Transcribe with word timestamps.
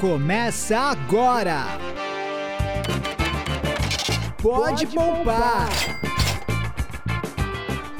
Começa 0.00 0.78
agora! 0.78 1.64
Pode, 4.42 4.86
poupar. 4.88 5.70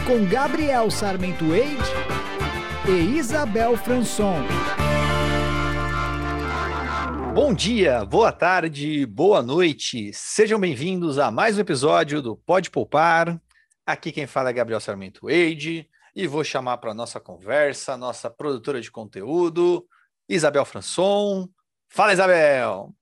Com 0.06 0.27
Gabriel 0.29 0.90
Sarmento 0.90 1.54
Eide 1.54 1.82
e 2.87 3.17
Isabel 3.17 3.79
Franson. 3.79 4.43
Bom 7.32 7.54
dia, 7.54 8.04
boa 8.04 8.31
tarde, 8.31 9.06
boa 9.06 9.40
noite. 9.40 10.13
Sejam 10.13 10.60
bem-vindos 10.60 11.19
a 11.19 11.31
mais 11.31 11.56
um 11.56 11.63
episódio 11.63 12.21
do 12.21 12.37
Pode 12.37 12.71
Poupar. 12.71 13.40
Aqui 13.87 14.13
quem 14.13 14.26
fala 14.26 14.51
é 14.51 14.53
Gabriel 14.53 14.81
Sarmento 14.81 15.31
Eide 15.31 15.88
e 16.15 16.27
vou 16.27 16.45
chamar 16.45 16.77
para 16.77 16.92
nossa 16.92 17.19
conversa 17.19 17.95
a 17.95 17.97
nossa 17.97 18.28
produtora 18.28 18.83
de 18.83 18.91
conteúdo, 18.91 19.87
Isabel 20.28 20.66
Franson. 20.66 21.48
Fala, 21.96 22.12
Isabel! 22.12 22.95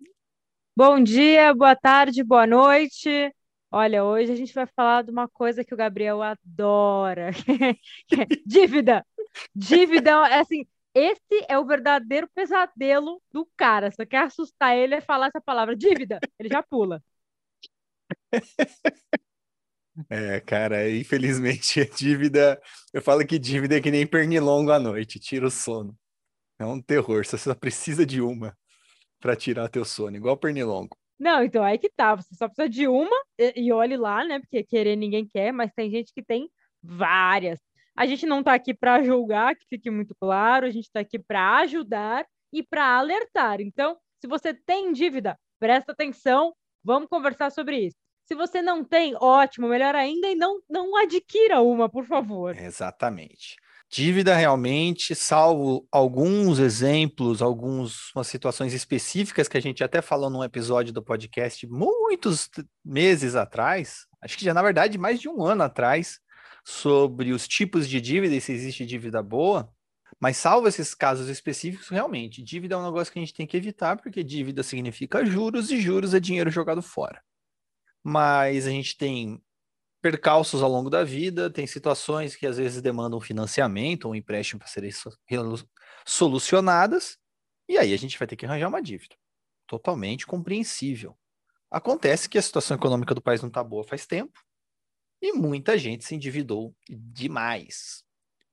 Bom 0.76 1.02
dia, 1.02 1.52
boa 1.52 1.74
tarde, 1.74 2.22
boa 2.22 2.46
noite. 2.46 3.34
Olha, 3.68 4.04
hoje 4.04 4.30
a 4.30 4.36
gente 4.36 4.54
vai 4.54 4.68
falar 4.68 5.02
de 5.02 5.10
uma 5.10 5.26
coisa 5.28 5.64
que 5.64 5.74
o 5.74 5.76
Gabriel 5.76 6.22
adora. 6.22 7.32
dívida. 8.46 9.04
Dívida, 9.52 10.10
é 10.28 10.38
assim, 10.38 10.64
esse 10.94 11.44
é 11.48 11.58
o 11.58 11.66
verdadeiro 11.66 12.28
pesadelo 12.32 13.20
do 13.32 13.44
cara. 13.56 13.90
Só 13.90 14.06
quer 14.06 14.26
assustar 14.26 14.76
ele 14.76 14.94
é 14.94 15.00
falar 15.00 15.26
essa 15.26 15.40
palavra, 15.40 15.74
dívida. 15.74 16.20
Ele 16.38 16.48
já 16.48 16.62
pula. 16.62 17.02
É, 20.08 20.38
cara, 20.38 20.88
infelizmente 20.88 21.84
dívida. 21.98 22.62
Eu 22.92 23.02
falo 23.02 23.26
que 23.26 23.40
dívida 23.40 23.76
é 23.76 23.80
que 23.80 23.90
nem 23.90 24.06
pernilongo 24.06 24.70
à 24.70 24.78
noite, 24.78 25.18
tira 25.18 25.48
o 25.48 25.50
sono. 25.50 25.98
É 26.60 26.64
um 26.64 26.80
terror, 26.80 27.24
você 27.26 27.36
só 27.36 27.56
precisa 27.56 28.06
de 28.06 28.20
uma 28.20 28.56
para 29.24 29.34
tirar 29.34 29.70
teu 29.70 29.86
sono, 29.86 30.18
igual 30.18 30.36
pernilongo. 30.36 30.94
Não, 31.18 31.42
então 31.42 31.64
aí 31.64 31.78
que 31.78 31.88
tá, 31.88 32.14
você 32.14 32.34
só 32.34 32.46
precisa 32.46 32.68
de 32.68 32.86
uma 32.86 33.16
e, 33.38 33.68
e 33.68 33.72
olhe 33.72 33.96
lá, 33.96 34.22
né? 34.22 34.38
Porque 34.38 34.62
querer 34.62 34.96
ninguém 34.96 35.26
quer, 35.26 35.50
mas 35.50 35.72
tem 35.72 35.90
gente 35.90 36.12
que 36.12 36.22
tem 36.22 36.50
várias. 36.82 37.58
A 37.96 38.04
gente 38.04 38.26
não 38.26 38.40
está 38.40 38.52
aqui 38.52 38.74
para 38.74 39.02
julgar, 39.02 39.56
que 39.56 39.64
fique 39.66 39.90
muito 39.90 40.14
claro, 40.14 40.66
a 40.66 40.70
gente 40.70 40.84
está 40.84 41.00
aqui 41.00 41.18
para 41.18 41.56
ajudar 41.60 42.26
e 42.52 42.62
para 42.62 42.98
alertar. 42.98 43.62
Então, 43.62 43.96
se 44.20 44.26
você 44.26 44.52
tem 44.52 44.92
dívida, 44.92 45.38
presta 45.58 45.92
atenção, 45.92 46.52
vamos 46.84 47.08
conversar 47.08 47.50
sobre 47.50 47.78
isso. 47.78 47.96
Se 48.26 48.34
você 48.34 48.60
não 48.60 48.84
tem, 48.84 49.16
ótimo, 49.18 49.68
melhor 49.68 49.94
ainda, 49.94 50.28
e 50.28 50.34
não, 50.34 50.60
não 50.68 50.94
adquira 50.98 51.62
uma, 51.62 51.88
por 51.88 52.04
favor. 52.04 52.54
Exatamente. 52.58 53.56
Dívida 53.94 54.34
realmente, 54.34 55.14
salvo 55.14 55.86
alguns 55.88 56.58
exemplos, 56.58 57.40
algumas 57.40 58.12
situações 58.24 58.72
específicas 58.72 59.46
que 59.46 59.56
a 59.56 59.60
gente 59.60 59.84
até 59.84 60.02
falou 60.02 60.28
num 60.28 60.42
episódio 60.42 60.92
do 60.92 61.00
podcast 61.00 61.64
muitos 61.68 62.50
meses 62.84 63.36
atrás, 63.36 64.08
acho 64.20 64.36
que 64.36 64.44
já 64.44 64.52
na 64.52 64.62
verdade 64.62 64.98
mais 64.98 65.20
de 65.20 65.28
um 65.28 65.44
ano 65.44 65.62
atrás, 65.62 66.18
sobre 66.64 67.30
os 67.30 67.46
tipos 67.46 67.88
de 67.88 68.00
dívida 68.00 68.34
e 68.34 68.40
se 68.40 68.50
existe 68.50 68.84
dívida 68.84 69.22
boa. 69.22 69.72
Mas 70.18 70.38
salvo 70.38 70.66
esses 70.66 70.92
casos 70.92 71.28
específicos, 71.28 71.88
realmente, 71.88 72.42
dívida 72.42 72.74
é 72.74 72.78
um 72.78 72.84
negócio 72.84 73.12
que 73.12 73.20
a 73.20 73.22
gente 73.22 73.34
tem 73.34 73.46
que 73.46 73.56
evitar, 73.56 73.96
porque 73.96 74.24
dívida 74.24 74.64
significa 74.64 75.24
juros 75.24 75.70
e 75.70 75.80
juros 75.80 76.14
é 76.14 76.18
dinheiro 76.18 76.50
jogado 76.50 76.82
fora 76.82 77.22
mas 78.04 78.66
a 78.66 78.70
gente 78.70 78.98
tem 78.98 79.40
percalços 80.04 80.62
ao 80.62 80.70
longo 80.70 80.90
da 80.90 81.02
vida, 81.02 81.48
tem 81.48 81.66
situações 81.66 82.36
que 82.36 82.46
às 82.46 82.58
vezes 82.58 82.82
demandam 82.82 83.18
financiamento 83.22 84.04
ou 84.04 84.12
um 84.12 84.14
empréstimo 84.14 84.58
para 84.58 84.68
serem 84.68 84.90
solucionadas, 86.04 87.16
e 87.66 87.78
aí 87.78 87.94
a 87.94 87.96
gente 87.96 88.18
vai 88.18 88.28
ter 88.28 88.36
que 88.36 88.44
arranjar 88.44 88.68
uma 88.68 88.82
dívida. 88.82 89.16
Totalmente 89.66 90.26
compreensível. 90.26 91.16
Acontece 91.70 92.28
que 92.28 92.36
a 92.36 92.42
situação 92.42 92.76
econômica 92.76 93.14
do 93.14 93.22
país 93.22 93.40
não 93.40 93.48
está 93.48 93.64
boa 93.64 93.82
faz 93.82 94.06
tempo, 94.06 94.38
e 95.22 95.32
muita 95.32 95.78
gente 95.78 96.04
se 96.04 96.14
endividou 96.14 96.76
demais. 96.86 98.04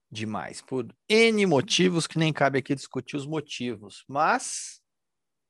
Demais. 0.09 0.61
Por 0.61 0.87
N 1.09 1.45
motivos 1.45 2.07
que 2.07 2.17
nem 2.17 2.31
cabe 2.31 2.59
aqui 2.59 2.73
discutir 2.73 3.17
os 3.17 3.25
motivos. 3.25 4.05
Mas 4.07 4.81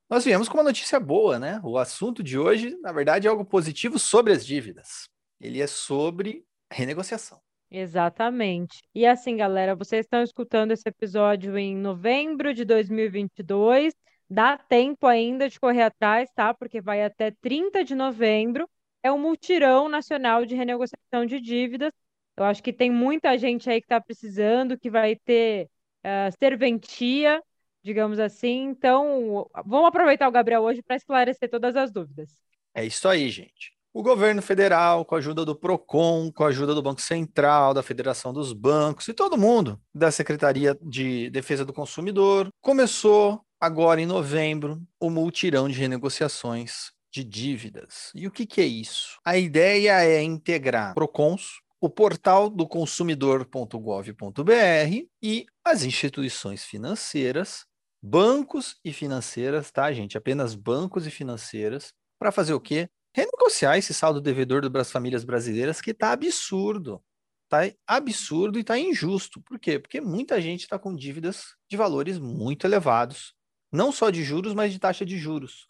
nós 0.10 0.26
viemos 0.26 0.50
com 0.50 0.58
uma 0.58 0.64
notícia 0.64 1.00
boa, 1.00 1.38
né? 1.38 1.62
O 1.64 1.78
assunto 1.78 2.24
de 2.24 2.40
hoje, 2.40 2.76
na 2.82 2.92
verdade, 2.92 3.28
é 3.28 3.30
algo 3.30 3.46
positivo 3.46 4.00
sobre 4.00 4.34
as 4.34 4.44
dívidas. 4.44 5.12
Ele 5.42 5.62
é 5.62 5.68
sobre 5.68 6.46
renegociação. 6.72 7.42
Exatamente. 7.70 8.82
E 8.94 9.06
assim, 9.06 9.36
galera, 9.36 9.76
vocês 9.76 10.06
estão 10.06 10.22
escutando 10.22 10.72
esse 10.72 10.88
episódio 10.88 11.58
em 11.58 11.76
novembro 11.76 12.54
de 12.54 12.64
2022. 12.64 13.94
Dá 14.30 14.58
tempo 14.58 15.08
ainda 15.08 15.50
de 15.50 15.60
correr 15.60 15.84
atrás, 15.84 16.30
tá? 16.36 16.54
Porque 16.54 16.80
vai 16.80 17.04
até 17.04 17.32
30 17.42 17.84
de 17.84 17.96
novembro. 17.96 18.70
É 19.02 19.12
o 19.12 19.18
Multirão 19.18 19.90
Nacional 19.90 20.46
de 20.46 20.56
Renegociação 20.56 21.26
de 21.26 21.40
Dívidas. 21.40 21.92
Eu 22.38 22.44
acho 22.44 22.62
que 22.62 22.72
tem 22.72 22.92
muita 22.92 23.38
gente 23.38 23.70
aí 23.70 23.82
que 23.82 23.86
está 23.86 24.00
precisando, 24.00 24.78
que 24.78 24.90
vai 24.90 25.16
ter 25.16 25.68
uh, 26.06 26.32
serventia 26.40 27.42
digamos 27.84 28.20
assim. 28.20 28.64
Então, 28.64 29.50
vamos 29.66 29.88
aproveitar 29.88 30.28
o 30.28 30.32
Gabriel 30.32 30.62
hoje 30.62 30.82
para 30.82 30.96
esclarecer 30.96 31.50
todas 31.50 31.76
as 31.76 31.92
dúvidas. 31.92 32.30
É 32.74 32.86
isso 32.86 33.08
aí, 33.08 33.30
gente. 33.30 33.74
O 33.94 34.02
governo 34.02 34.42
federal, 34.42 35.04
com 35.04 35.16
a 35.16 35.18
ajuda 35.18 35.44
do 35.44 35.54
PROCON, 35.54 36.32
com 36.32 36.46
a 36.46 36.48
ajuda 36.48 36.74
do 36.74 36.82
Banco 36.82 37.02
Central, 37.02 37.74
da 37.74 37.84
Federação 37.84 38.32
dos 38.32 38.54
Bancos 38.54 39.10
e 39.10 39.14
todo 39.14 39.38
mundo 39.38 39.80
da 39.94 40.10
Secretaria 40.10 40.78
de 40.82 41.30
Defesa 41.30 41.66
do 41.66 41.74
Consumidor, 41.74 42.48
começou 42.62 43.42
agora 43.60 44.00
em 44.00 44.06
novembro 44.06 44.82
o 44.98 45.10
multirão 45.10 45.68
de 45.68 45.78
renegociações 45.78 46.92
de 47.12 47.24
dívidas. 47.24 48.12
E 48.16 48.28
o 48.28 48.32
que, 48.32 48.46
que 48.46 48.62
é 48.62 48.66
isso? 48.66 49.20
A 49.26 49.38
ideia 49.38 50.02
é 50.06 50.24
integrar 50.24 50.94
PROCONs, 50.94 51.60
o 51.82 51.90
portal 51.90 52.50
do 52.50 52.66
consumidor.gov.br 52.66 55.06
e 55.22 55.46
as 55.66 55.84
instituições 55.84 56.64
financeiras 56.64 57.66
bancos 58.02 58.78
e 58.84 58.92
financeiras, 58.92 59.70
tá, 59.70 59.92
gente? 59.92 60.18
Apenas 60.18 60.56
bancos 60.56 61.06
e 61.06 61.12
financeiras, 61.12 61.94
para 62.18 62.32
fazer 62.32 62.54
o 62.54 62.60
quê? 62.60 62.90
Renegociar 63.14 63.78
esse 63.78 63.94
saldo 63.94 64.22
devedor 64.22 64.68
das 64.70 64.92
famílias 64.92 65.24
brasileiras 65.24 65.82
que 65.82 65.94
tá 65.94 66.12
absurdo. 66.12 67.04
Tá 67.50 67.60
absurdo 67.86 68.58
e 68.58 68.64
tá 68.64 68.78
injusto. 68.78 69.42
Por 69.42 69.60
quê? 69.60 69.78
Porque 69.78 70.00
muita 70.00 70.40
gente 70.40 70.62
está 70.62 70.80
com 70.80 70.96
dívidas 70.96 71.56
de 71.70 71.76
valores 71.76 72.18
muito 72.18 72.66
elevados, 72.66 73.36
não 73.72 73.92
só 73.92 74.10
de 74.10 74.24
juros, 74.24 74.54
mas 74.54 74.72
de 74.72 74.80
taxa 74.80 75.06
de 75.06 75.18
juros. 75.18 75.68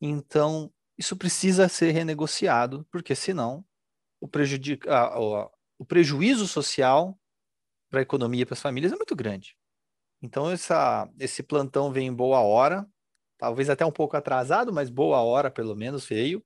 Então, 0.00 0.72
isso 0.96 1.16
precisa 1.16 1.68
ser 1.68 1.92
renegociado, 1.92 2.86
porque 2.90 3.14
senão 3.14 3.64
o, 4.20 4.26
prejudica, 4.26 5.18
o 5.78 5.84
prejuízo 5.86 6.46
social 6.48 7.18
para 7.88 8.00
a 8.00 8.02
economia 8.02 8.42
e 8.42 8.46
para 8.46 8.54
as 8.54 8.62
famílias 8.62 8.92
é 8.92 8.96
muito 8.96 9.14
grande. 9.14 9.56
Então 10.20 10.50
essa, 10.50 11.08
esse 11.18 11.42
plantão 11.42 11.92
vem 11.92 12.08
em 12.08 12.14
boa 12.14 12.40
hora, 12.40 12.86
talvez 13.38 13.70
até 13.70 13.86
um 13.86 13.92
pouco 13.92 14.16
atrasado, 14.16 14.72
mas 14.72 14.90
boa 14.90 15.20
hora 15.22 15.50
pelo 15.50 15.76
menos 15.76 16.04
veio. 16.04 16.44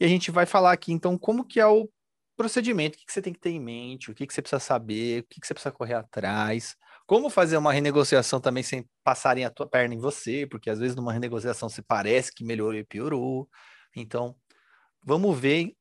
E 0.00 0.04
a 0.04 0.08
gente 0.08 0.30
vai 0.30 0.46
falar 0.46 0.72
aqui 0.72 0.92
então 0.92 1.18
como 1.18 1.44
que 1.44 1.60
é 1.60 1.66
o 1.66 1.88
procedimento, 2.36 2.96
o 2.96 2.98
que, 2.98 3.04
que 3.04 3.12
você 3.12 3.20
tem 3.20 3.34
que 3.34 3.38
ter 3.38 3.50
em 3.50 3.60
mente, 3.60 4.10
o 4.10 4.14
que, 4.14 4.26
que 4.26 4.32
você 4.32 4.40
precisa 4.40 4.58
saber, 4.58 5.20
o 5.20 5.26
que, 5.28 5.38
que 5.38 5.46
você 5.46 5.52
precisa 5.52 5.70
correr 5.70 5.92
atrás, 5.92 6.74
como 7.06 7.28
fazer 7.28 7.58
uma 7.58 7.70
renegociação 7.70 8.40
também 8.40 8.62
sem 8.62 8.88
passarem 9.04 9.44
a 9.44 9.50
tua 9.50 9.68
perna 9.68 9.94
em 9.94 9.98
você, 9.98 10.46
porque 10.46 10.70
às 10.70 10.78
vezes 10.78 10.96
numa 10.96 11.12
renegociação 11.12 11.68
se 11.68 11.82
parece 11.82 12.32
que 12.34 12.42
melhorou 12.42 12.74
e 12.74 12.84
piorou. 12.84 13.46
Então, 13.94 14.34
vamos 15.04 15.38
ver 15.38 15.74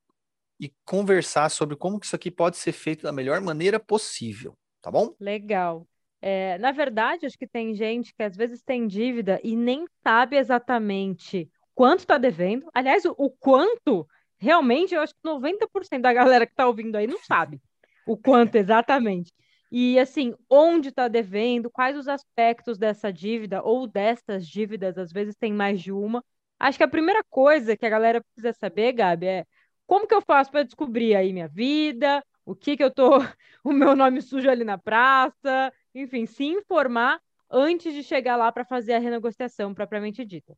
e 0.59 0.73
conversar 0.83 1.49
sobre 1.49 1.77
como 1.77 1.97
que 1.97 2.05
isso 2.05 2.15
aqui 2.15 2.29
pode 2.29 2.57
ser 2.57 2.73
feito 2.73 3.03
da 3.03 3.13
melhor 3.13 3.39
maneira 3.39 3.79
possível, 3.79 4.57
tá 4.81 4.91
bom? 4.91 5.15
Legal. 5.17 5.87
É, 6.21 6.57
na 6.57 6.73
verdade, 6.73 7.25
acho 7.25 7.37
que 7.37 7.47
tem 7.47 7.73
gente 7.73 8.13
que 8.13 8.21
às 8.21 8.35
vezes 8.35 8.61
tem 8.61 8.85
dívida 8.85 9.39
e 9.41 9.55
nem 9.55 9.85
sabe 10.03 10.35
exatamente 10.35 11.49
quanto 11.79 11.99
está 11.99 12.17
devendo. 12.17 12.69
Aliás, 12.73 13.05
o, 13.05 13.15
o, 13.17 13.29
quanto, 13.29 14.05
realmente, 14.37 14.93
eu 14.93 14.99
acho 14.99 15.13
que 15.13 15.21
90% 15.23 16.01
da 16.01 16.11
galera 16.11 16.45
que 16.45 16.51
está 16.51 16.67
ouvindo 16.67 16.97
aí 16.97 17.07
não 17.07 17.19
sabe 17.19 17.61
o 18.05 18.17
quanto 18.17 18.55
exatamente. 18.55 19.31
E 19.71 19.97
assim, 19.97 20.35
onde 20.49 20.89
está 20.89 21.07
devendo, 21.07 21.71
quais 21.71 21.95
os 21.95 22.09
aspectos 22.09 22.77
dessa 22.77 23.13
dívida 23.13 23.63
ou 23.63 23.87
dessas 23.87 24.45
dívidas, 24.45 24.97
às 24.97 25.09
vezes 25.13 25.37
tem 25.37 25.53
mais 25.53 25.79
de 25.79 25.89
uma. 25.89 26.21
Acho 26.59 26.77
que 26.77 26.83
a 26.83 26.87
primeira 26.87 27.23
coisa 27.29 27.77
que 27.77 27.85
a 27.85 27.89
galera 27.89 28.21
precisa 28.21 28.51
saber, 28.51 28.91
Gabi, 28.91 29.27
é 29.27 29.45
como 29.87 30.05
que 30.05 30.13
eu 30.13 30.21
faço 30.21 30.51
para 30.51 30.63
descobrir 30.63 31.15
aí 31.15 31.31
minha 31.31 31.47
vida, 31.47 32.21
o 32.45 32.53
que 32.53 32.75
que 32.75 32.83
eu 32.83 32.91
tô, 32.91 33.19
o 33.63 33.71
meu 33.71 33.95
nome 33.95 34.21
sujo 34.21 34.49
ali 34.49 34.65
na 34.65 34.77
praça, 34.77 35.71
enfim, 35.95 36.25
se 36.25 36.43
informar 36.43 37.21
antes 37.49 37.93
de 37.93 38.03
chegar 38.03 38.35
lá 38.35 38.51
para 38.51 38.65
fazer 38.65 38.95
a 38.95 38.99
renegociação 38.99 39.73
propriamente 39.73 40.25
dita. 40.25 40.57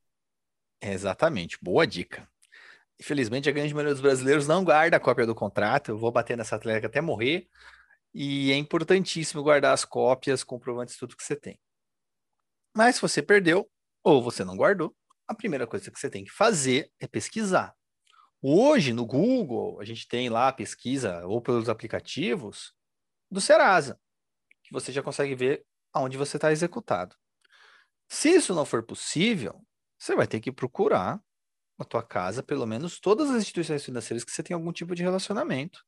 Exatamente, 0.81 1.57
boa 1.61 1.85
dica. 1.85 2.27
Infelizmente, 2.99 3.47
a 3.47 3.51
grande 3.51 3.73
maioria 3.73 3.93
dos 3.93 4.01
brasileiros 4.01 4.47
não 4.47 4.63
guarda 4.63 4.97
a 4.97 4.99
cópia 4.99 5.25
do 5.25 5.35
contrato. 5.35 5.89
Eu 5.89 5.97
vou 5.97 6.11
bater 6.11 6.37
nessa 6.37 6.55
atleta 6.55 6.87
até 6.87 7.01
morrer. 7.01 7.47
E 8.13 8.51
é 8.51 8.55
importantíssimo 8.55 9.43
guardar 9.43 9.73
as 9.73 9.85
cópias, 9.85 10.43
comprovantes, 10.43 10.97
tudo 10.97 11.15
que 11.15 11.23
você 11.23 11.35
tem. 11.35 11.59
Mas 12.75 12.95
se 12.95 13.01
você 13.01 13.21
perdeu, 13.21 13.69
ou 14.03 14.21
você 14.21 14.43
não 14.43 14.57
guardou, 14.57 14.95
a 15.27 15.35
primeira 15.35 15.67
coisa 15.67 15.89
que 15.91 15.99
você 15.99 16.09
tem 16.09 16.23
que 16.23 16.31
fazer 16.31 16.91
é 16.99 17.07
pesquisar. 17.07 17.75
Hoje, 18.41 18.91
no 18.91 19.05
Google, 19.05 19.79
a 19.79 19.85
gente 19.85 20.07
tem 20.07 20.29
lá 20.29 20.47
a 20.47 20.53
pesquisa, 20.53 21.25
ou 21.25 21.41
pelos 21.41 21.69
aplicativos, 21.69 22.73
do 23.29 23.39
Serasa, 23.39 23.99
que 24.63 24.73
você 24.73 24.91
já 24.91 25.01
consegue 25.01 25.35
ver 25.35 25.63
aonde 25.93 26.17
você 26.17 26.37
está 26.37 26.51
executado. 26.51 27.15
Se 28.09 28.29
isso 28.29 28.53
não 28.53 28.65
for 28.65 28.83
possível, 28.83 29.61
você 30.01 30.15
vai 30.15 30.25
ter 30.25 30.39
que 30.39 30.51
procurar 30.51 31.21
na 31.77 31.85
tua 31.85 32.01
casa, 32.01 32.41
pelo 32.41 32.65
menos, 32.65 32.99
todas 32.99 33.29
as 33.29 33.43
instituições 33.43 33.85
financeiras 33.85 34.23
que 34.23 34.31
você 34.31 34.41
tem 34.41 34.55
algum 34.55 34.71
tipo 34.71 34.95
de 34.95 35.03
relacionamento. 35.03 35.85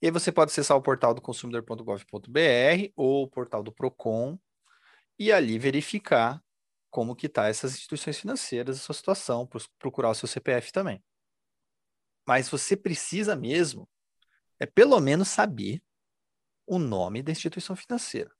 E 0.00 0.06
aí 0.06 0.10
você 0.10 0.32
pode 0.32 0.50
acessar 0.50 0.78
o 0.78 0.82
portal 0.82 1.12
do 1.12 1.20
consumidor.gov.br 1.20 2.92
ou 2.96 3.24
o 3.24 3.28
portal 3.28 3.62
do 3.62 3.70
Procon 3.70 4.38
e 5.18 5.30
ali 5.30 5.58
verificar 5.58 6.42
como 6.88 7.14
que 7.14 7.28
tá 7.28 7.48
essas 7.48 7.74
instituições 7.74 8.18
financeiras, 8.18 8.78
a 8.78 8.80
sua 8.80 8.94
situação, 8.94 9.46
procurar 9.78 10.08
o 10.08 10.14
seu 10.14 10.26
CPF 10.26 10.72
também. 10.72 11.04
Mas 12.26 12.48
você 12.48 12.74
precisa 12.74 13.36
mesmo 13.36 13.86
é 14.58 14.64
pelo 14.64 14.98
menos 15.00 15.28
saber 15.28 15.82
o 16.66 16.78
nome 16.78 17.22
da 17.22 17.32
instituição 17.32 17.76
financeira. 17.76 18.30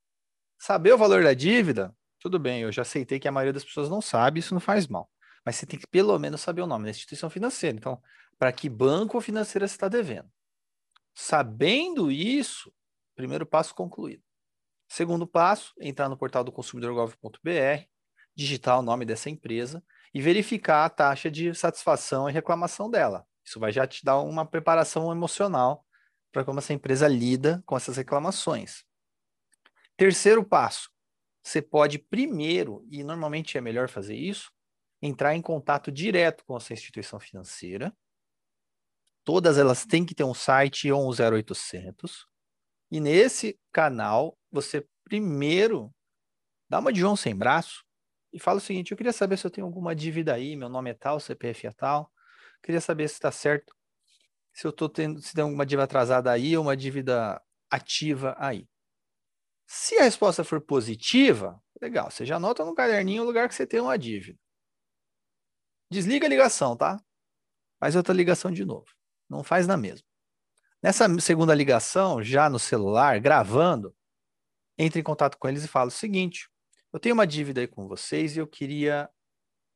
Saber 0.59 0.95
o 0.95 0.99
valor 0.99 1.25
da 1.25 1.35
dívida, 1.35 1.95
tudo 2.21 2.39
bem, 2.39 2.63
eu 2.63 2.71
já 2.71 2.83
aceitei 2.83 3.19
que 3.19 3.27
a 3.27 3.33
maioria 3.33 3.53
das 3.53 3.65
pessoas 3.65 3.89
não 3.89 4.01
sabe, 4.01 4.41
isso 4.41 4.55
não 4.55 4.61
faz 4.61 4.87
mal. 4.87 5.11
Mas 5.45 5.57
você 5.57 5.67
tem 5.67 5.79
que 5.79 5.87
pelo 5.87 6.17
menos 6.19 6.41
saber 6.41 6.63
o 6.63 6.67
nome 6.67 6.85
da 6.85 6.91
instituição 6.91 7.31
financeira. 7.31 7.77
Então, 7.77 8.01
para 8.39 8.53
que 8.53 8.69
banco 8.69 9.17
ou 9.17 9.21
financeira 9.21 9.67
você 9.67 9.75
está 9.75 9.89
devendo? 9.89 10.31
Sabendo 11.15 12.11
isso, 12.11 12.73
primeiro 13.17 13.47
passo 13.47 13.75
concluído. 13.75 14.23
Segundo 14.89 15.27
passo, 15.27 15.73
entrar 15.81 16.09
no 16.09 16.17
portal 16.17 16.45
do 16.45 16.53
consumidor.gov.br, 16.53 17.85
digitar 18.35 18.79
o 18.79 18.83
nome 18.83 19.05
dessa 19.05 19.31
empresa 19.31 19.83
e 20.13 20.21
verificar 20.21 20.85
a 20.85 20.91
taxa 20.91 21.31
de 21.31 21.55
satisfação 21.55 22.29
e 22.29 22.33
reclamação 22.33 22.91
dela. 22.91 23.27
Isso 23.45 23.59
vai 23.59 23.73
já 23.73 23.87
te 23.87 24.05
dar 24.05 24.19
uma 24.19 24.45
preparação 24.45 25.11
emocional 25.11 25.87
para 26.33 26.45
como 26.45 26.59
essa 26.59 26.73
empresa 26.73 27.09
lida 27.09 27.63
com 27.67 27.77
essas 27.77 27.97
reclamações. 27.97 28.85
Terceiro 29.97 30.45
passo, 30.45 30.90
você 31.43 31.63
pode 31.63 31.99
primeiro, 31.99 32.87
e 32.91 33.03
normalmente 33.03 33.57
é 33.57 33.61
melhor 33.61 33.89
fazer 33.89 34.17
isso, 34.17 34.51
entrar 35.03 35.35
em 35.35 35.43
contato 35.43 35.91
direto 35.91 36.45
com 36.45 36.57
essa 36.57 36.73
instituição 36.73 37.19
financeira. 37.19 37.95
Todas 39.25 39.59
elas 39.59 39.87
têm 39.87 40.05
que 40.05 40.15
ter 40.15 40.25
um 40.25 40.35
site 40.35 40.91
ou 40.91 41.09
um 41.09 41.11
0800. 41.11 42.27
E 42.91 43.01
nesse 43.01 43.59
canal, 43.73 44.37
você 44.51 44.87
primeiro 45.05 45.95
dá 46.69 46.79
uma 46.79 46.93
de 46.93 47.01
João 47.01 47.17
sem 47.17 47.35
braço 47.35 47.85
e 48.33 48.39
fala 48.39 48.59
o 48.59 48.61
seguinte: 48.61 48.93
eu 48.93 48.97
queria 48.97 49.13
saber 49.13 49.37
se 49.37 49.47
eu 49.47 49.51
tenho 49.51 49.67
alguma 49.67 49.95
dívida 49.95 50.35
aí, 50.35 50.57
meu 50.57 50.69
nome 50.69 50.91
é 50.91 50.95
tal, 50.95 51.21
CPF 51.21 51.67
é 51.67 51.73
tal. 51.73 52.11
Queria 52.63 52.81
saber 52.81 53.09
se 53.09 53.15
está 53.15 53.33
certo, 53.33 53.75
se 54.53 54.67
eu 54.67 54.71
estou 54.71 54.89
tendo, 54.89 55.21
se 55.21 55.35
tem 55.35 55.43
alguma 55.43 55.65
dívida 55.65 55.85
atrasada 55.85 56.31
aí 56.31 56.57
ou 56.57 56.65
uma 56.65 56.77
dívida 56.77 57.41
ativa 57.71 58.37
aí. 58.39 58.69
Se 59.73 59.97
a 60.01 60.03
resposta 60.03 60.43
for 60.43 60.61
positiva, 60.61 61.63
legal, 61.81 62.11
você 62.11 62.27
já 62.27 62.35
anota 62.35 62.65
no 62.65 62.75
caderninho 62.75 63.23
o 63.23 63.25
lugar 63.25 63.49
que 63.49 63.55
você 63.55 63.65
tem 63.65 63.79
uma 63.79 63.97
dívida. 63.97 64.37
Desliga 65.89 66.27
a 66.27 66.29
ligação, 66.29 66.77
tá? 66.77 67.01
Faz 67.79 67.95
outra 67.95 68.13
ligação 68.13 68.51
de 68.51 68.65
novo. 68.65 68.89
Não 69.29 69.45
faz 69.45 69.69
na 69.69 69.77
mesma. 69.77 70.05
Nessa 70.83 71.07
segunda 71.21 71.55
ligação, 71.55 72.21
já 72.21 72.51
no 72.51 72.59
celular, 72.59 73.21
gravando, 73.21 73.95
entre 74.77 74.99
em 74.99 75.05
contato 75.05 75.39
com 75.39 75.49
eles 75.49 75.63
e 75.63 75.69
fala 75.69 75.87
o 75.87 75.93
seguinte: 75.93 76.51
eu 76.93 76.99
tenho 76.99 77.15
uma 77.15 77.27
dívida 77.27 77.61
aí 77.61 77.69
com 77.69 77.87
vocês 77.87 78.35
e 78.35 78.41
eu 78.41 78.49
queria 78.49 79.09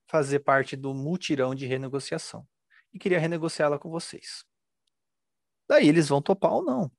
fazer 0.09 0.41
parte 0.41 0.75
do 0.75 0.93
mutirão 0.93 1.55
de 1.55 1.67
renegociação 1.67 2.45
e 2.93 2.99
queria 2.99 3.21
renegociá-la 3.21 3.79
com 3.79 3.91
vocês. 3.91 4.45
Daí 5.69 5.89
eles 5.89 6.09
vão 6.09 6.21
topar 6.21 6.53
ou 6.53 6.65
não. 6.65 6.91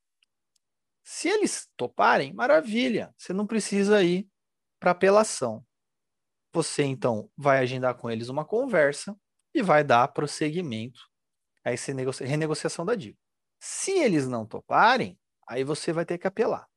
Se 1.08 1.28
eles 1.28 1.68
toparem, 1.76 2.32
maravilha, 2.32 3.14
você 3.16 3.32
não 3.32 3.46
precisa 3.46 4.02
ir 4.02 4.28
para 4.80 4.90
apelação. 4.90 5.64
Você 6.52 6.82
então 6.82 7.30
vai 7.36 7.60
agendar 7.60 7.94
com 7.94 8.10
eles 8.10 8.28
uma 8.28 8.44
conversa 8.44 9.16
e 9.54 9.62
vai 9.62 9.84
dar 9.84 10.08
prosseguimento 10.08 10.98
a 11.64 11.70
essa 11.70 11.92
renegociação 12.24 12.84
da 12.84 12.96
dívida. 12.96 13.20
Se 13.60 13.92
eles 13.92 14.26
não 14.26 14.44
toparem, 14.44 15.16
aí 15.46 15.62
você 15.62 15.92
vai 15.92 16.04
ter 16.04 16.18
que 16.18 16.26
apelar. 16.26 16.64
O 16.64 16.68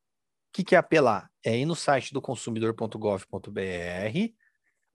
que, 0.54 0.64
que 0.64 0.76
é 0.76 0.78
apelar? 0.78 1.32
É 1.44 1.58
ir 1.58 1.66
no 1.66 1.76
site 1.76 2.14
do 2.14 2.22
consumidor.gov.br 2.22 4.36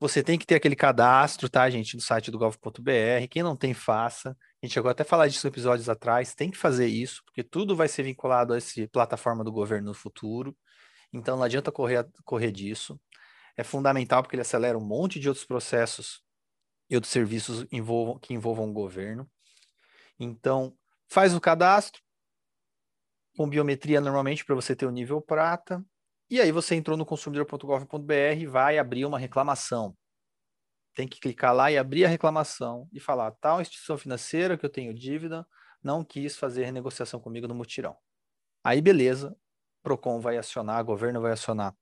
você 0.08 0.22
tem 0.22 0.38
que 0.38 0.44
ter 0.44 0.56
aquele 0.56 0.76
cadastro, 0.76 1.48
tá, 1.48 1.68
gente, 1.70 1.94
no 1.94 2.00
site 2.02 2.30
do 2.30 2.38
gov.br. 2.38 3.26
Quem 3.30 3.42
não 3.42 3.56
tem, 3.56 3.72
faça. 3.72 4.36
A 4.62 4.66
gente 4.66 4.74
chegou 4.74 4.90
até 4.90 5.02
a 5.02 5.06
falar 5.06 5.28
disso 5.28 5.46
episódios 5.46 5.88
atrás. 5.88 6.34
Tem 6.34 6.50
que 6.50 6.58
fazer 6.58 6.86
isso, 6.86 7.22
porque 7.24 7.42
tudo 7.42 7.74
vai 7.74 7.88
ser 7.88 8.02
vinculado 8.02 8.52
a 8.52 8.58
essa 8.58 8.86
plataforma 8.88 9.42
do 9.42 9.50
governo 9.50 9.88
no 9.88 9.94
futuro. 9.94 10.54
Então 11.10 11.38
não 11.38 11.42
adianta 11.42 11.72
correr, 11.72 12.06
correr 12.22 12.52
disso. 12.52 13.00
É 13.56 13.64
fundamental 13.64 14.22
porque 14.22 14.36
ele 14.36 14.42
acelera 14.42 14.76
um 14.76 14.84
monte 14.84 15.18
de 15.18 15.26
outros 15.26 15.46
processos 15.46 16.20
e 16.90 16.94
outros 16.94 17.10
serviços 17.10 17.64
envolvam, 17.72 18.18
que 18.18 18.34
envolvam 18.34 18.68
o 18.68 18.74
governo. 18.74 19.26
Então, 20.20 20.76
faz 21.08 21.34
o 21.34 21.40
cadastro 21.40 22.02
com 23.38 23.48
biometria 23.48 24.02
normalmente 24.02 24.44
para 24.44 24.54
você 24.54 24.76
ter 24.76 24.84
o 24.84 24.90
nível 24.90 25.18
prata. 25.22 25.82
E 26.34 26.40
aí 26.40 26.50
você 26.50 26.74
entrou 26.74 26.96
no 26.96 27.06
consumidor.gov.br 27.06 28.48
vai 28.50 28.76
abrir 28.76 29.04
uma 29.04 29.20
reclamação. 29.20 29.96
Tem 30.92 31.06
que 31.06 31.20
clicar 31.20 31.54
lá 31.54 31.70
e 31.70 31.78
abrir 31.78 32.04
a 32.04 32.08
reclamação 32.08 32.88
e 32.92 32.98
falar: 32.98 33.30
tal 33.40 33.60
instituição 33.60 33.96
financeira 33.96 34.58
que 34.58 34.66
eu 34.66 34.68
tenho 34.68 34.92
dívida 34.92 35.46
não 35.80 36.04
quis 36.04 36.36
fazer 36.36 36.64
renegociação 36.64 37.20
comigo 37.20 37.46
no 37.46 37.54
mutirão. 37.54 37.96
Aí, 38.64 38.82
beleza, 38.82 39.36
Procon 39.80 40.18
vai 40.18 40.36
acionar, 40.36 40.80
o 40.80 40.84
governo 40.84 41.20
vai 41.20 41.30
acionar 41.30 41.72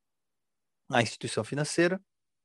a 0.90 1.00
instituição 1.00 1.42
financeira 1.42 1.98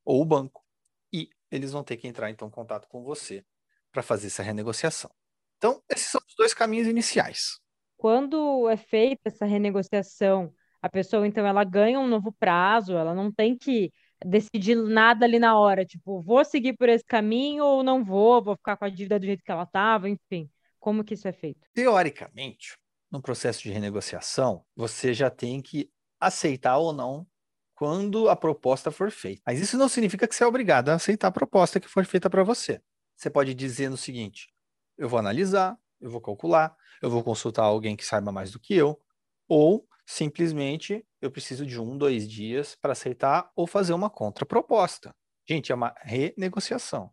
ou 0.06 0.22
o 0.22 0.26
banco 0.26 0.64
e 1.12 1.30
eles 1.52 1.74
vão 1.74 1.84
ter 1.84 1.98
que 1.98 2.08
entrar 2.08 2.30
então 2.30 2.48
em 2.48 2.52
contato 2.52 2.88
com 2.88 3.04
você 3.04 3.46
para 3.92 4.02
fazer 4.02 4.28
essa 4.28 4.42
renegociação. 4.42 5.12
Então, 5.58 5.84
esses 5.90 6.08
são 6.08 6.22
os 6.26 6.36
dois 6.38 6.54
caminhos 6.54 6.88
iniciais. 6.88 7.60
Quando 7.98 8.70
é 8.70 8.78
feita 8.78 9.24
essa 9.26 9.46
renegociação, 9.46 10.56
a 10.88 10.90
pessoa, 10.90 11.28
então, 11.28 11.46
ela 11.46 11.64
ganha 11.64 12.00
um 12.00 12.08
novo 12.08 12.32
prazo, 12.32 12.94
ela 12.94 13.14
não 13.14 13.32
tem 13.32 13.58
que 13.58 13.92
decidir 14.26 14.76
nada 14.76 15.26
ali 15.26 15.38
na 15.38 15.58
hora, 15.58 15.86
tipo, 15.86 16.22
vou 16.22 16.44
seguir 16.44 16.74
por 16.74 16.90
esse 16.90 17.06
caminho 17.06 17.64
ou 17.64 17.84
não 17.84 18.04
vou, 18.04 18.42
vou 18.42 18.56
ficar 18.56 18.76
com 18.76 18.86
a 18.86 18.90
dívida 18.90 19.20
do 19.20 19.26
jeito 19.26 19.44
que 19.44 19.52
ela 19.52 19.64
estava, 19.64 20.10
enfim. 20.10 20.50
Como 20.80 21.04
que 21.04 21.14
isso 21.14 21.28
é 21.28 21.32
feito? 21.32 21.68
Teoricamente, 21.74 22.76
no 23.12 23.22
processo 23.22 23.62
de 23.62 23.70
renegociação, 23.70 24.64
você 24.76 25.14
já 25.14 25.30
tem 25.30 25.62
que 25.62 25.90
aceitar 26.20 26.78
ou 26.78 26.92
não 26.92 27.28
quando 27.76 28.28
a 28.28 28.36
proposta 28.36 28.90
for 28.90 29.12
feita. 29.12 29.42
Mas 29.46 29.60
isso 29.60 29.78
não 29.78 29.88
significa 29.88 30.28
que 30.28 30.36
você 30.36 30.44
é 30.44 30.48
obrigado 30.48 30.90
a 30.90 30.96
aceitar 30.96 31.28
a 31.28 31.32
proposta 31.32 31.80
que 31.80 31.88
for 31.88 32.06
feita 32.06 32.30
para 32.30 32.44
você. 32.44 32.82
Você 33.16 33.30
pode 33.30 33.54
dizer 33.54 33.90
no 33.90 33.98
seguinte: 33.98 34.50
eu 34.98 35.08
vou 35.08 35.20
analisar, 35.20 35.78
eu 36.02 36.10
vou 36.10 36.20
calcular, 36.20 36.76
eu 37.02 37.10
vou 37.10 37.24
consultar 37.24 37.64
alguém 37.64 37.96
que 37.96 38.06
saiba 38.06 38.32
mais 38.32 38.52
do 38.52 38.60
que 38.60 38.74
eu, 38.74 39.00
ou 39.48 39.87
simplesmente 40.08 41.06
eu 41.22 41.30
preciso 41.30 41.66
de 41.66 41.80
um, 41.80 41.98
dois 41.98 42.28
dias 42.28 42.76
para 42.82 42.94
aceitar 42.94 43.52
ou 43.54 43.68
fazer 43.68 43.92
uma 43.92 44.10
contraproposta. 44.10 45.14
Gente, 45.46 45.72
é 45.72 45.76
uma 45.76 45.94
renegociação. 46.02 47.12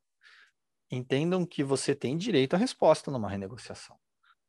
Entendam 0.88 1.44
que 1.44 1.64
você 1.64 1.92
tem 1.92 2.16
direito 2.16 2.54
à 2.54 2.56
resposta 2.56 3.10
numa 3.10 3.28
renegociação. 3.28 3.98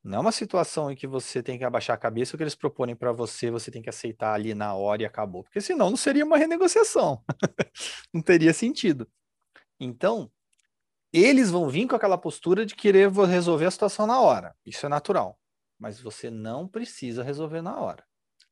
Não 0.03 0.19
é 0.19 0.21
uma 0.21 0.31
situação 0.31 0.91
em 0.91 0.95
que 0.95 1.07
você 1.07 1.41
tem 1.41 1.57
que 1.57 1.63
abaixar 1.63 1.95
a 1.95 1.99
cabeça, 1.99 2.35
o 2.35 2.37
que 2.37 2.43
eles 2.43 2.53
proporem 2.53 2.95
para 2.95 3.11
você, 3.11 3.49
você 3.49 3.71
tem 3.71 3.81
que 3.81 3.89
aceitar 3.89 4.35
ali 4.35 4.53
na 4.53 4.75
hora 4.75 5.01
e 5.01 5.05
acabou. 5.05 5.43
Porque 5.43 5.59
senão 5.59 5.89
não 5.89 5.97
seria 5.97 6.23
uma 6.23 6.37
renegociação. 6.37 7.23
não 8.13 8.21
teria 8.21 8.53
sentido. 8.53 9.09
Então, 9.79 10.31
eles 11.11 11.49
vão 11.49 11.67
vir 11.67 11.87
com 11.87 11.95
aquela 11.95 12.17
postura 12.17 12.63
de 12.63 12.75
querer 12.75 13.09
resolver 13.11 13.65
a 13.65 13.71
situação 13.71 14.05
na 14.05 14.21
hora. 14.21 14.55
Isso 14.63 14.85
é 14.85 14.89
natural. 14.89 15.39
Mas 15.79 15.99
você 15.99 16.29
não 16.29 16.67
precisa 16.67 17.23
resolver 17.23 17.63
na 17.63 17.79
hora. 17.79 18.05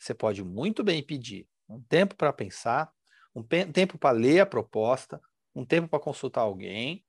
Você 0.04 0.14
pode 0.14 0.44
muito 0.44 0.84
bem 0.84 1.02
pedir 1.02 1.48
um 1.70 1.82
tempo 1.82 2.14
para 2.16 2.34
pensar, 2.34 2.92
um 3.34 3.42
tempo 3.42 3.98
para 3.98 4.12
ler 4.12 4.42
a 4.42 4.46
proposta, 4.46 5.22
um 5.56 5.64
tempo 5.64 5.88
para 5.88 5.98
consultar 5.98 6.42
alguém, 6.42 7.06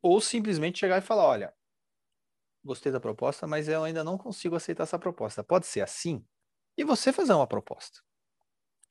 ou 0.00 0.18
simplesmente 0.18 0.78
chegar 0.78 0.96
e 0.96 1.02
falar: 1.02 1.26
olha, 1.26 1.54
gostei 2.64 2.90
da 2.90 2.98
proposta, 2.98 3.46
mas 3.46 3.68
eu 3.68 3.84
ainda 3.84 4.02
não 4.02 4.16
consigo 4.16 4.56
aceitar 4.56 4.84
essa 4.84 4.98
proposta. 4.98 5.44
Pode 5.44 5.66
ser 5.66 5.82
assim? 5.82 6.24
E 6.74 6.84
você 6.84 7.12
fazer 7.12 7.34
uma 7.34 7.46
proposta. 7.46 8.00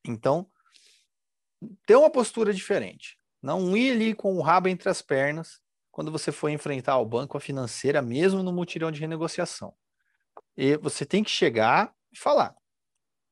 Então, 0.06 0.48
ter 1.88 1.96
uma 1.96 2.12
postura 2.12 2.54
diferente. 2.54 3.18
Não 3.42 3.76
ir 3.76 3.94
ali 3.94 4.14
com 4.14 4.36
o 4.36 4.42
rabo 4.42 4.68
entre 4.68 4.88
as 4.88 5.02
pernas 5.02 5.60
quando 5.90 6.12
você 6.12 6.32
for 6.32 6.50
enfrentar 6.50 7.00
o 7.00 7.06
banco, 7.08 7.36
a 7.36 7.42
financeira, 7.42 8.04
mesmo 8.04 8.44
no 8.44 8.54
mutirão 8.54 8.92
de 8.92 9.00
renegociação. 9.00 9.74
E 10.56 10.78
você 10.78 11.08
tem 11.08 11.24
que 11.24 11.32
chegar 11.32 11.92
e 12.12 12.20
falar: 12.20 12.56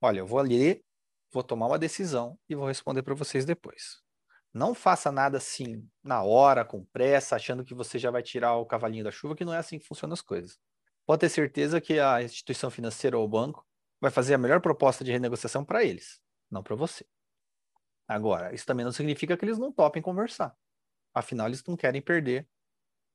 olha, 0.01 0.19
eu 0.19 0.27
vou 0.27 0.41
ler, 0.41 0.83
vou 1.31 1.43
tomar 1.43 1.67
uma 1.67 1.79
decisão 1.79 2.37
e 2.49 2.55
vou 2.55 2.67
responder 2.67 3.03
para 3.03 3.13
vocês 3.13 3.45
depois. 3.45 4.01
Não 4.53 4.73
faça 4.73 5.11
nada 5.11 5.37
assim, 5.37 5.87
na 6.03 6.23
hora, 6.23 6.63
com 6.63 6.85
pressa, 6.85 7.35
achando 7.35 7.65
que 7.65 7.73
você 7.73 7.99
já 7.99 8.09
vai 8.09 8.23
tirar 8.23 8.55
o 8.55 8.65
cavalinho 8.65 9.03
da 9.03 9.11
chuva, 9.11 9.35
que 9.35 9.43
não 9.43 9.53
é 9.53 9.57
assim 9.57 9.77
que 9.77 9.85
funcionam 9.85 10.13
as 10.13 10.21
coisas. 10.21 10.57
Pode 11.05 11.19
ter 11.19 11.29
certeza 11.29 11.81
que 11.81 11.99
a 11.99 12.23
instituição 12.23 12.71
financeira 12.71 13.17
ou 13.17 13.25
o 13.25 13.27
banco 13.27 13.65
vai 13.99 14.09
fazer 14.09 14.33
a 14.33 14.37
melhor 14.37 14.61
proposta 14.61 15.03
de 15.03 15.11
renegociação 15.11 15.65
para 15.65 15.83
eles, 15.83 16.21
não 16.49 16.63
para 16.63 16.75
você. 16.75 17.05
Agora, 18.07 18.53
isso 18.53 18.65
também 18.65 18.85
não 18.85 18.91
significa 18.91 19.35
que 19.35 19.43
eles 19.43 19.57
não 19.57 19.73
topem 19.73 20.01
conversar. 20.01 20.55
Afinal, 21.13 21.47
eles 21.47 21.63
não 21.65 21.75
querem 21.75 22.01
perder 22.01 22.47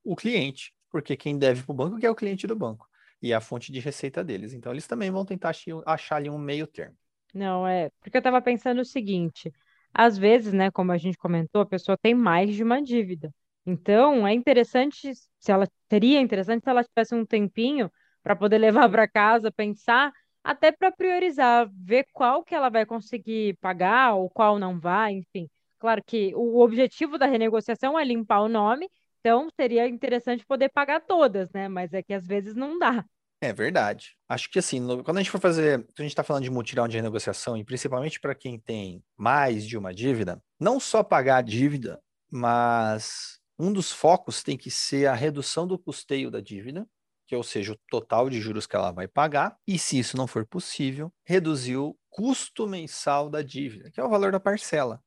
o 0.05 0.17
cliente, 0.17 0.75
porque 0.91 1.17
quem 1.17 1.39
deve 1.39 1.63
para 1.63 1.73
o 1.73 1.77
banco 1.77 2.05
é 2.05 2.11
o 2.11 2.15
cliente 2.15 2.47
do 2.47 2.57
banco 2.57 2.90
e 3.23 3.33
a 3.35 3.41
fonte 3.41 3.71
de 3.73 3.81
receita 3.81 4.25
deles. 4.25 4.53
Então, 4.53 4.73
eles 4.73 4.87
também 4.87 5.11
vão 5.11 5.25
tentar 5.25 5.53
achar 5.87 6.17
ali 6.17 6.31
um 6.31 6.39
meio 6.39 6.67
termo. 6.67 6.97
Não, 7.35 7.67
é. 7.67 7.91
Porque 8.01 8.17
eu 8.17 8.21
estava 8.21 8.41
pensando 8.43 8.81
o 8.81 8.85
seguinte: 8.85 9.53
às 9.93 10.17
vezes, 10.19 10.53
né, 10.53 10.71
como 10.71 10.93
a 10.93 10.99
gente 10.99 11.19
comentou, 11.19 11.63
a 11.63 11.67
pessoa 11.67 11.97
tem 11.97 12.15
mais 12.15 12.55
de 12.55 12.63
uma 12.63 12.83
dívida. 12.83 13.33
Então, 13.67 14.27
é 14.27 14.33
interessante, 14.33 15.13
se 15.15 15.53
ela 15.53 15.67
teria 15.89 16.21
interessante 16.21 16.65
se 16.65 16.71
ela 16.71 16.83
tivesse 16.85 17.15
um 17.15 17.25
tempinho 17.27 17.91
para 18.23 18.35
poder 18.35 18.59
levar 18.59 18.89
para 18.91 19.09
casa, 19.09 19.53
pensar, 19.53 20.13
até 20.43 20.73
para 20.73 20.91
priorizar, 20.91 21.69
ver 21.73 22.07
qual 22.13 22.43
que 22.43 22.55
ela 22.55 22.69
vai 22.71 22.87
conseguir 22.87 23.57
pagar 23.61 24.15
ou 24.15 24.31
qual 24.31 24.59
não 24.59 24.79
vai, 24.81 25.13
enfim. 25.13 25.49
Claro 25.79 26.03
que 26.05 26.35
o 26.35 26.61
objetivo 26.61 27.19
da 27.19 27.27
renegociação 27.27 27.99
é 27.99 28.05
limpar 28.05 28.41
o 28.41 28.49
nome, 28.49 28.89
então 29.21 29.49
seria 29.55 29.87
interessante 29.87 30.45
poder 30.45 30.71
pagar 30.71 31.01
todas, 31.01 31.51
né? 31.53 31.69
Mas 31.69 31.93
é 31.93 32.03
que 32.03 32.13
às 32.13 32.27
vezes 32.27 32.55
não 32.55 32.79
dá. 32.79 33.05
É 33.43 33.53
verdade. 33.53 34.17
Acho 34.29 34.51
que 34.51 34.59
assim, 34.59 34.87
quando 35.03 35.17
a 35.17 35.21
gente 35.21 35.31
for 35.31 35.41
fazer, 35.41 35.79
a 35.99 36.03
gente 36.03 36.11
está 36.11 36.23
falando 36.23 36.43
de 36.43 36.51
mutirão 36.51 36.87
de 36.87 36.97
renegociação, 36.97 37.57
e 37.57 37.65
principalmente 37.65 38.21
para 38.21 38.35
quem 38.35 38.59
tem 38.59 39.03
mais 39.17 39.67
de 39.67 39.79
uma 39.79 39.95
dívida, 39.95 40.43
não 40.59 40.79
só 40.79 41.03
pagar 41.03 41.39
a 41.39 41.43
dívida, 41.43 41.99
mas 42.31 43.41
um 43.59 43.73
dos 43.73 43.93
focos 43.93 44.43
tem 44.43 44.59
que 44.59 44.71
ser 44.71 45.07
a 45.07 45.15
redução 45.15 45.67
do 45.67 45.79
custeio 45.79 46.31
da 46.31 46.41
dívida, 46.41 46.87
que 47.27 47.35
ou 47.35 47.43
seja, 47.43 47.73
o 47.73 47.79
total 47.89 48.29
de 48.29 48.41
juros 48.41 48.67
que 48.67 48.77
ela 48.77 48.91
vai 48.91 49.09
pagar, 49.09 49.57
e 49.67 49.79
se 49.79 49.99
isso 49.99 50.17
não 50.17 50.27
for 50.27 50.45
possível, 50.45 51.13
reduzir 51.25 51.77
o 51.77 51.97
custo 52.11 52.67
mensal 52.67 53.31
da 53.31 53.41
dívida, 53.41 53.91
que 53.91 54.01
é 54.01 54.05
o 54.05 54.09
valor 54.09 54.33
da 54.33 54.41
parcela. 54.41 55.03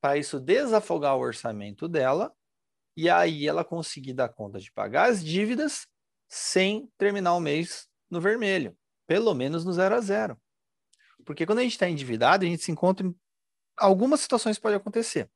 Para 0.00 0.16
isso 0.16 0.38
desafogar 0.40 1.16
o 1.16 1.20
orçamento 1.20 1.88
dela, 1.88 2.32
e 2.96 3.10
aí 3.10 3.46
ela 3.46 3.64
conseguir 3.64 4.14
dar 4.14 4.28
conta 4.28 4.58
de 4.58 4.72
pagar 4.72 5.10
as 5.10 5.22
dívidas 5.22 5.86
sem 6.28 6.90
terminar 6.96 7.34
o 7.34 7.40
mês 7.40 7.88
no 8.10 8.20
vermelho, 8.20 8.76
pelo 9.06 9.34
menos 9.34 9.64
no 9.64 9.72
zero 9.72 9.94
a 9.94 10.00
zero. 10.00 10.40
Porque 11.24 11.44
quando 11.44 11.58
a 11.58 11.62
gente 11.62 11.72
está 11.72 11.88
endividado, 11.88 12.44
a 12.44 12.48
gente 12.48 12.62
se 12.62 12.72
encontra 12.72 13.06
em 13.06 13.14
algumas 13.76 14.20
situações 14.20 14.58
pode 14.58 14.76
acontecer. 14.76 15.30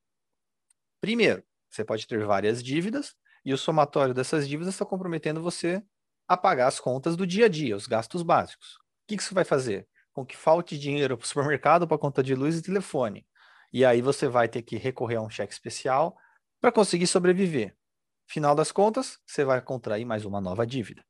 Primeiro, 1.01 1.45
você 1.69 1.85
pode 1.85 2.07
ter 2.07 2.25
várias 2.25 2.63
dívidas 2.63 3.15
e 3.45 3.53
o 3.53 3.59
somatório 3.59 4.15
dessas 4.15 4.49
dívidas 4.49 4.75
está 4.75 4.85
comprometendo 4.85 5.43
você 5.43 5.83
a 6.27 6.37
pagar 6.37 6.69
as 6.69 6.81
contas 6.81 7.17
do 7.17 7.27
dia 7.27 7.47
a 7.47 7.49
dia, 7.49 7.77
os 7.77 7.87
gastos 7.87 8.23
básicos. 8.23 8.77
O 8.77 9.09
que, 9.09 9.17
que 9.17 9.23
isso 9.23 9.35
vai 9.35 9.45
fazer? 9.45 9.89
Com 10.13 10.25
que 10.25 10.37
falte 10.37 10.79
dinheiro 10.79 11.17
para 11.17 11.25
o 11.25 11.29
supermercado, 11.29 11.87
para 11.87 11.97
a 11.97 12.01
conta 12.01 12.23
de 12.23 12.35
luz 12.35 12.57
e 12.57 12.63
telefone. 12.63 13.27
E 13.73 13.85
aí 13.85 14.01
você 14.01 14.29
vai 14.29 14.49
ter 14.49 14.63
que 14.63 14.77
recorrer 14.77 15.17
a 15.17 15.23
um 15.23 15.31
cheque 15.31 15.53
especial 15.53 16.17
para 16.61 16.73
conseguir 16.73 17.07
sobreviver. 17.07 17.75
Final 18.29 18.55
das 18.55 18.71
contas, 18.71 19.19
você 19.27 19.45
vai 19.45 19.61
contrair 19.61 20.05
mais 20.05 20.25
uma 20.25 20.41
nova 20.41 20.67
dívida. 20.67 21.05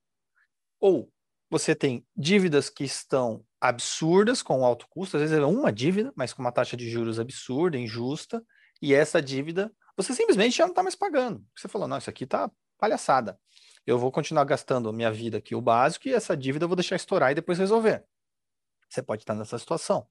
Ou 0.78 1.12
você 1.50 1.75
tem 1.75 2.07
dívidas 2.16 2.71
que 2.71 2.85
estão 2.85 3.45
absurdas, 3.61 4.42
com 4.42 4.64
alto 4.64 4.87
custo, 4.88 5.16
às 5.16 5.23
vezes 5.23 5.37
é 5.37 5.45
uma 5.45 5.73
dívida, 5.73 6.12
mas 6.16 6.33
com 6.33 6.40
uma 6.40 6.52
taxa 6.52 6.76
de 6.76 6.88
juros 6.88 7.19
absurda, 7.19 7.76
injusta, 7.76 8.42
e 8.80 8.95
essa 8.95 9.21
dívida 9.21 9.71
você 9.97 10.14
simplesmente 10.14 10.57
já 10.57 10.64
não 10.64 10.73
está 10.73 10.83
mais 10.83 10.95
pagando. 10.95 11.45
Você 11.54 11.69
falou, 11.69 11.87
não, 11.87 11.99
isso 11.99 12.09
aqui 12.09 12.25
está 12.25 12.50
palhaçada. 12.78 13.38
Eu 13.87 13.99
vou 13.99 14.11
continuar 14.11 14.45
gastando 14.45 14.92
minha 14.92 15.11
vida 15.11 15.38
aqui 15.38 15.54
o 15.54 15.61
básico 15.61 16.09
e 16.09 16.14
essa 16.14 16.37
dívida 16.37 16.64
eu 16.64 16.69
vou 16.69 16.76
deixar 16.76 16.97
estourar 16.97 17.33
e 17.33 17.35
depois 17.35 17.59
resolver. 17.59 18.04
Você 18.88 19.02
pode 19.02 19.23
estar 19.23 19.35
nessa 19.35 19.59
situação. 19.59 20.09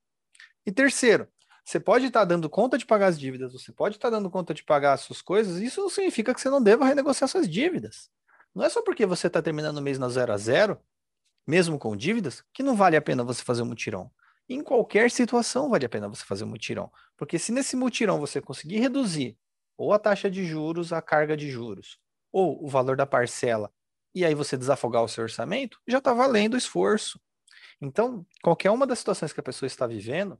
E 0.66 0.72
terceiro, 0.72 1.28
você 1.64 1.80
pode 1.80 2.06
estar 2.06 2.22
tá 2.22 2.26
dando 2.26 2.50
conta 2.50 2.78
de 2.78 2.86
pagar 2.86 3.08
as 3.08 3.20
dívidas, 3.20 3.54
você 3.54 3.72
pode 3.72 3.96
estar 3.96 4.10
tá 4.10 4.18
dando 4.18 4.30
conta 4.30 4.54
de 4.54 4.64
pagar 4.64 4.94
as 4.94 5.02
suas 5.02 5.22
coisas, 5.22 5.58
isso 5.62 5.82
não 5.82 5.90
significa 5.90 6.34
que 6.34 6.42
você 6.42 6.50
não 6.50 6.62
deva 6.62 6.86
renegociar 6.86 7.28
suas 7.28 7.50
dívidas. 7.50 8.10
Não 8.54 8.66
é 8.66 8.70
só 8.70 8.82
porque 8.82 9.06
você 9.06 9.28
está 9.28 9.42
terminando 9.42 9.78
o 9.78 9.82
mês 9.82 10.00
na 10.00 10.10
zero 10.10 10.34
a 10.34 10.38
zero, 10.38 10.80
mesmo 11.46 11.80
com 11.80 11.96
dívidas, 11.96 12.44
que 12.54 12.64
não 12.64 12.76
vale 12.76 12.96
a 12.96 13.02
pena 13.02 13.24
você 13.24 13.44
fazer 13.44 13.62
um 13.62 13.66
mutirão. 13.66 14.12
Em 14.48 14.64
qualquer 14.64 15.12
situação 15.12 15.70
vale 15.70 15.86
a 15.86 15.90
pena 15.90 16.08
você 16.08 16.26
fazer 16.26 16.44
um 16.44 16.48
mutirão. 16.48 16.92
Porque 17.16 17.38
se 17.38 17.52
nesse 17.52 17.76
mutirão 17.76 18.20
você 18.20 18.42
conseguir 18.42 18.80
reduzir 18.80 19.38
ou 19.78 19.94
a 19.94 20.00
taxa 20.00 20.30
de 20.30 20.44
juros, 20.44 20.92
a 20.92 21.02
carga 21.02 21.38
de 21.38 21.50
juros, 21.50 22.00
ou 22.32 22.64
o 22.64 22.68
valor 22.68 22.98
da 22.98 23.06
parcela, 23.06 23.72
e 24.14 24.26
aí 24.26 24.34
você 24.34 24.58
desafogar 24.58 25.04
o 25.04 25.08
seu 25.08 25.24
orçamento, 25.24 25.80
já 25.88 26.00
está 26.00 26.14
valendo 26.14 26.56
o 26.56 26.58
esforço. 26.58 27.20
Então, 27.80 28.26
qualquer 28.42 28.72
uma 28.72 28.86
das 28.86 29.00
situações 29.00 29.32
que 29.32 29.40
a 29.40 29.44
pessoa 29.44 29.68
está 29.68 29.88
vivendo, 29.88 30.38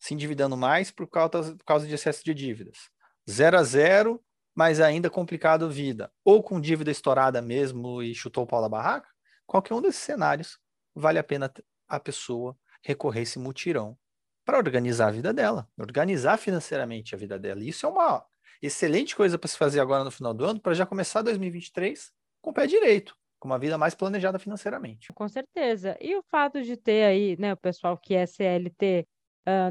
se 0.00 0.14
endividando 0.14 0.56
mais 0.56 0.90
por 0.90 1.06
causa, 1.06 1.54
por 1.54 1.64
causa 1.64 1.86
de 1.86 1.94
excesso 1.94 2.24
de 2.24 2.32
dívidas. 2.34 2.90
Zero 3.30 3.58
a 3.58 3.62
zero, 3.62 4.20
mas 4.56 4.80
ainda 4.80 5.10
complicado 5.10 5.70
vida. 5.70 6.10
Ou 6.24 6.42
com 6.42 6.60
dívida 6.60 6.90
estourada 6.90 7.40
mesmo 7.42 8.02
e 8.02 8.14
chutou 8.14 8.44
o 8.44 8.46
pau 8.46 8.62
da 8.62 8.68
barraca. 8.68 9.08
Qualquer 9.46 9.74
um 9.74 9.82
desses 9.82 10.00
cenários 10.00 10.58
vale 10.94 11.18
a 11.18 11.24
pena 11.24 11.52
a 11.86 12.00
pessoa 12.00 12.56
recorrer 12.82 13.22
esse 13.22 13.38
mutirão 13.38 13.96
para 14.44 14.56
organizar 14.56 15.08
a 15.08 15.12
vida 15.12 15.32
dela, 15.32 15.68
organizar 15.78 16.38
financeiramente 16.38 17.14
a 17.14 17.18
vida 17.18 17.38
dela. 17.38 17.62
E 17.62 17.68
isso 17.68 17.84
é 17.84 17.88
uma 17.88 18.24
excelente 18.62 19.14
coisa 19.14 19.38
para 19.38 19.48
se 19.48 19.56
fazer 19.56 19.80
agora 19.80 20.02
no 20.02 20.10
final 20.10 20.32
do 20.32 20.44
ano, 20.44 20.60
para 20.60 20.74
já 20.74 20.86
começar 20.86 21.22
2023 21.22 22.10
com 22.40 22.50
o 22.50 22.54
pé 22.54 22.66
direito, 22.66 23.14
com 23.38 23.48
uma 23.48 23.58
vida 23.58 23.76
mais 23.76 23.94
planejada 23.94 24.38
financeiramente. 24.38 25.12
Com 25.12 25.28
certeza. 25.28 25.96
E 26.00 26.16
o 26.16 26.22
fato 26.22 26.62
de 26.62 26.76
ter 26.76 27.04
aí, 27.04 27.36
né, 27.38 27.52
o 27.52 27.56
pessoal 27.56 27.98
que 27.98 28.14
é 28.14 28.26
CLT 28.26 29.06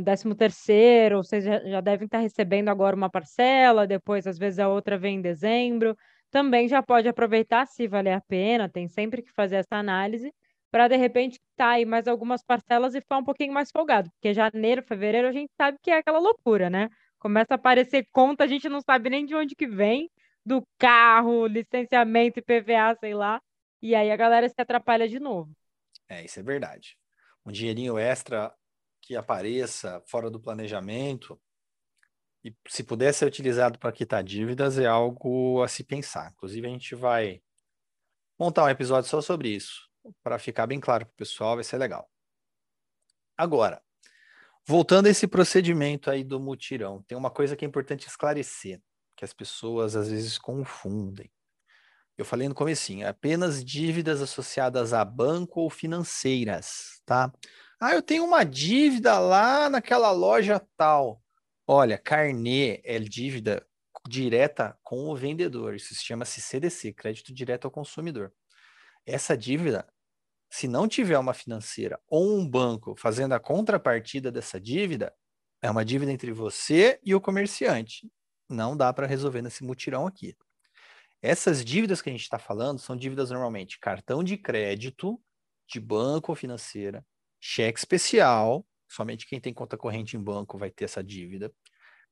décimo 0.02 0.36
terceiro, 0.36 1.18
ou 1.18 1.24
seja, 1.24 1.62
já 1.66 1.82
devem 1.82 2.06
estar 2.06 2.20
recebendo 2.20 2.70
agora 2.70 2.96
uma 2.96 3.10
parcela, 3.10 3.88
depois 3.88 4.26
às 4.28 4.38
vezes 4.38 4.60
a 4.60 4.68
outra 4.68 4.98
vem 4.98 5.18
em 5.18 5.22
dezembro. 5.22 5.96
Também 6.32 6.68
já 6.68 6.82
pode 6.82 7.08
aproveitar 7.08 7.66
se 7.66 7.88
valer 7.88 8.14
a 8.14 8.22
pena, 8.22 8.70
tem 8.70 8.88
sempre 8.88 9.22
que 9.22 9.32
fazer 9.32 9.58
essa 9.58 9.76
análise, 9.76 10.34
para 10.72 10.88
de 10.88 10.96
repente 10.96 11.40
tá 11.56 11.70
aí 11.70 11.86
mais 11.86 12.08
algumas 12.08 12.44
parcelas 12.44 12.94
e 12.94 13.02
ficar 13.02 13.18
um 13.18 13.24
pouquinho 13.24 13.54
mais 13.54 13.72
folgado, 13.72 14.10
porque 14.12 14.34
janeiro, 14.34 14.84
fevereiro 14.84 15.28
a 15.28 15.32
gente 15.32 15.52
sabe 15.58 15.78
que 15.82 15.90
é 15.90 15.98
aquela 15.98 16.20
loucura, 16.20 16.70
né? 16.70 16.90
Começa 17.18 17.54
a 17.54 17.56
aparecer 17.56 18.08
conta, 18.12 18.44
a 18.44 18.48
gente 18.48 18.70
não 18.70 18.80
sabe 18.80 19.10
nem 19.10 19.26
de 19.26 19.36
onde 19.36 19.56
que 19.56 19.68
vem, 19.68 20.10
do 20.46 20.64
carro, 20.78 21.48
licenciamento, 21.48 22.40
IPVA, 22.40 22.96
sei 23.00 23.14
lá, 23.14 23.42
e 23.82 23.96
aí 23.96 24.12
a 24.12 24.16
galera 24.16 24.48
se 24.48 24.56
atrapalha 24.58 25.08
de 25.08 25.20
novo. 25.20 25.52
É, 26.08 26.24
isso 26.24 26.40
é 26.40 26.44
verdade. 26.44 26.98
Um 27.46 27.52
dinheirinho 27.52 27.98
extra 27.98 28.54
que 29.10 29.16
apareça 29.16 30.04
fora 30.06 30.30
do 30.30 30.40
planejamento 30.40 31.42
e 32.46 32.56
se 32.68 32.84
puder 32.84 33.12
ser 33.12 33.26
utilizado 33.26 33.80
para 33.80 33.92
quitar 33.92 34.24
dívidas 34.24 34.78
é 34.78 34.86
algo 34.86 35.64
a 35.64 35.68
se 35.68 35.84
pensar. 35.84 36.32
Inclusive 36.32 36.68
a 36.68 36.70
gente 36.70 36.94
vai 36.94 37.42
montar 38.38 38.66
um 38.66 38.70
episódio 38.70 39.10
só 39.10 39.20
sobre 39.20 39.50
isso, 39.50 39.90
para 40.22 40.38
ficar 40.38 40.68
bem 40.68 40.80
claro 40.80 41.08
para 41.08 41.14
o 41.14 41.16
pessoal, 41.16 41.56
vai 41.56 41.64
ser 41.64 41.80
legal. 41.80 42.08
Agora, 43.36 43.82
voltando 44.64 45.08
a 45.08 45.10
esse 45.10 45.26
procedimento 45.26 46.12
aí 46.12 46.24
do 46.24 46.40
mutirão, 46.40 47.02
tem 47.02 47.18
uma 47.18 47.32
coisa 47.32 47.56
que 47.56 47.66
é 47.66 47.68
importante 47.68 48.08
esclarecer, 48.08 48.80
que 49.18 49.26
as 49.26 49.34
pessoas 49.34 49.96
às 49.96 50.12
vezes 50.12 50.38
confundem. 50.38 51.32
Eu 52.16 52.26
falei 52.26 52.48
no 52.48 52.54
comecinho, 52.54 53.08
é 53.08 53.10
apenas 53.10 53.66
dívidas 53.66 54.22
associadas 54.22 54.94
a 54.94 55.04
banco 55.04 55.62
ou 55.62 55.70
financeiras, 55.72 57.02
tá? 57.08 57.34
Ah, 57.80 57.94
eu 57.94 58.02
tenho 58.02 58.26
uma 58.26 58.44
dívida 58.44 59.18
lá 59.20 59.70
naquela 59.70 60.12
loja 60.12 60.60
tal. 60.76 61.24
Olha, 61.66 61.98
carnê 61.98 62.82
é 62.84 63.00
dívida 63.00 63.66
direta 64.08 64.78
com 64.84 65.08
o 65.10 65.16
vendedor. 65.16 65.76
Isso 65.76 65.96
se 65.96 66.04
chama-se 66.04 66.42
CDC, 66.42 66.94
crédito 66.94 67.34
direto 67.34 67.66
ao 67.66 67.72
consumidor. 67.72 68.34
Essa 69.06 69.38
dívida, 69.38 69.88
se 70.50 70.68
não 70.68 70.88
tiver 70.88 71.18
uma 71.18 71.34
financeira 71.34 72.00
ou 72.08 72.38
um 72.38 72.48
banco 72.48 72.96
fazendo 72.98 73.34
a 73.34 73.40
contrapartida 73.40 74.32
dessa 74.32 74.60
dívida, 74.60 75.14
é 75.62 75.72
uma 75.72 75.86
dívida 75.86 76.12
entre 76.12 76.32
você 76.32 77.00
e 77.04 77.16
o 77.16 77.22
comerciante. 77.22 78.12
Não 78.50 78.76
dá 78.76 78.92
para 78.94 79.08
resolver 79.08 79.42
nesse 79.42 79.64
mutirão 79.64 80.08
aqui. 80.08 80.36
Essas 81.22 81.64
dívidas 81.64 82.02
que 82.02 82.10
a 82.10 82.14
gente 82.14 82.24
está 82.24 82.40
falando 82.40 82.80
são 82.80 82.96
dívidas 82.96 83.32
normalmente 83.32 83.80
cartão 83.80 84.24
de 84.24 84.38
crédito, 84.38 85.22
de 85.68 85.80
banco 85.80 86.32
ou 86.32 86.36
financeira, 86.36 87.06
cheque 87.40 87.80
especial, 87.80 88.66
somente 88.88 89.28
quem 89.28 89.40
tem 89.40 89.54
conta 89.54 89.78
corrente 89.78 90.18
em 90.18 90.24
banco 90.24 90.58
vai 90.58 90.70
ter 90.72 90.86
essa 90.86 91.04
dívida, 91.04 91.52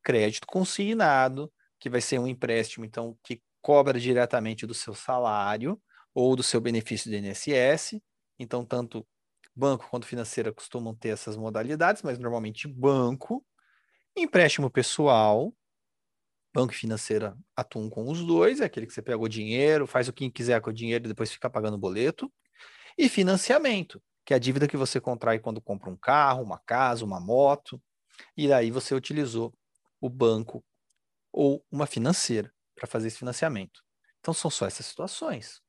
crédito 0.04 0.48
consignado, 0.48 1.52
que 1.80 1.90
vai 1.90 2.02
ser 2.02 2.20
um 2.20 2.28
empréstimo, 2.28 2.86
então, 2.86 3.18
que 3.24 3.42
cobra 3.62 4.00
diretamente 4.00 4.66
do 4.66 4.74
seu 4.74 4.94
salário 4.94 5.82
ou 6.14 6.36
do 6.36 6.44
seu 6.44 6.62
benefício 6.62 7.12
do 7.12 7.18
INSS. 7.18 8.02
Então, 8.40 8.66
tanto 8.66 9.06
banco 9.56 9.88
quanto 9.90 10.08
financeira 10.08 10.54
costumam 10.54 10.96
ter 10.96 11.10
essas 11.10 11.36
modalidades, 11.36 12.02
mas 12.04 12.20
normalmente 12.20 12.68
banco, 12.68 13.46
empréstimo 14.16 14.70
pessoal, 14.70 15.54
banco 16.54 16.74
e 16.74 16.76
financeira 16.76 17.38
atuam 17.56 17.90
com 17.90 18.10
os 18.10 18.26
dois, 18.26 18.62
é 18.62 18.66
aquele 18.66 18.88
que 18.88 18.94
você 18.94 19.02
pega 19.02 19.20
o 19.20 19.28
dinheiro, 19.28 19.86
faz 19.86 20.08
o 20.08 20.14
que 20.14 20.30
quiser 20.32 20.62
com 20.62 20.70
o 20.70 20.74
dinheiro 20.74 21.06
e 21.06 21.08
depois 21.08 21.32
fica 21.32 21.50
pagando 21.50 21.78
boleto. 21.78 22.32
E 22.98 23.10
financiamento, 23.10 24.02
que 24.28 24.34
é 24.34 24.36
a 24.36 24.40
dívida 24.40 24.68
que 24.68 24.76
você 24.76 25.00
contrai 25.00 25.40
quando 25.40 25.62
compra 25.62 25.90
um 25.90 25.96
carro, 25.96 26.44
uma 26.44 26.60
casa, 26.60 27.06
uma 27.06 27.18
moto, 27.18 27.82
e 28.36 28.52
aí 28.52 28.70
você 28.70 28.94
utilizou 28.94 29.58
o 30.02 30.10
banco 30.10 30.62
ou 31.32 31.66
uma 31.72 31.88
financeira 31.88 32.54
para 32.76 32.90
fazer 32.90 33.08
esse 33.08 33.20
financiamento. 33.20 33.82
Então 34.20 34.34
são 34.34 34.52
só 34.52 34.66
essas 34.66 34.86
situações. 34.86 35.62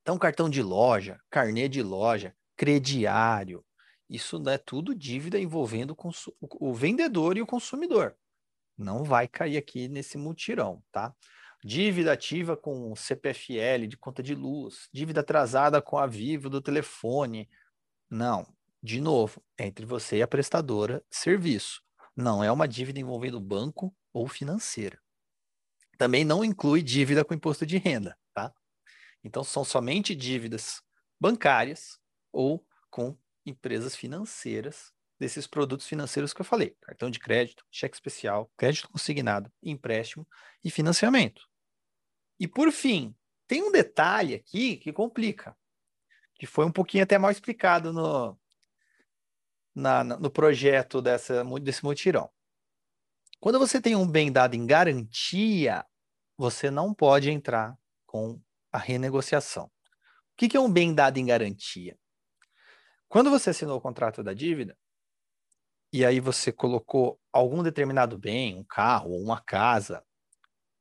Então 0.00 0.18
cartão 0.18 0.48
de 0.48 0.62
loja, 0.62 1.20
carnê 1.28 1.68
de 1.68 1.82
loja, 1.82 2.34
crediário, 2.56 3.62
isso 4.08 4.42
é 4.48 4.56
tudo 4.56 4.94
dívida 4.94 5.38
envolvendo 5.38 5.94
o, 6.40 6.70
o 6.70 6.72
vendedor 6.72 7.36
e 7.36 7.42
o 7.42 7.46
consumidor. 7.46 8.16
Não 8.78 9.04
vai 9.04 9.28
cair 9.28 9.58
aqui 9.58 9.88
nesse 9.88 10.16
mutirão, 10.16 10.82
tá? 10.90 11.14
Dívida 11.64 12.12
ativa 12.12 12.56
com 12.56 12.94
CPFL 12.94 13.86
de 13.88 13.96
conta 13.96 14.22
de 14.22 14.34
luz, 14.34 14.88
dívida 14.92 15.20
atrasada 15.20 15.82
com 15.82 15.98
a 15.98 16.06
Vivo 16.06 16.48
do 16.48 16.60
telefone. 16.60 17.48
Não, 18.08 18.46
de 18.82 19.00
novo, 19.00 19.42
é 19.56 19.66
entre 19.66 19.84
você 19.84 20.18
e 20.18 20.22
a 20.22 20.28
prestadora 20.28 21.04
serviço. 21.10 21.82
Não 22.14 22.42
é 22.42 22.50
uma 22.50 22.68
dívida 22.68 23.00
envolvendo 23.00 23.40
banco 23.40 23.94
ou 24.12 24.28
financeira. 24.28 25.00
Também 25.96 26.24
não 26.24 26.44
inclui 26.44 26.80
dívida 26.80 27.24
com 27.24 27.34
imposto 27.34 27.66
de 27.66 27.76
renda, 27.76 28.16
tá? 28.32 28.54
Então 29.24 29.42
são 29.42 29.64
somente 29.64 30.14
dívidas 30.14 30.80
bancárias 31.20 31.98
ou 32.32 32.64
com 32.88 33.18
empresas 33.44 33.96
financeiras 33.96 34.92
desses 35.18 35.46
produtos 35.46 35.86
financeiros 35.86 36.32
que 36.32 36.40
eu 36.40 36.44
falei: 36.44 36.76
cartão 36.80 37.10
de 37.10 37.18
crédito, 37.18 37.64
cheque 37.70 37.96
especial, 37.96 38.50
crédito 38.56 38.88
consignado, 38.88 39.50
empréstimo 39.60 40.26
e 40.62 40.70
financiamento. 40.70 41.47
E 42.38 42.46
por 42.46 42.70
fim, 42.70 43.14
tem 43.46 43.62
um 43.62 43.72
detalhe 43.72 44.34
aqui 44.34 44.76
que 44.76 44.92
complica, 44.92 45.56
que 46.34 46.46
foi 46.46 46.64
um 46.64 46.72
pouquinho 46.72 47.02
até 47.02 47.18
mal 47.18 47.30
explicado 47.30 47.92
no, 47.92 48.38
na, 49.74 50.04
no 50.04 50.30
projeto 50.30 51.00
dessa, 51.00 51.44
desse 51.60 51.84
mutirão. 51.84 52.30
Quando 53.40 53.58
você 53.58 53.80
tem 53.80 53.94
um 53.94 54.06
bem 54.06 54.30
dado 54.30 54.54
em 54.54 54.66
garantia, 54.66 55.84
você 56.36 56.70
não 56.70 56.92
pode 56.92 57.30
entrar 57.30 57.76
com 58.06 58.40
a 58.72 58.78
renegociação. 58.78 59.66
O 59.66 59.70
que 60.36 60.56
é 60.56 60.60
um 60.60 60.70
bem 60.70 60.94
dado 60.94 61.18
em 61.18 61.26
garantia? 61.26 61.98
Quando 63.08 63.30
você 63.30 63.50
assinou 63.50 63.78
o 63.78 63.80
contrato 63.80 64.22
da 64.22 64.34
dívida, 64.34 64.76
e 65.92 66.04
aí 66.04 66.20
você 66.20 66.52
colocou 66.52 67.18
algum 67.32 67.62
determinado 67.62 68.18
bem, 68.18 68.56
um 68.56 68.64
carro 68.64 69.12
ou 69.12 69.22
uma 69.22 69.40
casa, 69.40 70.04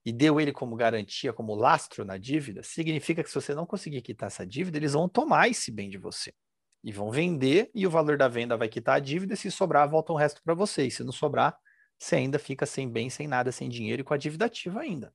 e 0.08 0.14
deu 0.14 0.40
ele 0.40 0.54
como 0.54 0.74
garantia, 0.74 1.34
como 1.34 1.54
lastro 1.54 2.06
na 2.06 2.18
dívida, 2.18 2.64
significa 2.64 3.22
que 3.22 3.28
se 3.28 3.36
você 3.36 3.54
não 3.54 3.66
conseguir 3.66 4.02
quitar 4.02 4.28
essa 4.28 4.48
dívida, 4.48 4.78
eles 4.78 4.94
vão 4.94 5.10
tomar 5.10 5.50
esse 5.50 5.70
bem 5.70 5.90
de 5.90 5.98
você. 5.98 6.34
E 6.82 6.94
vão 6.94 7.12
vender, 7.12 7.70
e 7.76 7.86
o 7.86 7.90
valor 7.90 8.18
da 8.18 8.30
venda 8.30 8.56
vai 8.56 8.70
quitar 8.70 8.96
a 8.96 9.00
dívida, 9.00 9.34
e 9.34 9.38
se 9.38 9.52
sobrar, 9.52 9.90
volta 9.90 10.14
o 10.14 10.16
resto 10.16 10.42
para 10.42 10.54
você. 10.54 10.88
E 10.88 10.92
se 10.92 11.04
não 11.04 11.12
sobrar, 11.12 11.58
você 12.00 12.16
ainda 12.16 12.40
fica 12.40 12.66
sem 12.66 12.90
bem, 12.90 13.10
sem 13.10 13.28
nada, 13.28 13.52
sem 13.52 13.68
dinheiro 13.68 14.00
e 14.00 14.06
com 14.06 14.14
a 14.14 14.18
dívida 14.18 14.46
ativa 14.46 14.80
ainda. 14.80 15.14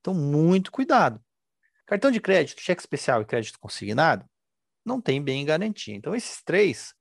Então, 0.00 0.14
muito 0.14 0.72
cuidado. 0.72 1.22
Cartão 1.84 2.10
de 2.10 2.18
crédito, 2.18 2.62
cheque 2.62 2.80
especial 2.80 3.20
e 3.20 3.26
crédito 3.26 3.58
consignado 3.58 4.24
não 4.86 5.02
tem 5.02 5.22
bem 5.22 5.42
em 5.42 5.44
garantia. 5.44 5.94
Então, 5.94 6.14
esses 6.14 6.42
três 6.42 6.94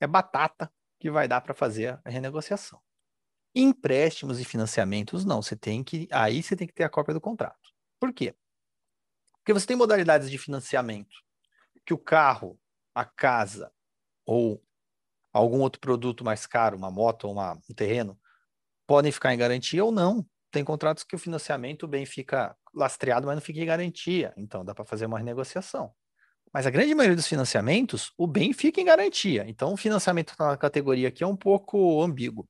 é 0.00 0.06
batata 0.06 0.72
que 0.98 1.10
vai 1.10 1.28
dar 1.28 1.42
para 1.42 1.52
fazer 1.52 2.00
a 2.02 2.08
renegociação. 2.08 2.80
Empréstimos 3.54 4.40
e 4.40 4.44
financiamentos, 4.44 5.24
não. 5.24 5.42
Você 5.42 5.56
tem 5.56 5.84
que. 5.84 6.08
Aí 6.10 6.42
você 6.42 6.56
tem 6.56 6.66
que 6.66 6.72
ter 6.74 6.84
a 6.84 6.88
cópia 6.88 7.14
do 7.14 7.20
contrato. 7.20 7.70
Por 8.00 8.12
quê? 8.12 8.34
Porque 9.38 9.52
você 9.52 9.66
tem 9.66 9.76
modalidades 9.76 10.30
de 10.30 10.38
financiamento 10.38 11.16
que 11.86 11.94
o 11.94 11.98
carro, 11.98 12.58
a 12.94 13.04
casa 13.04 13.72
ou 14.26 14.62
algum 15.32 15.60
outro 15.60 15.80
produto 15.80 16.24
mais 16.24 16.46
caro, 16.46 16.76
uma 16.76 16.90
moto 16.90 17.24
ou 17.26 17.32
uma, 17.34 17.54
um 17.70 17.74
terreno, 17.74 18.18
podem 18.86 19.12
ficar 19.12 19.34
em 19.34 19.38
garantia 19.38 19.84
ou 19.84 19.92
não. 19.92 20.26
Tem 20.50 20.64
contratos 20.64 21.04
que 21.04 21.16
o 21.16 21.18
financiamento 21.18 21.88
bem 21.88 22.06
fica 22.06 22.56
lastreado, 22.74 23.26
mas 23.26 23.36
não 23.36 23.42
fica 23.42 23.60
em 23.60 23.66
garantia. 23.66 24.34
Então 24.36 24.64
dá 24.64 24.74
para 24.74 24.84
fazer 24.84 25.06
uma 25.06 25.18
renegociação. 25.18 25.94
Mas 26.52 26.66
a 26.66 26.70
grande 26.70 26.94
maioria 26.94 27.16
dos 27.16 27.26
financiamentos, 27.26 28.12
o 28.18 28.26
bem 28.26 28.52
fica 28.52 28.80
em 28.80 28.84
garantia. 28.84 29.44
Então, 29.48 29.72
o 29.72 29.76
financiamento 29.76 30.34
na 30.38 30.56
categoria 30.56 31.08
aqui 31.08 31.24
é 31.24 31.26
um 31.26 31.36
pouco 31.36 32.02
ambíguo. 32.02 32.48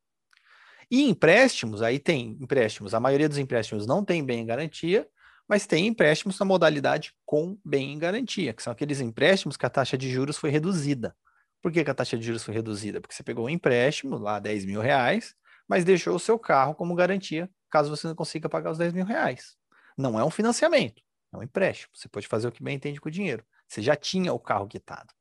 E 0.92 1.08
empréstimos, 1.08 1.80
aí 1.80 1.98
tem 1.98 2.36
empréstimos, 2.38 2.92
a 2.92 3.00
maioria 3.00 3.26
dos 3.26 3.38
empréstimos 3.38 3.86
não 3.86 4.04
tem 4.04 4.22
bem 4.22 4.40
em 4.40 4.44
garantia, 4.44 5.08
mas 5.48 5.66
tem 5.66 5.86
empréstimos 5.86 6.38
na 6.38 6.44
modalidade 6.44 7.14
com 7.24 7.58
bem 7.64 7.94
em 7.94 7.98
garantia, 7.98 8.52
que 8.52 8.62
são 8.62 8.70
aqueles 8.70 9.00
empréstimos 9.00 9.56
que 9.56 9.64
a 9.64 9.70
taxa 9.70 9.96
de 9.96 10.10
juros 10.10 10.36
foi 10.36 10.50
reduzida. 10.50 11.16
Por 11.62 11.72
que, 11.72 11.82
que 11.82 11.90
a 11.90 11.94
taxa 11.94 12.18
de 12.18 12.26
juros 12.26 12.44
foi 12.44 12.52
reduzida? 12.52 13.00
Porque 13.00 13.14
você 13.14 13.22
pegou 13.22 13.46
um 13.46 13.48
empréstimo, 13.48 14.18
lá 14.18 14.38
10 14.38 14.66
mil 14.66 14.82
reais, 14.82 15.34
mas 15.66 15.82
deixou 15.82 16.14
o 16.14 16.18
seu 16.18 16.38
carro 16.38 16.74
como 16.74 16.94
garantia, 16.94 17.48
caso 17.70 17.88
você 17.88 18.06
não 18.06 18.14
consiga 18.14 18.46
pagar 18.46 18.72
os 18.72 18.76
10 18.76 18.92
mil 18.92 19.06
reais. 19.06 19.56
Não 19.96 20.20
é 20.20 20.24
um 20.24 20.30
financiamento, 20.30 21.00
é 21.32 21.38
um 21.38 21.42
empréstimo. 21.42 21.90
Você 21.94 22.06
pode 22.06 22.28
fazer 22.28 22.48
o 22.48 22.52
que 22.52 22.62
bem 22.62 22.76
entende 22.76 23.00
com 23.00 23.08
o 23.08 23.12
dinheiro. 23.12 23.42
Você 23.66 23.80
já 23.80 23.96
tinha 23.96 24.30
o 24.34 24.38
carro 24.38 24.68
quitado. 24.68 25.14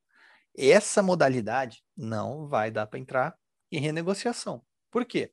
Essa 0.53 1.01
modalidade 1.01 1.81
não 1.95 2.45
vai 2.49 2.69
dar 2.69 2.88
para 2.88 2.99
entrar 2.99 3.38
em 3.71 3.79
renegociação. 3.79 4.62
Por 4.91 5.05
quê? 5.05 5.31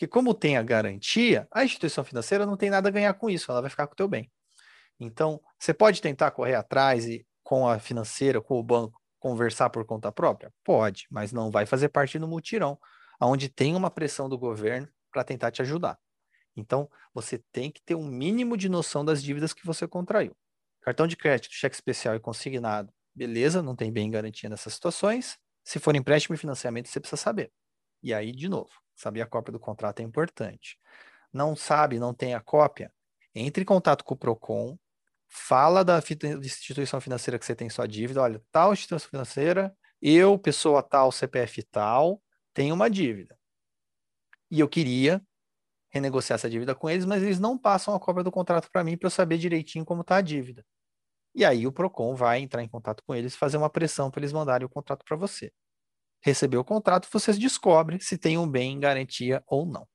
Porque 0.00 0.08
como 0.08 0.32
tem 0.32 0.56
a 0.56 0.62
garantia, 0.62 1.46
a 1.52 1.62
instituição 1.62 2.02
financeira 2.02 2.46
não 2.46 2.56
tem 2.56 2.70
nada 2.70 2.88
a 2.88 2.90
ganhar 2.90 3.12
com 3.12 3.28
isso, 3.28 3.50
ela 3.50 3.60
vai 3.60 3.68
ficar 3.68 3.86
com 3.86 3.92
o 3.92 3.96
teu 3.96 4.08
bem. 4.08 4.32
Então, 4.98 5.38
você 5.58 5.74
pode 5.74 6.00
tentar 6.00 6.30
correr 6.30 6.54
atrás 6.54 7.04
e 7.04 7.26
com 7.42 7.68
a 7.68 7.78
financeira, 7.78 8.40
com 8.40 8.58
o 8.58 8.62
banco, 8.62 8.98
conversar 9.18 9.68
por 9.68 9.84
conta 9.84 10.10
própria? 10.10 10.50
Pode, 10.64 11.06
mas 11.10 11.34
não 11.34 11.50
vai 11.50 11.66
fazer 11.66 11.90
parte 11.90 12.18
do 12.18 12.26
mutirão, 12.26 12.78
onde 13.20 13.50
tem 13.50 13.76
uma 13.76 13.90
pressão 13.90 14.26
do 14.26 14.38
governo 14.38 14.88
para 15.12 15.22
tentar 15.22 15.50
te 15.50 15.60
ajudar. 15.60 15.98
Então, 16.56 16.88
você 17.12 17.36
tem 17.52 17.70
que 17.70 17.82
ter 17.82 17.94
um 17.94 18.06
mínimo 18.06 18.56
de 18.56 18.70
noção 18.70 19.04
das 19.04 19.22
dívidas 19.22 19.52
que 19.52 19.66
você 19.66 19.86
contraiu. 19.86 20.34
Cartão 20.80 21.06
de 21.06 21.14
crédito, 21.14 21.52
cheque 21.52 21.76
especial 21.76 22.14
e 22.14 22.20
consignado, 22.20 22.90
beleza, 23.14 23.62
não 23.62 23.76
tem 23.76 23.92
bem 23.92 24.10
garantia 24.10 24.48
nessas 24.48 24.72
situações. 24.72 25.36
Se 25.62 25.78
for 25.78 25.94
empréstimo 25.94 26.34
e 26.34 26.38
financiamento, 26.38 26.88
você 26.88 26.98
precisa 26.98 27.20
saber. 27.20 27.52
E 28.02 28.14
aí, 28.14 28.32
de 28.32 28.48
novo, 28.48 28.70
saber 29.00 29.22
a 29.22 29.26
cópia 29.26 29.52
do 29.52 29.60
contrato 29.60 30.00
é 30.00 30.02
importante. 30.02 30.78
Não 31.32 31.56
sabe, 31.56 31.98
não 31.98 32.12
tem 32.14 32.34
a 32.34 32.40
cópia? 32.40 32.92
Entre 33.34 33.62
em 33.62 33.66
contato 33.66 34.04
com 34.04 34.14
o 34.14 34.18
PROCON, 34.18 34.76
fala 35.28 35.84
da 35.84 35.98
instituição 35.98 37.00
financeira 37.00 37.38
que 37.38 37.46
você 37.46 37.54
tem 37.54 37.70
sua 37.70 37.86
dívida. 37.86 38.20
Olha, 38.20 38.42
tal 38.50 38.72
instituição 38.72 39.08
financeira, 39.08 39.74
eu, 40.02 40.38
pessoa 40.38 40.82
tal, 40.82 41.12
CPF 41.12 41.62
tal, 41.64 42.22
tenho 42.52 42.74
uma 42.74 42.90
dívida. 42.90 43.38
E 44.50 44.58
eu 44.60 44.68
queria 44.68 45.22
renegociar 45.90 46.36
essa 46.36 46.50
dívida 46.50 46.74
com 46.74 46.88
eles, 46.90 47.04
mas 47.04 47.22
eles 47.22 47.38
não 47.38 47.58
passam 47.58 47.94
a 47.94 48.00
cópia 48.00 48.24
do 48.24 48.30
contrato 48.30 48.70
para 48.70 48.84
mim 48.84 48.96
para 48.96 49.06
eu 49.06 49.10
saber 49.10 49.38
direitinho 49.38 49.84
como 49.84 50.02
está 50.02 50.16
a 50.16 50.20
dívida. 50.20 50.64
E 51.34 51.44
aí 51.44 51.66
o 51.66 51.72
Procon 51.72 52.14
vai 52.14 52.40
entrar 52.40 52.62
em 52.62 52.68
contato 52.68 53.02
com 53.06 53.14
eles, 53.14 53.36
fazer 53.36 53.56
uma 53.56 53.70
pressão 53.70 54.10
para 54.10 54.20
eles 54.20 54.32
mandarem 54.32 54.66
o 54.66 54.68
contrato 54.68 55.04
para 55.04 55.16
você. 55.16 55.52
Receber 56.22 56.58
o 56.58 56.64
contrato, 56.64 57.08
você 57.10 57.32
descobre 57.32 57.98
se 58.00 58.18
tem 58.18 58.36
um 58.36 58.48
bem 58.48 58.72
em 58.72 58.80
garantia 58.80 59.42
ou 59.46 59.64
não. 59.64 59.86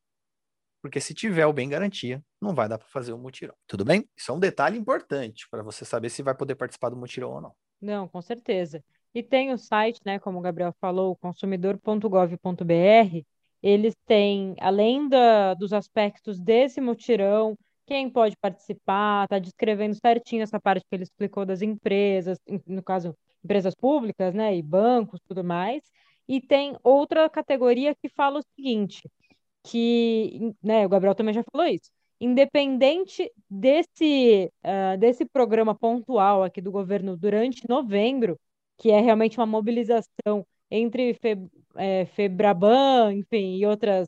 Porque 0.81 0.99
se 0.99 1.13
tiver 1.13 1.45
o 1.45 1.53
bem 1.53 1.67
em 1.67 1.69
garantia, 1.69 2.23
não 2.39 2.53
vai 2.53 2.69
dar 2.69 2.77
para 2.77 2.87
fazer 2.87 3.11
o 3.11 3.17
mutirão. 3.17 3.55
Tudo 3.67 3.83
bem? 3.83 4.07
Isso 4.15 4.31
é 4.31 4.35
um 4.35 4.39
detalhe 4.39 4.77
importante 4.77 5.47
para 5.49 5.63
você 5.63 5.83
saber 5.83 6.09
se 6.09 6.21
vai 6.21 6.35
poder 6.35 6.55
participar 6.55 6.89
do 6.89 6.97
mutirão 6.97 7.31
ou 7.31 7.41
não. 7.41 7.53
Não, 7.81 8.07
com 8.07 8.21
certeza. 8.21 8.83
E 9.13 9.23
tem 9.23 9.51
o 9.51 9.57
site, 9.57 9.99
né, 10.05 10.19
como 10.19 10.39
o 10.39 10.41
Gabriel 10.41 10.75
falou, 10.79 11.15
consumidor.gov.br, 11.15 13.25
eles 13.63 13.95
têm, 14.05 14.55
além 14.59 15.09
da, 15.09 15.53
dos 15.53 15.73
aspectos 15.73 16.39
desse 16.39 16.79
mutirão, 16.79 17.57
quem 17.87 18.09
pode 18.09 18.35
participar, 18.37 19.23
está 19.23 19.39
descrevendo 19.39 19.95
certinho 19.95 20.43
essa 20.43 20.59
parte 20.59 20.85
que 20.87 20.95
ele 20.95 21.03
explicou 21.03 21.45
das 21.45 21.61
empresas, 21.61 22.37
no 22.67 22.83
caso, 22.83 23.15
empresas 23.43 23.73
públicas, 23.73 24.33
né, 24.33 24.55
e 24.55 24.61
bancos, 24.61 25.19
tudo 25.27 25.43
mais. 25.43 25.81
E 26.27 26.41
tem 26.41 26.75
outra 26.83 27.29
categoria 27.29 27.95
que 27.95 28.09
fala 28.09 28.39
o 28.39 28.43
seguinte, 28.55 29.09
que, 29.63 30.53
né, 30.63 30.85
o 30.85 30.89
Gabriel 30.89 31.15
também 31.15 31.33
já 31.33 31.43
falou 31.43 31.67
isso, 31.67 31.91
independente 32.19 33.31
desse, 33.49 34.51
uh, 34.63 34.97
desse 34.97 35.25
programa 35.25 35.75
pontual 35.75 36.43
aqui 36.43 36.61
do 36.61 36.71
governo 36.71 37.17
durante 37.17 37.67
novembro, 37.69 38.39
que 38.77 38.91
é 38.91 38.99
realmente 38.99 39.37
uma 39.39 39.45
mobilização 39.45 40.45
entre 40.69 41.17
é, 41.75 42.05
Febraban, 42.05 43.13
enfim, 43.13 43.57
e 43.57 43.65
outras, 43.65 44.07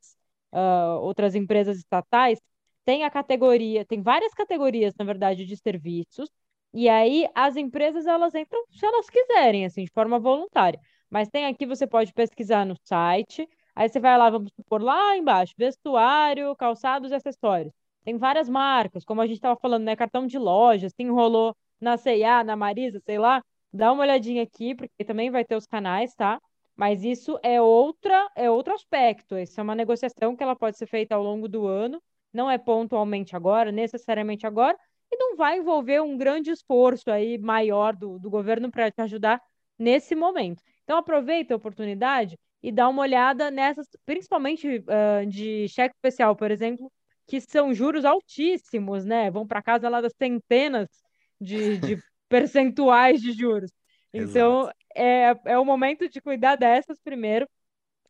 uh, 0.53 0.99
outras 1.01 1.35
empresas 1.35 1.77
estatais, 1.77 2.39
tem 2.85 3.03
a 3.03 3.11
categoria, 3.11 3.85
tem 3.85 4.01
várias 4.01 4.33
categorias, 4.33 4.93
na 4.97 5.05
verdade, 5.05 5.45
de 5.45 5.57
serviços, 5.57 6.29
e 6.73 6.87
aí 6.89 7.27
as 7.35 7.55
empresas 7.55 8.05
elas 8.05 8.33
entram 8.35 8.63
se 8.69 8.85
elas 8.85 9.09
quiserem, 9.09 9.65
assim, 9.65 9.83
de 9.83 9.91
forma 9.91 10.19
voluntária. 10.19 10.79
Mas 11.09 11.29
tem 11.29 11.45
aqui, 11.45 11.65
você 11.65 11.87
pode 11.87 12.13
pesquisar 12.13 12.65
no 12.65 12.75
site, 12.83 13.47
aí 13.75 13.87
você 13.89 13.99
vai 13.99 14.17
lá, 14.17 14.29
vamos 14.29 14.51
supor, 14.53 14.81
lá 14.81 15.15
embaixo, 15.17 15.53
vestuário, 15.57 16.55
calçados 16.55 17.11
e 17.11 17.15
acessórios. 17.15 17.73
tem 18.03 18.17
várias 18.17 18.49
marcas, 18.49 19.03
como 19.05 19.21
a 19.21 19.27
gente 19.27 19.37
estava 19.37 19.59
falando, 19.59 19.83
né? 19.83 19.95
Cartão 19.95 20.25
de 20.27 20.37
loja, 20.37 20.89
se 20.89 21.03
enrolou 21.03 21.55
na 21.79 21.97
C&A, 21.97 22.43
na 22.43 22.55
Marisa, 22.55 22.99
sei 23.05 23.17
lá, 23.19 23.41
dá 23.71 23.91
uma 23.91 24.03
olhadinha 24.03 24.43
aqui, 24.43 24.75
porque 24.75 25.03
também 25.05 25.29
vai 25.29 25.43
ter 25.45 25.55
os 25.55 25.65
canais, 25.65 26.13
tá? 26.15 26.39
Mas 26.75 27.03
isso 27.03 27.39
é 27.43 27.61
outra, 27.61 28.29
é 28.35 28.49
outro 28.49 28.73
aspecto. 28.73 29.37
Isso 29.37 29.59
é 29.59 29.63
uma 29.63 29.75
negociação 29.75 30.35
que 30.35 30.43
ela 30.43 30.55
pode 30.55 30.77
ser 30.77 30.87
feita 30.87 31.15
ao 31.15 31.23
longo 31.23 31.47
do 31.47 31.65
ano, 31.67 32.01
não 32.31 32.49
é 32.49 32.57
pontualmente 32.57 33.35
agora, 33.35 33.71
necessariamente 33.71 34.45
agora, 34.45 34.77
e 35.11 35.17
não 35.17 35.35
vai 35.35 35.57
envolver 35.57 36.01
um 36.01 36.17
grande 36.17 36.51
esforço 36.51 37.09
aí 37.09 37.37
maior 37.37 37.95
do, 37.95 38.19
do 38.19 38.29
governo 38.29 38.69
para 38.69 38.91
te 38.91 39.01
ajudar 39.01 39.41
nesse 39.77 40.15
momento. 40.15 40.61
Então 40.87 40.99
aproveita 40.99 41.53
a 41.53 41.57
oportunidade 41.57 42.39
e 42.63 42.71
dá 42.71 42.87
uma 42.87 43.01
olhada 43.01 43.51
nessas, 43.51 43.85
principalmente 44.05 44.65
uh, 44.77 45.25
de 45.27 45.67
cheque 45.67 45.93
especial, 45.93 46.33
por 46.33 46.49
exemplo, 46.49 46.89
que 47.27 47.41
são 47.41 47.73
juros 47.73 48.05
altíssimos, 48.05 49.03
né? 49.03 49.29
Vão 49.29 49.45
para 49.45 49.61
casa 49.61 49.89
lá 49.89 49.99
das 49.99 50.13
centenas 50.17 50.87
de, 51.41 51.77
de 51.77 51.97
percentuais 52.29 53.21
de 53.21 53.33
juros. 53.33 53.69
Então, 54.13 54.71
é, 54.95 55.35
é 55.43 55.59
o 55.59 55.65
momento 55.65 56.07
de 56.07 56.21
cuidar 56.21 56.55
dessas 56.55 56.97
primeiro, 57.01 57.45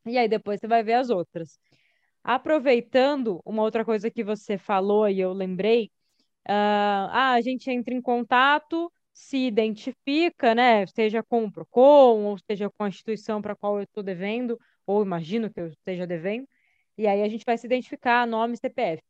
e 0.06 0.16
aí 0.16 0.30
depois 0.30 0.60
você 0.60 0.68
vai 0.68 0.84
ver 0.84 0.94
as 0.94 1.10
outras. 1.10 1.58
Aproveitando, 2.24 3.42
uma 3.44 3.64
outra 3.64 3.84
coisa 3.84 4.12
que 4.12 4.24
você 4.24 4.56
falou 4.56 5.10
e 5.10 5.20
eu 5.20 5.34
lembrei, 5.34 5.86
uh, 6.48 7.10
ah, 7.10 7.34
a 7.34 7.42
gente 7.42 7.72
entra 7.72 7.92
em 7.92 8.02
contato, 8.04 8.92
se 9.18 9.38
identifica, 9.48 10.54
né, 10.54 10.86
seja 10.86 11.24
com 11.24 11.46
o 11.46 11.52
PROCON, 11.52 12.24
ou 12.26 12.38
seja 12.38 12.70
com 12.70 12.84
a 12.84 12.88
instituição 12.88 13.42
para 13.42 13.54
a 13.54 13.56
qual 13.56 13.78
eu 13.78 13.84
estou 13.84 14.04
devendo, 14.04 14.60
ou 14.86 15.02
imagino 15.04 15.52
que 15.52 15.60
eu 15.60 15.68
esteja 15.70 16.06
devendo, 16.06 16.48
e 16.98 17.08
aí 17.08 17.24
a 17.24 17.28
gente 17.28 17.44
vai 17.46 17.58
se 17.58 17.66
identificar, 17.66 18.28
nome 18.28 18.54
e 18.54 18.58
CPF. 18.58 19.02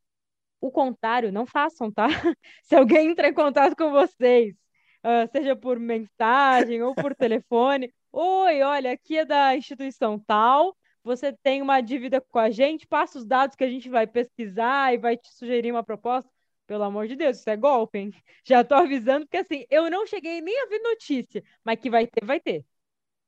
O 0.61 0.71
contrário, 0.71 1.31
não 1.31 1.45
façam, 1.45 1.91
tá? 1.91 2.07
Se 2.63 2.75
alguém 2.75 3.11
entrar 3.11 3.27
em 3.29 3.33
contato 3.33 3.75
com 3.75 3.91
vocês, 3.91 4.55
uh, 5.03 5.29
seja 5.31 5.55
por 5.57 5.77
mensagem 5.79 6.81
ou 6.81 6.95
por 6.95 7.13
telefone, 7.15 7.93
oi, 8.11 8.61
olha, 8.61 8.93
aqui 8.93 9.17
é 9.17 9.25
da 9.25 9.57
instituição 9.57 10.17
tal, 10.19 10.75
você 11.03 11.33
tem 11.33 11.61
uma 11.61 11.81
dívida 11.81 12.21
com 12.21 12.39
a 12.39 12.49
gente, 12.49 12.87
passa 12.87 13.19
os 13.19 13.25
dados 13.25 13.55
que 13.57 13.63
a 13.63 13.69
gente 13.69 13.89
vai 13.89 14.07
pesquisar 14.07 14.93
e 14.93 14.97
vai 14.97 15.17
te 15.17 15.33
sugerir 15.33 15.71
uma 15.71 15.83
proposta. 15.83 16.29
Pelo 16.67 16.83
amor 16.83 17.07
de 17.07 17.15
Deus, 17.15 17.37
isso 17.39 17.49
é 17.49 17.57
golpe, 17.57 17.97
hein? 17.97 18.11
Já 18.45 18.63
tô 18.63 18.75
avisando, 18.75 19.25
porque 19.25 19.37
assim, 19.37 19.65
eu 19.69 19.89
não 19.89 20.05
cheguei 20.05 20.41
nem 20.41 20.61
a 20.61 20.67
ver 20.67 20.79
notícia, 20.79 21.43
mas 21.63 21.79
que 21.79 21.89
vai 21.89 22.07
ter, 22.07 22.25
vai 22.25 22.39
ter. 22.39 22.65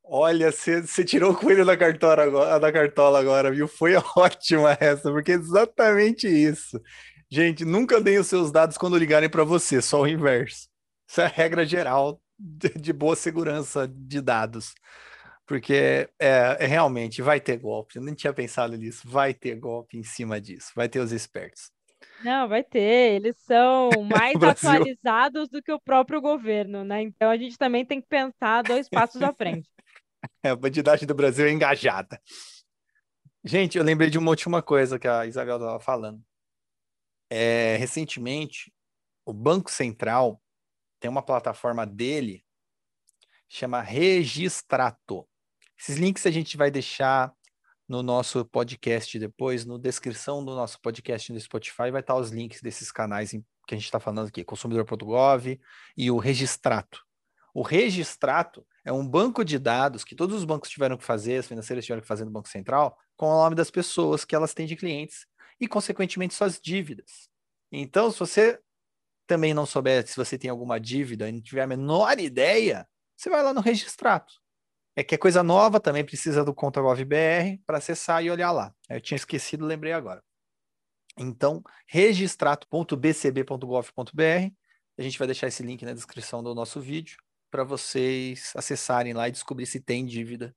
Olha, 0.04 0.52
você 0.52 1.06
tirou 1.06 1.32
o 1.32 1.36
coelho 1.38 1.66
da 1.66 1.78
cartola, 1.78 2.24
agora, 2.24 2.60
da 2.60 2.72
cartola 2.72 3.20
agora, 3.20 3.52
viu? 3.52 3.68
Foi 3.68 3.94
ótima 4.18 4.76
essa, 4.80 5.12
porque 5.12 5.32
é 5.34 5.36
exatamente 5.36 6.28
isso. 6.28 6.82
Gente, 7.30 7.64
nunca 7.64 8.02
deem 8.02 8.18
os 8.18 8.28
seus 8.28 8.52
dados 8.52 8.78
quando 8.78 8.98
ligarem 8.98 9.30
para 9.30 9.44
você, 9.44 9.82
só 9.82 10.02
o 10.02 10.08
inverso. 10.08 10.68
Isso 11.08 11.22
é 11.22 11.26
a 11.26 11.28
regra 11.28 11.66
geral 11.66 12.22
de, 12.38 12.70
de 12.70 12.92
boa 12.94 13.16
segurança 13.16 13.88
de 13.88 14.20
dados. 14.22 14.74
Porque 15.46 16.10
é, 16.20 16.58
é, 16.60 16.66
realmente 16.68 17.22
vai 17.22 17.40
ter 17.40 17.58
golpe. 17.58 17.98
Eu 17.98 18.04
nem 18.04 18.14
tinha 18.16 18.34
pensado 18.34 18.78
nisso. 18.78 19.08
Vai 19.10 19.34
ter 19.34 19.56
golpe 19.60 19.98
em 19.98 20.04
cima 20.04 20.40
disso. 20.40 20.72
Vai 20.76 20.88
ter 20.90 21.00
os 21.00 21.12
espertos. 21.12 21.72
Não, 22.24 22.48
vai 22.48 22.64
ter. 22.64 23.16
Eles 23.16 23.38
são 23.38 23.90
mais 24.10 24.36
atualizados 24.42 25.50
do 25.50 25.62
que 25.62 25.72
o 25.72 25.80
próprio 25.80 26.22
governo, 26.22 26.84
né? 26.84 27.02
Então 27.02 27.30
a 27.30 27.38
gente 27.38 27.58
também 27.58 27.86
tem 27.86 28.02
que 28.02 28.08
pensar 28.08 28.64
dois 28.64 28.90
passos 28.90 29.22
à 29.22 29.34
frente. 29.34 29.70
É, 30.44 30.50
a 30.50 30.56
bandidagem 30.56 31.08
do 31.08 31.16
Brasil 31.16 31.46
é 31.46 31.52
engajada. 31.52 32.22
Gente, 33.42 33.78
eu 33.78 33.84
lembrei 33.86 34.10
de 34.10 34.18
uma 34.18 34.32
última 34.32 34.62
coisa 34.62 35.00
que 35.00 35.08
a 35.08 35.26
Isabel 35.26 35.56
estava 35.56 35.80
falando. 35.80 36.22
É, 37.30 37.78
recentemente, 37.78 38.70
o 39.26 39.32
Banco 39.32 39.72
Central 39.72 40.42
tem 41.00 41.10
uma 41.10 41.22
plataforma 41.22 41.86
dele, 41.86 42.44
chama 43.48 43.80
Registrato. 43.80 45.26
Esses 45.78 45.98
links 45.98 46.26
a 46.26 46.32
gente 46.32 46.58
vai 46.58 46.70
deixar 46.70 47.34
no 47.90 48.04
nosso 48.04 48.46
podcast 48.46 49.18
depois, 49.18 49.66
no 49.66 49.80
descrição 49.80 50.46
do 50.46 50.54
nosso 50.54 50.80
podcast 50.80 51.34
no 51.34 51.40
Spotify, 51.40 51.90
vai 51.92 52.02
estar 52.02 52.16
os 52.16 52.30
links 52.30 52.62
desses 52.62 52.92
canais 52.92 53.32
que 53.32 53.74
a 53.74 53.76
gente 53.76 53.86
está 53.86 54.00
falando 54.00 54.28
aqui, 54.28 54.44
consumidor.gov 54.44 55.60
e 55.98 56.12
o 56.12 56.18
Registrato. 56.18 57.04
O 57.52 57.64
Registrato 57.64 58.64
é 58.86 58.94
um 58.94 59.06
banco 59.06 59.44
de 59.44 59.58
dados 59.58 60.04
que 60.04 60.16
todos 60.16 60.36
os 60.36 60.46
bancos 60.46 60.70
tiveram 60.70 60.98
que 60.98 61.04
fazer, 61.04 61.38
as 61.38 61.48
financeiras 61.48 61.84
tiveram 61.84 62.02
que 62.02 62.08
fazer 62.08 62.26
no 62.26 62.32
Banco 62.32 62.48
Central, 62.48 62.96
com 63.18 63.26
o 63.26 63.44
nome 63.44 63.56
das 63.56 63.72
pessoas 63.72 64.24
que 64.24 64.36
elas 64.36 64.54
têm 64.54 64.68
de 64.68 64.76
clientes 64.76 65.26
e, 65.60 65.68
consequentemente, 65.68 66.36
suas 66.36 66.60
dívidas. 66.62 67.28
Então, 67.72 68.12
se 68.12 68.20
você 68.20 68.60
também 69.26 69.54
não 69.54 69.66
souber 69.66 70.08
se 70.08 70.16
você 70.16 70.38
tem 70.38 70.50
alguma 70.50 70.80
dívida 70.80 71.28
e 71.28 71.32
não 71.32 71.42
tiver 71.42 71.64
a 71.64 71.68
menor 71.68 72.20
ideia, 72.20 72.88
você 73.18 73.32
vai 73.32 73.42
lá 73.42 73.52
no 73.52 73.62
Registrato. 73.62 74.34
É 75.00 75.04
que 75.04 75.16
é 75.16 75.18
coisa 75.18 75.42
nova, 75.42 75.80
também 75.80 76.04
precisa 76.04 76.44
do 76.44 76.54
Conta 76.54 76.82
GovBR 76.82 77.58
para 77.66 77.78
acessar 77.78 78.22
e 78.22 78.30
olhar 78.30 78.52
lá. 78.52 78.76
Eu 78.90 79.00
tinha 79.00 79.16
esquecido, 79.16 79.66
lembrei 79.66 79.94
agora. 79.94 80.22
Então, 81.18 81.64
registrato.bcb.gov.br. 81.88 84.54
A 84.98 85.02
gente 85.02 85.18
vai 85.18 85.26
deixar 85.26 85.48
esse 85.48 85.64
link 85.64 85.86
na 85.86 85.94
descrição 85.94 86.44
do 86.44 86.54
nosso 86.54 86.82
vídeo 86.82 87.16
para 87.50 87.64
vocês 87.64 88.52
acessarem 88.58 89.14
lá 89.14 89.30
e 89.30 89.32
descobrir 89.32 89.68
se 89.68 89.80
tem 89.80 90.06
dívida 90.06 90.54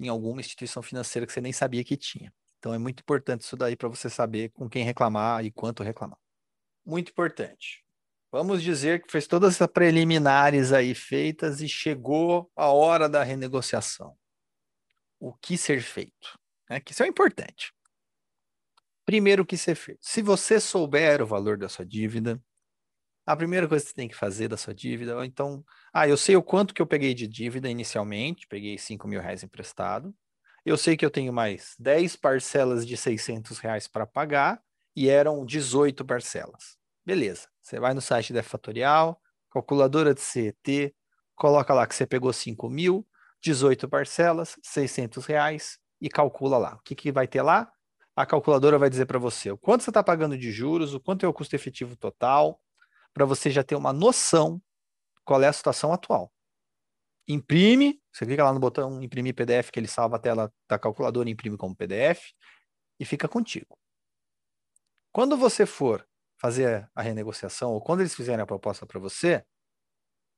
em 0.00 0.08
alguma 0.08 0.40
instituição 0.40 0.82
financeira 0.82 1.24
que 1.24 1.32
você 1.32 1.40
nem 1.40 1.52
sabia 1.52 1.84
que 1.84 1.96
tinha. 1.96 2.34
Então 2.58 2.74
é 2.74 2.78
muito 2.78 3.02
importante 3.02 3.42
isso 3.42 3.56
daí 3.56 3.76
para 3.76 3.88
você 3.88 4.10
saber 4.10 4.48
com 4.48 4.68
quem 4.68 4.82
reclamar 4.82 5.44
e 5.44 5.52
quanto 5.52 5.84
reclamar. 5.84 6.18
Muito 6.84 7.12
importante. 7.12 7.83
Vamos 8.34 8.64
dizer 8.64 9.00
que 9.00 9.12
fez 9.12 9.28
todas 9.28 9.62
as 9.62 9.68
preliminares 9.68 10.72
aí 10.72 10.92
feitas 10.92 11.60
e 11.60 11.68
chegou 11.68 12.50
a 12.56 12.66
hora 12.66 13.08
da 13.08 13.22
renegociação. 13.22 14.18
O 15.20 15.32
que 15.32 15.56
ser 15.56 15.80
feito? 15.80 16.36
É 16.68 16.80
que 16.80 16.90
isso 16.90 17.04
é 17.04 17.06
importante. 17.06 17.72
Primeiro, 19.04 19.44
o 19.44 19.46
que 19.46 19.56
ser 19.56 19.76
feito? 19.76 20.00
Se 20.02 20.20
você 20.20 20.58
souber 20.58 21.22
o 21.22 21.26
valor 21.28 21.56
da 21.56 21.68
sua 21.68 21.86
dívida, 21.86 22.42
a 23.24 23.36
primeira 23.36 23.68
coisa 23.68 23.84
que 23.84 23.90
você 23.90 23.94
tem 23.94 24.08
que 24.08 24.16
fazer 24.16 24.48
da 24.48 24.56
sua 24.56 24.74
dívida, 24.74 25.14
ou 25.14 25.24
então, 25.24 25.64
ah, 25.92 26.08
eu 26.08 26.16
sei 26.16 26.34
o 26.34 26.42
quanto 26.42 26.74
que 26.74 26.82
eu 26.82 26.88
peguei 26.88 27.14
de 27.14 27.28
dívida 27.28 27.70
inicialmente, 27.70 28.48
peguei 28.48 28.76
5 28.76 29.06
mil 29.06 29.20
reais 29.20 29.44
emprestado, 29.44 30.12
eu 30.66 30.76
sei 30.76 30.96
que 30.96 31.06
eu 31.06 31.10
tenho 31.10 31.32
mais 31.32 31.76
10 31.78 32.16
parcelas 32.16 32.84
de 32.84 32.96
600 32.96 33.60
reais 33.60 33.86
para 33.86 34.04
pagar 34.04 34.60
e 34.96 35.08
eram 35.08 35.46
18 35.46 36.04
parcelas. 36.04 36.82
Beleza. 37.04 37.48
Você 37.60 37.78
vai 37.78 37.94
no 37.94 38.00
site 38.00 38.32
da 38.32 38.42
Fatorial, 38.42 39.20
calculadora 39.50 40.14
de 40.14 40.20
CET, 40.20 40.94
coloca 41.34 41.74
lá 41.74 41.86
que 41.86 41.94
você 41.94 42.06
pegou 42.06 42.32
5 42.32 42.68
mil, 42.68 43.06
18 43.42 43.88
parcelas, 43.88 44.58
600 44.62 45.24
reais 45.26 45.78
e 46.00 46.08
calcula 46.08 46.58
lá. 46.58 46.74
O 46.74 46.80
que, 46.82 46.94
que 46.94 47.12
vai 47.12 47.26
ter 47.26 47.42
lá? 47.42 47.70
A 48.16 48.24
calculadora 48.24 48.78
vai 48.78 48.88
dizer 48.88 49.06
para 49.06 49.18
você 49.18 49.50
o 49.50 49.58
quanto 49.58 49.82
você 49.82 49.90
está 49.90 50.02
pagando 50.02 50.38
de 50.38 50.50
juros, 50.50 50.94
o 50.94 51.00
quanto 51.00 51.26
é 51.26 51.28
o 51.28 51.34
custo 51.34 51.54
efetivo 51.54 51.96
total, 51.96 52.60
para 53.12 53.24
você 53.24 53.50
já 53.50 53.62
ter 53.62 53.74
uma 53.74 53.92
noção 53.92 54.60
qual 55.24 55.42
é 55.42 55.48
a 55.48 55.52
situação 55.52 55.92
atual 55.92 56.32
imprime, 57.28 58.00
você 58.12 58.26
clica 58.26 58.44
lá 58.44 58.52
no 58.52 58.60
botão 58.60 59.02
imprimir 59.02 59.34
PDF, 59.34 59.70
que 59.70 59.80
ele 59.80 59.88
salva 59.88 60.16
a 60.16 60.18
tela 60.18 60.52
da 60.68 60.78
calculadora, 60.78 61.28
imprime 61.28 61.56
como 61.56 61.74
PDF 61.74 62.32
e 62.98 63.04
fica 63.04 63.28
contigo. 63.28 63.78
Quando 65.12 65.36
você 65.36 65.64
for 65.64 66.06
fazer 66.44 66.86
a 66.94 67.00
renegociação, 67.00 67.72
ou 67.72 67.80
quando 67.80 68.00
eles 68.00 68.14
fizerem 68.14 68.42
a 68.42 68.46
proposta 68.46 68.84
para 68.84 69.00
você, 69.00 69.42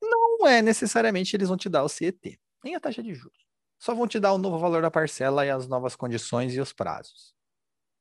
não 0.01 0.47
é 0.47 0.61
necessariamente 0.61 1.35
eles 1.35 1.49
vão 1.49 1.57
te 1.57 1.67
dar 1.67 1.83
o 1.83 1.89
CET, 1.89 2.39
nem 2.63 2.75
a 2.75 2.79
taxa 2.79 3.03
de 3.03 3.13
juros. 3.13 3.45
Só 3.77 3.93
vão 3.93 4.07
te 4.07 4.17
dar 4.17 4.31
o 4.31 4.37
novo 4.37 4.57
valor 4.57 4.81
da 4.81 4.89
parcela 4.89 5.45
e 5.45 5.49
as 5.49 5.67
novas 5.67 5.97
condições 5.97 6.53
e 6.55 6.61
os 6.61 6.71
prazos. 6.71 7.35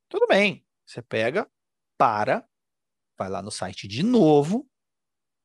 Tudo 0.08 0.28
bem, 0.28 0.64
você 0.86 1.02
pega, 1.02 1.50
para, 1.98 2.48
vai 3.18 3.28
lá 3.28 3.42
no 3.42 3.50
site 3.50 3.88
de 3.88 4.04
novo, 4.04 4.68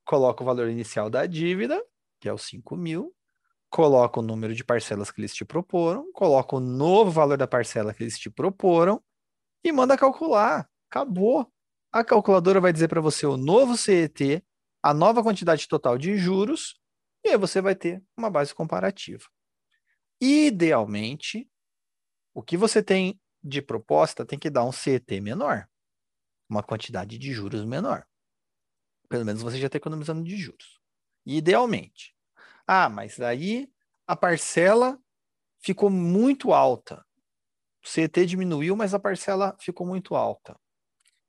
coloca 0.05 0.43
o 0.43 0.45
valor 0.45 0.69
inicial 0.69 1.09
da 1.09 1.25
dívida, 1.25 1.83
que 2.19 2.29
é 2.29 2.33
os 2.33 2.43
5 2.43 2.77
mil, 2.77 3.11
coloca 3.71 4.19
o 4.19 4.23
número 4.23 4.53
de 4.53 4.63
parcelas 4.63 5.09
que 5.09 5.19
eles 5.19 5.33
te 5.33 5.43
proporam, 5.43 6.13
coloca 6.13 6.55
o 6.55 6.59
novo 6.59 7.09
valor 7.09 7.39
da 7.39 7.47
parcela 7.47 7.91
que 7.91 8.03
eles 8.03 8.19
te 8.19 8.29
proporam 8.29 9.03
e 9.63 9.71
manda 9.71 9.97
calcular. 9.97 10.69
Acabou. 10.89 11.51
A 11.91 12.03
calculadora 12.03 12.61
vai 12.61 12.71
dizer 12.71 12.87
para 12.87 13.01
você 13.01 13.25
o 13.25 13.35
novo 13.35 13.75
CET, 13.75 14.43
a 14.81 14.93
nova 14.93 15.21
quantidade 15.21 15.67
total 15.67 15.97
de 15.97 16.15
juros, 16.17 16.79
e 17.23 17.29
aí 17.29 17.37
você 17.37 17.61
vai 17.61 17.75
ter 17.75 18.01
uma 18.17 18.29
base 18.29 18.55
comparativa. 18.55 19.25
Idealmente, 20.21 21.49
o 22.33 22.43
que 22.43 22.57
você 22.57 22.83
tem 22.83 23.19
de 23.43 23.61
proposta 23.61 24.25
tem 24.25 24.39
que 24.39 24.49
dar 24.49 24.65
um 24.65 24.71
CET 24.71 25.21
menor, 25.21 25.67
uma 26.49 26.63
quantidade 26.63 27.17
de 27.17 27.33
juros 27.33 27.65
menor. 27.65 28.05
Pelo 29.09 29.25
menos 29.25 29.41
você 29.41 29.59
já 29.59 29.67
está 29.67 29.77
economizando 29.77 30.23
de 30.23 30.37
juros. 30.37 30.79
Idealmente. 31.25 32.15
Ah, 32.67 32.89
mas 32.89 33.19
aí 33.19 33.69
a 34.07 34.15
parcela 34.15 34.99
ficou 35.61 35.89
muito 35.89 36.53
alta. 36.53 37.05
O 37.83 37.89
CET 37.89 38.25
diminuiu, 38.27 38.75
mas 38.75 38.93
a 38.93 38.99
parcela 38.99 39.57
ficou 39.59 39.87
muito 39.87 40.15
alta. 40.15 40.59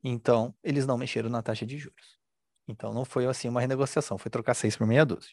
Então, 0.02 0.54
eles 0.62 0.86
não 0.86 0.98
mexeram 0.98 1.28
na 1.30 1.42
taxa 1.42 1.64
de 1.64 1.78
juros. 1.78 2.18
Então, 2.66 2.92
não 2.92 3.04
foi 3.04 3.26
assim 3.26 3.48
uma 3.48 3.60
renegociação, 3.60 4.18
foi 4.18 4.30
trocar 4.30 4.54
6 4.54 4.76
por 4.76 4.86
meia 4.86 5.04
dúzia. 5.04 5.32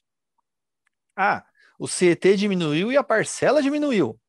Ah, 1.16 1.46
o 1.80 1.88
CET 1.88 2.36
diminuiu 2.36 2.92
e 2.92 2.98
a 2.98 3.04
parcela 3.04 3.62
diminuiu. 3.62 4.20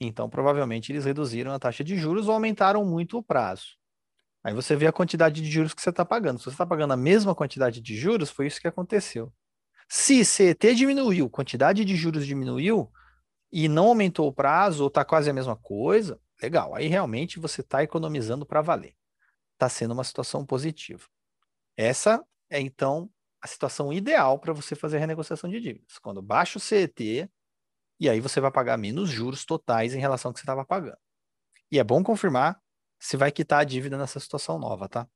Então, 0.00 0.28
provavelmente, 0.28 0.92
eles 0.92 1.04
reduziram 1.04 1.52
a 1.52 1.58
taxa 1.58 1.84
de 1.84 1.96
juros 1.96 2.28
ou 2.28 2.34
aumentaram 2.34 2.84
muito 2.84 3.18
o 3.18 3.22
prazo. 3.22 3.76
Aí 4.44 4.52
você 4.52 4.74
vê 4.74 4.86
a 4.86 4.92
quantidade 4.92 5.40
de 5.40 5.50
juros 5.50 5.72
que 5.72 5.80
você 5.80 5.90
está 5.90 6.04
pagando. 6.04 6.38
Se 6.38 6.44
você 6.44 6.50
está 6.50 6.66
pagando 6.66 6.92
a 6.92 6.96
mesma 6.96 7.34
quantidade 7.34 7.80
de 7.80 7.96
juros, 7.96 8.30
foi 8.30 8.46
isso 8.46 8.60
que 8.60 8.66
aconteceu. 8.66 9.32
Se 9.88 10.24
CET 10.24 10.74
diminuiu, 10.74 11.30
quantidade 11.30 11.84
de 11.84 11.94
juros 11.94 12.26
diminuiu 12.26 12.90
e 13.52 13.68
não 13.68 13.88
aumentou 13.88 14.26
o 14.26 14.32
prazo, 14.32 14.82
ou 14.82 14.88
está 14.88 15.04
quase 15.04 15.28
a 15.30 15.34
mesma 15.34 15.54
coisa, 15.54 16.18
legal. 16.42 16.74
Aí 16.74 16.88
realmente 16.88 17.38
você 17.38 17.60
está 17.60 17.82
economizando 17.82 18.46
para 18.46 18.62
valer. 18.62 18.94
Está 19.62 19.68
sendo 19.68 19.92
uma 19.92 20.02
situação 20.02 20.44
positiva. 20.44 21.04
Essa 21.76 22.20
é, 22.50 22.60
então, 22.60 23.08
a 23.40 23.46
situação 23.46 23.92
ideal 23.92 24.36
para 24.40 24.52
você 24.52 24.74
fazer 24.74 24.96
a 24.96 25.00
renegociação 25.00 25.48
de 25.48 25.60
dívidas. 25.60 26.00
Quando 26.00 26.20
baixa 26.20 26.58
o 26.58 26.60
CET, 26.60 27.30
e 28.00 28.10
aí 28.10 28.18
você 28.18 28.40
vai 28.40 28.50
pagar 28.50 28.76
menos 28.76 29.08
juros 29.08 29.44
totais 29.44 29.94
em 29.94 30.00
relação 30.00 30.30
ao 30.30 30.32
que 30.32 30.40
você 30.40 30.42
estava 30.42 30.64
pagando. 30.64 30.98
E 31.70 31.78
é 31.78 31.84
bom 31.84 32.02
confirmar 32.02 32.60
se 32.98 33.16
vai 33.16 33.30
quitar 33.30 33.60
a 33.60 33.64
dívida 33.64 33.96
nessa 33.96 34.18
situação 34.18 34.58
nova, 34.58 34.88
tá? 34.88 35.06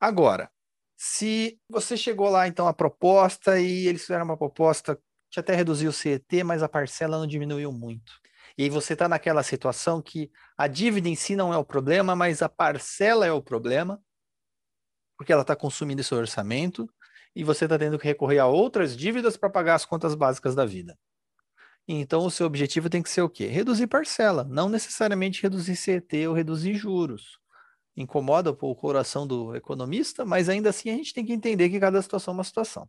Agora, 0.00 0.50
se 0.96 1.60
você 1.68 1.94
chegou 1.94 2.30
lá, 2.30 2.48
então, 2.48 2.66
a 2.66 2.72
proposta 2.72 3.60
e 3.60 3.86
eles 3.86 4.00
fizeram 4.00 4.24
uma 4.24 4.38
proposta 4.38 4.98
que 5.30 5.38
até 5.38 5.54
reduziu 5.54 5.90
o 5.90 5.92
CET, 5.92 6.42
mas 6.42 6.62
a 6.62 6.70
parcela 6.70 7.18
não 7.18 7.26
diminuiu 7.26 7.70
muito. 7.70 8.18
E 8.58 8.64
aí 8.64 8.68
você 8.68 8.94
está 8.94 9.08
naquela 9.08 9.44
situação 9.44 10.02
que 10.02 10.32
a 10.56 10.66
dívida 10.66 11.08
em 11.08 11.14
si 11.14 11.36
não 11.36 11.54
é 11.54 11.56
o 11.56 11.64
problema, 11.64 12.16
mas 12.16 12.42
a 12.42 12.48
parcela 12.48 13.24
é 13.24 13.30
o 13.30 13.40
problema, 13.40 14.02
porque 15.16 15.32
ela 15.32 15.42
está 15.42 15.54
consumindo 15.54 16.02
seu 16.02 16.18
orçamento, 16.18 16.90
e 17.36 17.44
você 17.44 17.66
está 17.66 17.78
tendo 17.78 17.96
que 18.00 18.06
recorrer 18.06 18.40
a 18.40 18.46
outras 18.46 18.96
dívidas 18.96 19.36
para 19.36 19.48
pagar 19.48 19.76
as 19.76 19.84
contas 19.84 20.16
básicas 20.16 20.56
da 20.56 20.66
vida. 20.66 20.98
Então, 21.86 22.26
o 22.26 22.30
seu 22.32 22.46
objetivo 22.46 22.90
tem 22.90 23.00
que 23.00 23.08
ser 23.08 23.22
o 23.22 23.30
quê? 23.30 23.46
Reduzir 23.46 23.86
parcela, 23.86 24.42
não 24.42 24.68
necessariamente 24.68 25.40
reduzir 25.40 25.76
CET 25.76 26.26
ou 26.26 26.34
reduzir 26.34 26.74
juros. 26.74 27.38
Incomoda 27.96 28.50
o 28.50 28.74
coração 28.74 29.24
do 29.24 29.54
economista, 29.54 30.24
mas 30.24 30.48
ainda 30.48 30.70
assim 30.70 30.90
a 30.90 30.94
gente 30.94 31.14
tem 31.14 31.24
que 31.24 31.32
entender 31.32 31.70
que 31.70 31.78
cada 31.78 32.02
situação 32.02 32.32
é 32.32 32.36
uma 32.36 32.44
situação. 32.44 32.88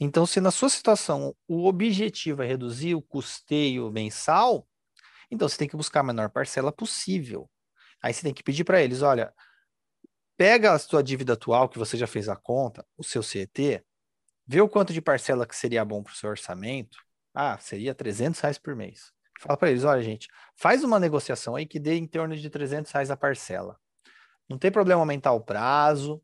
Então, 0.00 0.24
se 0.24 0.40
na 0.40 0.50
sua 0.50 0.70
situação 0.70 1.36
o 1.46 1.66
objetivo 1.66 2.42
é 2.42 2.46
reduzir 2.46 2.94
o 2.94 3.02
custeio 3.02 3.90
mensal, 3.90 4.66
então 5.32 5.48
você 5.48 5.56
tem 5.56 5.66
que 5.68 5.76
buscar 5.76 6.00
a 6.00 6.02
menor 6.02 6.28
parcela 6.28 6.70
possível. 6.70 7.50
Aí 8.02 8.12
você 8.12 8.20
tem 8.22 8.34
que 8.34 8.42
pedir 8.42 8.64
para 8.64 8.82
eles: 8.82 9.00
olha, 9.00 9.32
pega 10.36 10.72
a 10.72 10.78
sua 10.78 11.02
dívida 11.02 11.32
atual, 11.32 11.70
que 11.70 11.78
você 11.78 11.96
já 11.96 12.06
fez 12.06 12.28
a 12.28 12.36
conta, 12.36 12.84
o 12.98 13.02
seu 13.02 13.22
CET, 13.22 13.82
vê 14.46 14.60
o 14.60 14.68
quanto 14.68 14.92
de 14.92 15.00
parcela 15.00 15.46
que 15.46 15.56
seria 15.56 15.84
bom 15.84 16.02
para 16.02 16.12
o 16.12 16.16
seu 16.16 16.28
orçamento, 16.28 16.98
ah, 17.34 17.56
seria 17.58 17.94
300 17.94 18.38
reais 18.40 18.58
por 18.58 18.76
mês. 18.76 19.10
Fala 19.40 19.56
para 19.56 19.70
eles, 19.70 19.84
olha, 19.84 20.02
gente, 20.02 20.28
faz 20.54 20.84
uma 20.84 21.00
negociação 21.00 21.56
aí 21.56 21.64
que 21.66 21.80
dê 21.80 21.94
em 21.94 22.06
torno 22.06 22.36
de 22.36 22.50
300 22.50 22.92
reais 22.92 23.10
a 23.10 23.16
parcela. 23.16 23.78
Não 24.48 24.58
tem 24.58 24.70
problema 24.70 25.00
aumentar 25.00 25.32
o 25.32 25.40
prazo 25.40 26.22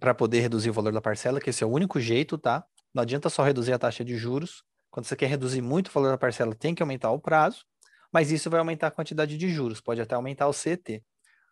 para 0.00 0.14
poder 0.14 0.40
reduzir 0.40 0.70
o 0.70 0.72
valor 0.72 0.92
da 0.92 1.00
parcela, 1.00 1.40
que 1.40 1.50
esse 1.50 1.62
é 1.62 1.66
o 1.66 1.70
único 1.70 2.00
jeito, 2.00 2.38
tá? 2.38 2.64
Não 2.94 3.02
adianta 3.02 3.28
só 3.28 3.42
reduzir 3.42 3.74
a 3.74 3.78
taxa 3.78 4.02
de 4.02 4.16
juros. 4.16 4.64
Quando 4.90 5.04
você 5.04 5.14
quer 5.14 5.26
reduzir 5.26 5.60
muito 5.60 5.88
o 5.88 5.92
valor 5.92 6.10
da 6.10 6.18
parcela, 6.18 6.54
tem 6.54 6.74
que 6.74 6.82
aumentar 6.82 7.10
o 7.10 7.20
prazo, 7.20 7.66
mas 8.12 8.30
isso 8.30 8.50
vai 8.50 8.58
aumentar 8.58 8.88
a 8.88 8.90
quantidade 8.90 9.38
de 9.38 9.48
juros, 9.48 9.80
pode 9.80 10.00
até 10.00 10.14
aumentar 10.14 10.46
o 10.46 10.52
CET. 10.52 11.02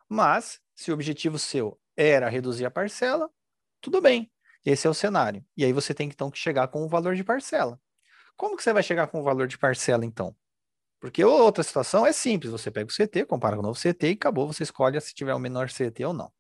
Mas, 0.09 0.61
se 0.75 0.91
o 0.91 0.95
objetivo 0.95 1.39
seu 1.39 1.81
era 1.97 2.29
reduzir 2.29 2.67
a 2.67 2.71
parcela, 2.71 3.31
tudo 3.81 4.01
bem. 4.01 4.31
Esse 4.65 4.87
é 4.87 4.91
o 4.91 4.95
cenário. 4.95 5.45
E 5.57 5.65
aí 5.65 5.73
você 5.73 5.95
tem 5.95 6.09
então 6.09 6.31
que 6.31 6.39
chegar 6.39 6.69
com 6.69 6.85
o 6.85 6.89
valor 6.89 7.15
de 7.15 7.25
parcela. 7.25 7.81
Como 8.37 8.57
que 8.57 8.63
você 8.63 8.73
vai 8.73 8.83
chegar 8.83 9.07
com 9.07 9.21
o 9.21 9.23
valor 9.23 9.47
de 9.47 9.57
parcela, 9.59 10.05
então? 10.05 10.37
Porque 11.01 11.25
outra 11.25 11.63
situação 11.63 12.07
é 12.07 12.13
simples, 12.13 12.53
você 12.53 12.71
pega 12.71 12.91
o 12.91 12.95
CT, 12.95 13.25
compara 13.25 13.57
com 13.57 13.63
o 13.63 13.67
novo 13.67 13.79
CT 13.79 14.09
e 14.09 14.13
acabou, 14.13 14.47
você 14.47 14.63
escolhe 14.63 15.01
se 15.01 15.15
tiver 15.15 15.33
o 15.33 15.37
um 15.37 15.41
menor 15.41 15.69
CT 15.71 16.05
ou 16.05 16.13
não. 16.13 16.31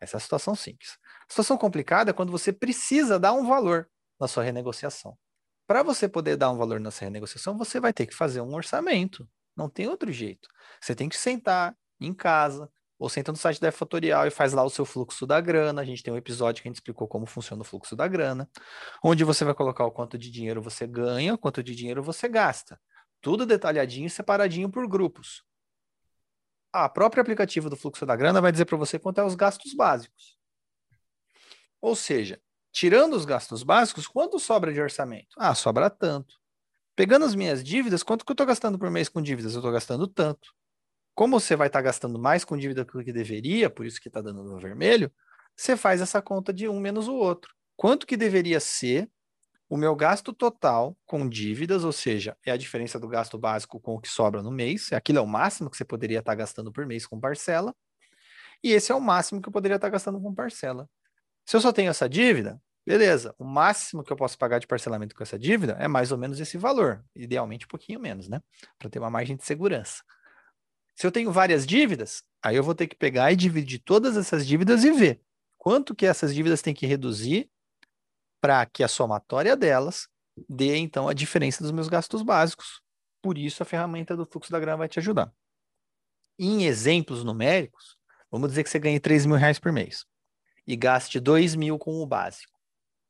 Essa 0.00 0.16
é 0.16 0.18
a 0.18 0.20
situação 0.20 0.54
simples. 0.54 0.98
A 1.28 1.32
situação 1.32 1.58
complicada 1.58 2.10
é 2.10 2.14
quando 2.14 2.30
você 2.30 2.52
precisa 2.52 3.18
dar 3.18 3.32
um 3.32 3.46
valor 3.46 3.88
na 4.20 4.28
sua 4.28 4.44
renegociação. 4.44 5.18
Para 5.66 5.82
você 5.82 6.08
poder 6.08 6.36
dar 6.36 6.50
um 6.50 6.56
valor 6.56 6.78
nessa 6.78 7.04
renegociação, 7.04 7.56
você 7.56 7.80
vai 7.80 7.92
ter 7.92 8.06
que 8.06 8.14
fazer 8.14 8.40
um 8.40 8.54
orçamento. 8.54 9.28
Não 9.56 9.68
tem 9.68 9.88
outro 9.88 10.10
jeito. 10.12 10.48
Você 10.80 10.94
tem 10.94 11.08
que 11.08 11.16
sentar 11.16 11.76
em 12.00 12.12
casa, 12.12 12.70
ou 12.98 13.08
senta 13.08 13.32
no 13.32 13.38
site 13.38 13.60
da 13.60 13.70
Fatorial 13.72 14.26
e 14.26 14.30
faz 14.30 14.52
lá 14.52 14.62
o 14.62 14.70
seu 14.70 14.84
fluxo 14.84 15.26
da 15.26 15.40
grana. 15.40 15.80
A 15.80 15.84
gente 15.84 16.02
tem 16.02 16.12
um 16.12 16.16
episódio 16.16 16.62
que 16.62 16.68
a 16.68 16.70
gente 16.70 16.76
explicou 16.76 17.06
como 17.08 17.26
funciona 17.26 17.62
o 17.62 17.64
fluxo 17.64 17.96
da 17.96 18.08
grana, 18.08 18.48
onde 19.02 19.24
você 19.24 19.44
vai 19.44 19.54
colocar 19.54 19.84
o 19.84 19.90
quanto 19.90 20.16
de 20.16 20.30
dinheiro 20.30 20.62
você 20.62 20.86
ganha, 20.86 21.34
o 21.34 21.38
quanto 21.38 21.62
de 21.62 21.74
dinheiro 21.74 22.02
você 22.02 22.28
gasta. 22.28 22.80
Tudo 23.20 23.46
detalhadinho 23.46 24.06
e 24.06 24.10
separadinho 24.10 24.70
por 24.70 24.88
grupos. 24.88 25.44
A 26.72 26.88
próprio 26.88 27.20
aplicativo 27.20 27.70
do 27.70 27.76
fluxo 27.76 28.04
da 28.04 28.16
grana 28.16 28.40
vai 28.40 28.50
dizer 28.50 28.64
para 28.64 28.76
você 28.76 28.98
quanto 28.98 29.20
é 29.20 29.24
os 29.24 29.34
gastos 29.34 29.74
básicos. 29.74 30.36
Ou 31.80 31.94
seja, 31.94 32.40
tirando 32.72 33.14
os 33.14 33.24
gastos 33.24 33.62
básicos, 33.62 34.06
quanto 34.06 34.38
sobra 34.38 34.72
de 34.72 34.80
orçamento? 34.80 35.36
Ah, 35.38 35.54
sobra 35.54 35.88
tanto. 35.88 36.34
Pegando 36.96 37.24
as 37.24 37.34
minhas 37.34 37.64
dívidas, 37.64 38.02
quanto 38.02 38.24
que 38.24 38.30
eu 38.30 38.34
estou 38.34 38.46
gastando 38.46 38.78
por 38.78 38.90
mês 38.90 39.08
com 39.08 39.20
dívidas? 39.20 39.54
Eu 39.54 39.58
estou 39.58 39.72
gastando 39.72 40.06
tanto. 40.06 40.54
Como 41.14 41.40
você 41.40 41.56
vai 41.56 41.66
estar 41.66 41.80
tá 41.80 41.82
gastando 41.82 42.18
mais 42.18 42.44
com 42.44 42.56
dívida 42.56 42.84
do 42.84 43.04
que 43.04 43.12
deveria, 43.12 43.68
por 43.68 43.84
isso 43.84 44.00
que 44.00 44.08
está 44.08 44.20
dando 44.20 44.44
no 44.44 44.58
vermelho, 44.58 45.12
você 45.56 45.76
faz 45.76 46.00
essa 46.00 46.22
conta 46.22 46.52
de 46.52 46.68
um 46.68 46.80
menos 46.80 47.08
o 47.08 47.14
outro. 47.14 47.52
Quanto 47.76 48.06
que 48.06 48.16
deveria 48.16 48.60
ser 48.60 49.08
o 49.68 49.76
meu 49.76 49.96
gasto 49.96 50.32
total 50.32 50.96
com 51.04 51.28
dívidas, 51.28 51.84
ou 51.84 51.92
seja, 51.92 52.36
é 52.46 52.52
a 52.52 52.56
diferença 52.56 52.98
do 52.98 53.08
gasto 53.08 53.38
básico 53.38 53.80
com 53.80 53.94
o 53.94 54.00
que 54.00 54.08
sobra 54.08 54.42
no 54.42 54.50
mês, 54.50 54.92
aquilo 54.92 55.18
é 55.18 55.22
o 55.22 55.26
máximo 55.26 55.70
que 55.70 55.76
você 55.76 55.84
poderia 55.84 56.20
estar 56.20 56.32
tá 56.32 56.36
gastando 56.36 56.72
por 56.72 56.86
mês 56.86 57.06
com 57.06 57.18
parcela, 57.18 57.74
e 58.62 58.72
esse 58.72 58.92
é 58.92 58.94
o 58.94 59.00
máximo 59.00 59.40
que 59.42 59.48
eu 59.48 59.52
poderia 59.52 59.76
estar 59.76 59.88
tá 59.88 59.92
gastando 59.92 60.20
com 60.20 60.34
parcela. 60.34 60.88
Se 61.44 61.56
eu 61.56 61.60
só 61.60 61.72
tenho 61.72 61.90
essa 61.90 62.08
dívida, 62.08 62.60
beleza, 62.86 63.34
o 63.38 63.44
máximo 63.44 64.02
que 64.02 64.12
eu 64.12 64.16
posso 64.16 64.38
pagar 64.38 64.58
de 64.58 64.66
parcelamento 64.66 65.14
com 65.14 65.22
essa 65.22 65.38
dívida 65.38 65.76
é 65.80 65.88
mais 65.88 66.12
ou 66.12 66.18
menos 66.18 66.38
esse 66.40 66.58
valor, 66.58 67.04
idealmente 67.14 67.66
um 67.66 67.68
pouquinho 67.68 68.00
menos, 68.00 68.28
né? 68.28 68.40
Para 68.78 68.90
ter 68.90 68.98
uma 68.98 69.10
margem 69.10 69.36
de 69.36 69.44
segurança. 69.44 70.02
Se 70.94 71.06
eu 71.06 71.12
tenho 71.12 71.32
várias 71.32 71.66
dívidas, 71.66 72.22
aí 72.42 72.56
eu 72.56 72.62
vou 72.62 72.74
ter 72.74 72.86
que 72.86 72.94
pegar 72.96 73.32
e 73.32 73.36
dividir 73.36 73.80
todas 73.80 74.16
essas 74.16 74.46
dívidas 74.46 74.84
e 74.84 74.92
ver 74.92 75.20
quanto 75.58 75.94
que 75.94 76.06
essas 76.06 76.34
dívidas 76.34 76.62
têm 76.62 76.74
que 76.74 76.86
reduzir 76.86 77.50
para 78.40 78.66
que 78.66 78.84
a 78.84 78.88
somatória 78.88 79.56
delas 79.56 80.08
dê, 80.48 80.76
então, 80.76 81.08
a 81.08 81.14
diferença 81.14 81.62
dos 81.62 81.72
meus 81.72 81.88
gastos 81.88 82.22
básicos. 82.22 82.82
Por 83.22 83.38
isso, 83.38 83.62
a 83.62 83.66
ferramenta 83.66 84.16
do 84.16 84.26
fluxo 84.26 84.52
da 84.52 84.60
grana 84.60 84.76
vai 84.76 84.88
te 84.88 84.98
ajudar. 84.98 85.32
Em 86.38 86.66
exemplos 86.66 87.24
numéricos, 87.24 87.96
vamos 88.30 88.50
dizer 88.50 88.64
que 88.64 88.70
você 88.70 88.78
ganhe 88.78 89.00
3 89.00 89.24
mil 89.24 89.36
reais 89.36 89.58
por 89.58 89.72
mês 89.72 90.04
e 90.66 90.76
gaste 90.76 91.20
2 91.20 91.54
mil 91.54 91.78
com 91.78 92.02
o 92.02 92.06
básico. 92.06 92.53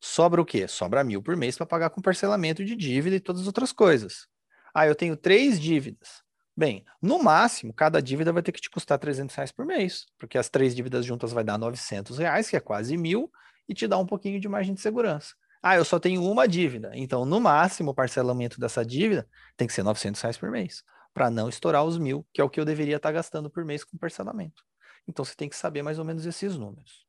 Sobra 0.07 0.39
o 0.39 0.45
quê? 0.45 0.67
Sobra 0.67 1.03
mil 1.03 1.19
por 1.19 1.35
mês 1.35 1.57
para 1.57 1.65
pagar 1.65 1.89
com 1.89 1.99
parcelamento 1.99 2.63
de 2.63 2.75
dívida 2.75 3.15
e 3.15 3.19
todas 3.19 3.41
as 3.41 3.47
outras 3.47 3.71
coisas. 3.71 4.27
Ah, 4.71 4.85
eu 4.85 4.93
tenho 4.93 5.17
três 5.17 5.59
dívidas. 5.59 6.21
Bem, 6.55 6.85
no 7.01 7.17
máximo, 7.17 7.73
cada 7.73 7.99
dívida 7.99 8.31
vai 8.31 8.43
ter 8.43 8.51
que 8.51 8.61
te 8.61 8.69
custar 8.69 8.99
300 8.99 9.35
reais 9.35 9.51
por 9.51 9.65
mês, 9.65 10.05
porque 10.19 10.37
as 10.37 10.47
três 10.47 10.75
dívidas 10.75 11.03
juntas 11.03 11.33
vai 11.33 11.43
dar 11.43 11.57
900 11.57 12.19
reais, 12.19 12.47
que 12.47 12.55
é 12.55 12.59
quase 12.59 12.95
mil, 12.95 13.31
e 13.67 13.73
te 13.73 13.87
dá 13.87 13.97
um 13.97 14.05
pouquinho 14.05 14.39
de 14.39 14.47
margem 14.47 14.75
de 14.75 14.79
segurança. 14.79 15.33
Ah, 15.61 15.75
eu 15.75 15.83
só 15.83 15.99
tenho 15.99 16.23
uma 16.23 16.47
dívida, 16.47 16.91
então 16.93 17.25
no 17.25 17.41
máximo 17.41 17.89
o 17.89 17.95
parcelamento 17.95 18.59
dessa 18.59 18.85
dívida 18.85 19.27
tem 19.57 19.67
que 19.67 19.73
ser 19.73 19.81
900 19.81 20.21
reais 20.21 20.37
por 20.37 20.51
mês, 20.51 20.83
para 21.15 21.31
não 21.31 21.49
estourar 21.49 21.83
os 21.83 21.97
mil, 21.97 22.23
que 22.31 22.39
é 22.39 22.43
o 22.43 22.49
que 22.49 22.59
eu 22.59 22.63
deveria 22.63 22.97
estar 22.97 23.11
gastando 23.11 23.49
por 23.49 23.65
mês 23.65 23.83
com 23.83 23.97
parcelamento. 23.97 24.63
Então 25.07 25.25
você 25.25 25.35
tem 25.35 25.49
que 25.49 25.55
saber 25.55 25.81
mais 25.81 25.97
ou 25.97 26.05
menos 26.05 26.27
esses 26.27 26.55
números. 26.55 27.07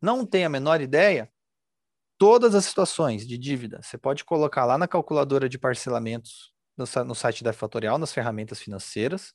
Não 0.00 0.24
tem 0.24 0.44
a 0.44 0.48
menor 0.48 0.80
ideia? 0.80 1.28
Todas 2.18 2.54
as 2.54 2.64
situações 2.64 3.26
de 3.26 3.36
dívida, 3.36 3.80
você 3.82 3.98
pode 3.98 4.24
colocar 4.24 4.64
lá 4.64 4.78
na 4.78 4.88
calculadora 4.88 5.48
de 5.48 5.58
parcelamentos 5.58 6.52
no, 6.76 7.14
site 7.14 7.44
da 7.44 7.52
Fatorial, 7.52 7.98
nas 7.98 8.12
ferramentas 8.12 8.60
financeiras, 8.60 9.34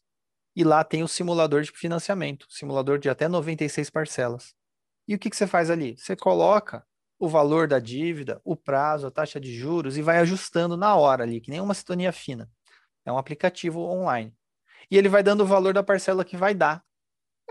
e 0.56 0.64
lá 0.64 0.84
tem 0.84 1.04
o 1.04 1.08
simulador 1.08 1.62
de 1.62 1.72
financiamento, 1.72 2.46
simulador 2.50 2.98
de 2.98 3.10
até 3.10 3.28
96 3.28 3.90
parcelas. 3.90 4.54
E 5.08 5.16
o 5.16 5.20
que, 5.20 5.30
que 5.30 5.36
você 5.36 5.48
faz 5.48 5.70
ali? 5.70 5.96
Você 5.98 6.16
coloca 6.16 6.86
o 7.20 7.30
valor 7.30 7.68
da 7.68 7.78
dívida, 7.78 8.42
o 8.44 8.56
prazo, 8.56 9.08
a 9.08 9.12
taxa 9.12 9.40
de 9.40 9.54
juros 9.54 9.96
e 9.96 10.02
vai 10.02 10.18
ajustando 10.18 10.76
na 10.76 10.96
hora 10.96 11.24
ali, 11.24 11.40
que 11.40 11.52
nem 11.52 11.62
uma 11.62 11.74
sintonia 11.74 12.12
fina. 12.12 12.50
É 13.06 13.12
um 13.12 13.18
aplicativo 13.18 13.80
online. 13.80 14.36
E 14.90 14.98
ele 14.98 15.08
vai 15.08 15.22
dando 15.22 15.42
o 15.42 15.46
valor 15.46 15.74
da 15.74 15.84
parcela 15.84 16.26
que 16.26 16.36
vai 16.36 16.56
dar. 16.56 16.84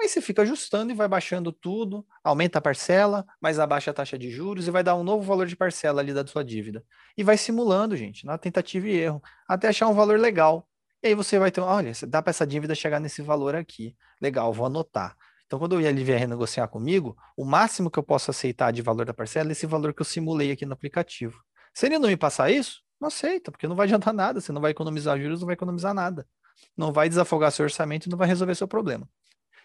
Aí 0.00 0.08
você 0.08 0.22
fica 0.22 0.40
ajustando 0.42 0.90
e 0.90 0.94
vai 0.94 1.06
baixando 1.06 1.52
tudo, 1.52 2.06
aumenta 2.24 2.58
a 2.58 2.62
parcela, 2.62 3.26
mas 3.38 3.58
abaixa 3.58 3.90
a 3.90 3.94
taxa 3.94 4.18
de 4.18 4.30
juros 4.30 4.66
e 4.66 4.70
vai 4.70 4.82
dar 4.82 4.94
um 4.94 5.04
novo 5.04 5.22
valor 5.22 5.46
de 5.46 5.54
parcela 5.54 6.00
ali 6.00 6.14
da 6.14 6.26
sua 6.26 6.42
dívida. 6.42 6.82
E 7.18 7.22
vai 7.22 7.36
simulando, 7.36 7.94
gente, 7.94 8.24
na 8.24 8.38
tentativa 8.38 8.88
e 8.88 8.96
erro, 8.96 9.22
até 9.46 9.68
achar 9.68 9.88
um 9.88 9.94
valor 9.94 10.18
legal. 10.18 10.66
E 11.02 11.08
aí 11.08 11.14
você 11.14 11.38
vai 11.38 11.50
ter, 11.50 11.60
olha, 11.60 11.92
dá 12.08 12.22
para 12.22 12.30
essa 12.30 12.46
dívida 12.46 12.74
chegar 12.74 12.98
nesse 12.98 13.20
valor 13.20 13.54
aqui. 13.54 13.94
Legal, 14.22 14.50
vou 14.54 14.66
anotar. 14.66 15.14
Então, 15.44 15.58
quando 15.58 15.78
ele 15.80 16.04
vier 16.04 16.18
renegociar 16.18 16.68
comigo, 16.68 17.16
o 17.36 17.44
máximo 17.44 17.90
que 17.90 17.98
eu 17.98 18.02
posso 18.02 18.30
aceitar 18.30 18.70
de 18.72 18.80
valor 18.80 19.04
da 19.04 19.12
parcela 19.12 19.50
é 19.50 19.52
esse 19.52 19.66
valor 19.66 19.92
que 19.92 20.00
eu 20.00 20.06
simulei 20.06 20.52
aqui 20.52 20.64
no 20.64 20.72
aplicativo. 20.72 21.42
Se 21.74 21.86
ele 21.86 21.98
não 21.98 22.08
me 22.08 22.16
passar 22.16 22.50
isso, 22.50 22.82
não 23.00 23.08
aceita, 23.08 23.50
porque 23.50 23.66
não 23.66 23.76
vai 23.76 23.84
adiantar 23.86 24.14
nada, 24.14 24.40
você 24.40 24.52
não 24.52 24.60
vai 24.62 24.70
economizar 24.70 25.18
juros, 25.20 25.40
não 25.40 25.46
vai 25.46 25.54
economizar 25.54 25.92
nada. 25.92 26.26
Não 26.76 26.92
vai 26.92 27.08
desafogar 27.08 27.52
seu 27.52 27.64
orçamento 27.64 28.06
e 28.06 28.10
não 28.10 28.16
vai 28.16 28.28
resolver 28.28 28.54
seu 28.54 28.68
problema. 28.68 29.08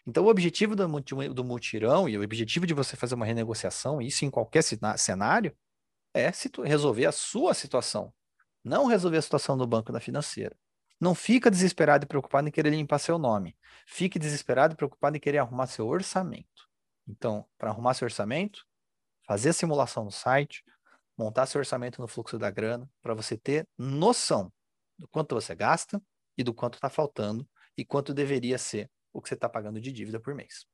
Então, 0.07 0.23
o 0.23 0.27
objetivo 0.27 0.75
do, 0.75 0.87
do 1.33 1.43
mutirão 1.43 2.07
e 2.07 2.17
o 2.17 2.23
objetivo 2.23 2.67
de 2.67 2.73
você 2.73 2.95
fazer 2.95 3.15
uma 3.15 3.25
renegociação, 3.25 4.01
isso 4.01 4.23
em 4.23 4.29
qualquer 4.29 4.61
cenário, 4.61 5.55
é 6.13 6.31
resolver 6.63 7.05
a 7.05 7.11
sua 7.11 7.53
situação, 7.53 8.13
não 8.63 8.85
resolver 8.85 9.17
a 9.17 9.21
situação 9.21 9.57
do 9.57 9.65
banco 9.65 9.91
da 9.91 9.99
financeira. 9.99 10.55
Não 10.99 11.13
fica 11.13 11.51
desesperado 11.51 12.05
e 12.05 12.07
preocupado 12.07 12.47
em 12.47 12.51
querer 12.51 12.69
limpar 12.69 12.99
seu 12.99 13.17
nome. 13.17 13.57
Fique 13.85 14.17
desesperado 14.17 14.73
e 14.73 14.77
preocupado 14.77 15.17
em 15.17 15.19
querer 15.19 15.39
arrumar 15.39 15.67
seu 15.67 15.87
orçamento. 15.87 16.69
Então, 17.07 17.45
para 17.57 17.69
arrumar 17.69 17.93
seu 17.95 18.05
orçamento, 18.05 18.65
fazer 19.27 19.49
a 19.49 19.53
simulação 19.53 20.05
no 20.05 20.11
site, 20.11 20.63
montar 21.17 21.47
seu 21.47 21.59
orçamento 21.59 21.99
no 21.99 22.07
fluxo 22.07 22.37
da 22.37 22.49
grana, 22.49 22.89
para 23.01 23.13
você 23.13 23.35
ter 23.37 23.67
noção 23.77 24.51
do 24.97 25.07
quanto 25.07 25.35
você 25.35 25.53
gasta 25.53 26.01
e 26.37 26.43
do 26.43 26.53
quanto 26.53 26.75
está 26.75 26.89
faltando 26.89 27.47
e 27.77 27.83
quanto 27.83 28.13
deveria 28.13 28.57
ser 28.57 28.89
o 29.15 29.21
que 29.21 29.29
você 29.29 29.35
está 29.35 29.47
pagando 29.47 29.79
de 29.79 29.91
dívida 29.93 30.19
por 30.19 30.35
mês. 30.35 30.65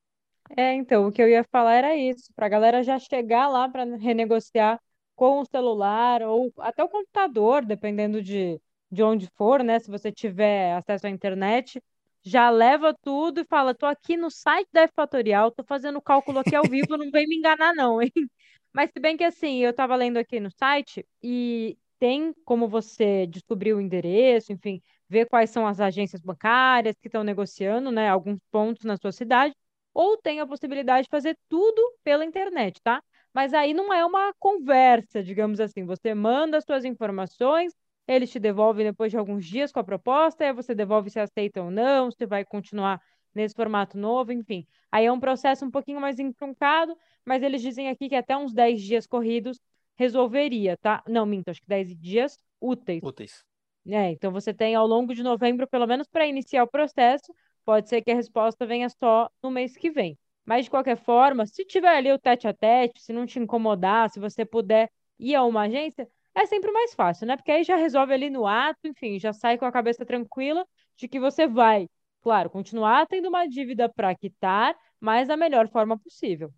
É, 0.58 0.74
então, 0.74 1.08
o 1.08 1.12
que 1.12 1.22
eu 1.22 1.30
ia 1.30 1.44
falar 1.44 1.76
era 1.76 1.96
isso, 1.96 2.34
para 2.36 2.48
a 2.48 2.50
galera 2.50 2.84
já 2.84 2.98
chegar 2.98 3.48
lá 3.48 3.70
para 3.70 3.84
renegociar 3.96 4.82
com 5.16 5.40
o 5.40 5.46
celular 5.46 6.24
ou 6.24 6.52
até 6.58 6.84
o 6.84 6.90
computador, 6.90 7.64
dependendo 7.64 8.22
de, 8.22 8.60
de 8.92 9.04
onde 9.04 9.30
for, 9.36 9.64
né? 9.64 9.80
Se 9.80 9.90
você 9.90 10.12
tiver 10.12 10.74
acesso 10.74 11.06
à 11.06 11.10
internet, 11.12 11.82
já 12.24 12.50
leva 12.50 12.96
tudo 13.04 13.42
e 13.42 13.46
fala: 13.46 13.76
tô 13.76 13.86
aqui 13.86 14.18
no 14.18 14.32
site 14.32 14.68
da 14.74 14.88
Fatorial, 14.88 15.52
tô 15.52 15.64
fazendo 15.64 15.98
o 15.98 16.02
cálculo 16.02 16.40
aqui 16.40 16.56
ao 16.56 16.64
vivo, 16.64 16.98
não 16.98 17.12
vem 17.12 17.28
me 17.28 17.38
enganar, 17.38 17.74
não, 17.76 18.02
hein? 18.02 18.12
Mas 18.74 18.90
se 18.92 19.00
bem 19.00 19.16
que 19.16 19.24
assim, 19.24 19.58
eu 19.60 19.70
estava 19.72 19.96
lendo 19.96 20.18
aqui 20.18 20.40
no 20.40 20.50
site 20.50 21.06
e 21.22 21.78
tem 22.02 22.34
como 22.44 22.68
você 22.68 23.28
descobrir 23.28 23.74
o 23.76 23.80
endereço, 23.80 24.52
enfim, 24.52 24.82
ver 25.08 25.28
quais 25.30 25.52
são 25.52 25.68
as 25.68 25.80
agências 25.80 26.20
bancárias 26.20 26.96
que 27.00 27.08
estão 27.08 27.24
negociando, 27.24 27.92
né, 27.92 28.10
alguns 28.10 28.40
pontos 28.52 28.84
na 28.86 28.98
sua 28.98 29.12
cidade, 29.12 29.54
ou 29.94 30.18
tem 30.18 30.40
a 30.40 30.48
possibilidade 30.48 31.04
de 31.04 31.12
fazer 31.12 31.38
tudo 31.48 31.80
pela 32.04 32.26
internet, 32.26 32.82
tá? 32.82 33.04
Mas 33.32 33.54
aí 33.54 33.72
não 33.72 33.94
é 33.94 34.04
uma 34.04 34.34
conversa, 34.40 35.22
digamos 35.22 35.60
assim. 35.60 35.86
Você 35.86 36.16
manda 36.16 36.58
as 36.58 36.66
suas 36.66 36.86
informações, 36.86 37.72
eles 38.08 38.32
te 38.32 38.40
devolvem 38.40 38.84
depois 38.88 39.12
de 39.12 39.18
alguns 39.18 39.46
dias 39.46 39.72
com 39.72 39.80
a 39.80 39.84
proposta, 39.84 40.44
aí 40.44 40.54
você 40.54 40.74
devolve 40.74 41.12
se 41.12 41.20
aceita 41.20 41.62
ou 41.62 41.70
não, 41.70 42.10
se 42.10 42.26
vai 42.26 42.44
continuar 42.44 43.00
nesse 43.36 43.54
formato 43.56 43.96
novo, 43.96 44.32
enfim. 44.32 44.66
Aí 44.92 45.06
é 45.06 45.12
um 45.12 45.20
processo 45.20 45.64
um 45.66 45.72
pouquinho 45.72 46.02
mais 46.02 46.18
entroncado, 46.18 46.98
mas 47.24 47.44
eles 47.44 47.62
dizem 47.62 47.90
aqui 47.90 48.10
que 48.10 48.16
até 48.16 48.36
uns 48.36 48.54
10 48.54 48.82
dias 48.82 49.06
corridos 49.06 49.60
resolveria, 50.02 50.76
tá? 50.78 51.04
Não, 51.08 51.26
minto, 51.26 51.50
acho 51.50 51.62
que 51.62 51.68
10 51.68 51.96
dias 51.96 52.38
úteis. 52.60 53.04
Úteis. 53.04 53.46
É, 53.88 54.12
então 54.12 54.32
você 54.32 54.54
tem 54.54 54.76
ao 54.76 54.86
longo 54.88 55.14
de 55.14 55.24
novembro, 55.24 55.68
pelo 55.68 55.88
menos 55.88 56.08
para 56.08 56.28
iniciar 56.28 56.64
o 56.64 56.68
processo, 56.68 57.34
pode 57.64 57.88
ser 57.88 58.02
que 58.02 58.12
a 58.12 58.16
resposta 58.16 58.66
venha 58.66 58.90
só 58.90 59.30
no 59.44 59.52
mês 59.52 59.78
que 59.78 59.90
vem. 59.92 60.18
Mas, 60.44 60.66
de 60.66 60.72
qualquer 60.72 60.98
forma, 60.98 61.46
se 61.46 61.64
tiver 61.66 61.96
ali 61.96 62.12
o 62.12 62.18
tete 62.20 62.48
a 62.48 62.54
tete, 62.54 63.00
se 63.02 63.14
não 63.14 63.26
te 63.26 63.40
incomodar, 63.40 64.10
se 64.10 64.20
você 64.20 64.44
puder 64.44 64.90
ir 65.20 65.36
a 65.36 65.44
uma 65.44 65.62
agência, 65.62 66.08
é 66.34 66.46
sempre 66.48 66.72
mais 66.72 66.94
fácil, 66.96 67.28
né? 67.28 67.38
Porque 67.38 67.52
aí 67.52 67.64
já 67.64 67.76
resolve 67.76 68.14
ali 68.14 68.30
no 68.30 68.48
ato, 68.48 68.80
enfim, 68.86 69.20
já 69.20 69.34
sai 69.34 69.58
com 69.58 69.66
a 69.66 69.72
cabeça 69.72 70.06
tranquila 70.06 70.66
de 70.96 71.08
que 71.08 71.20
você 71.20 71.48
vai, 71.48 71.88
claro, 72.22 72.50
continuar 72.50 73.06
tendo 73.08 73.30
uma 73.30 73.48
dívida 73.48 73.88
para 73.88 74.16
quitar, 74.16 74.76
mas 75.00 75.28
da 75.28 75.38
melhor 75.38 75.68
forma 75.70 75.98
possível. 76.00 76.52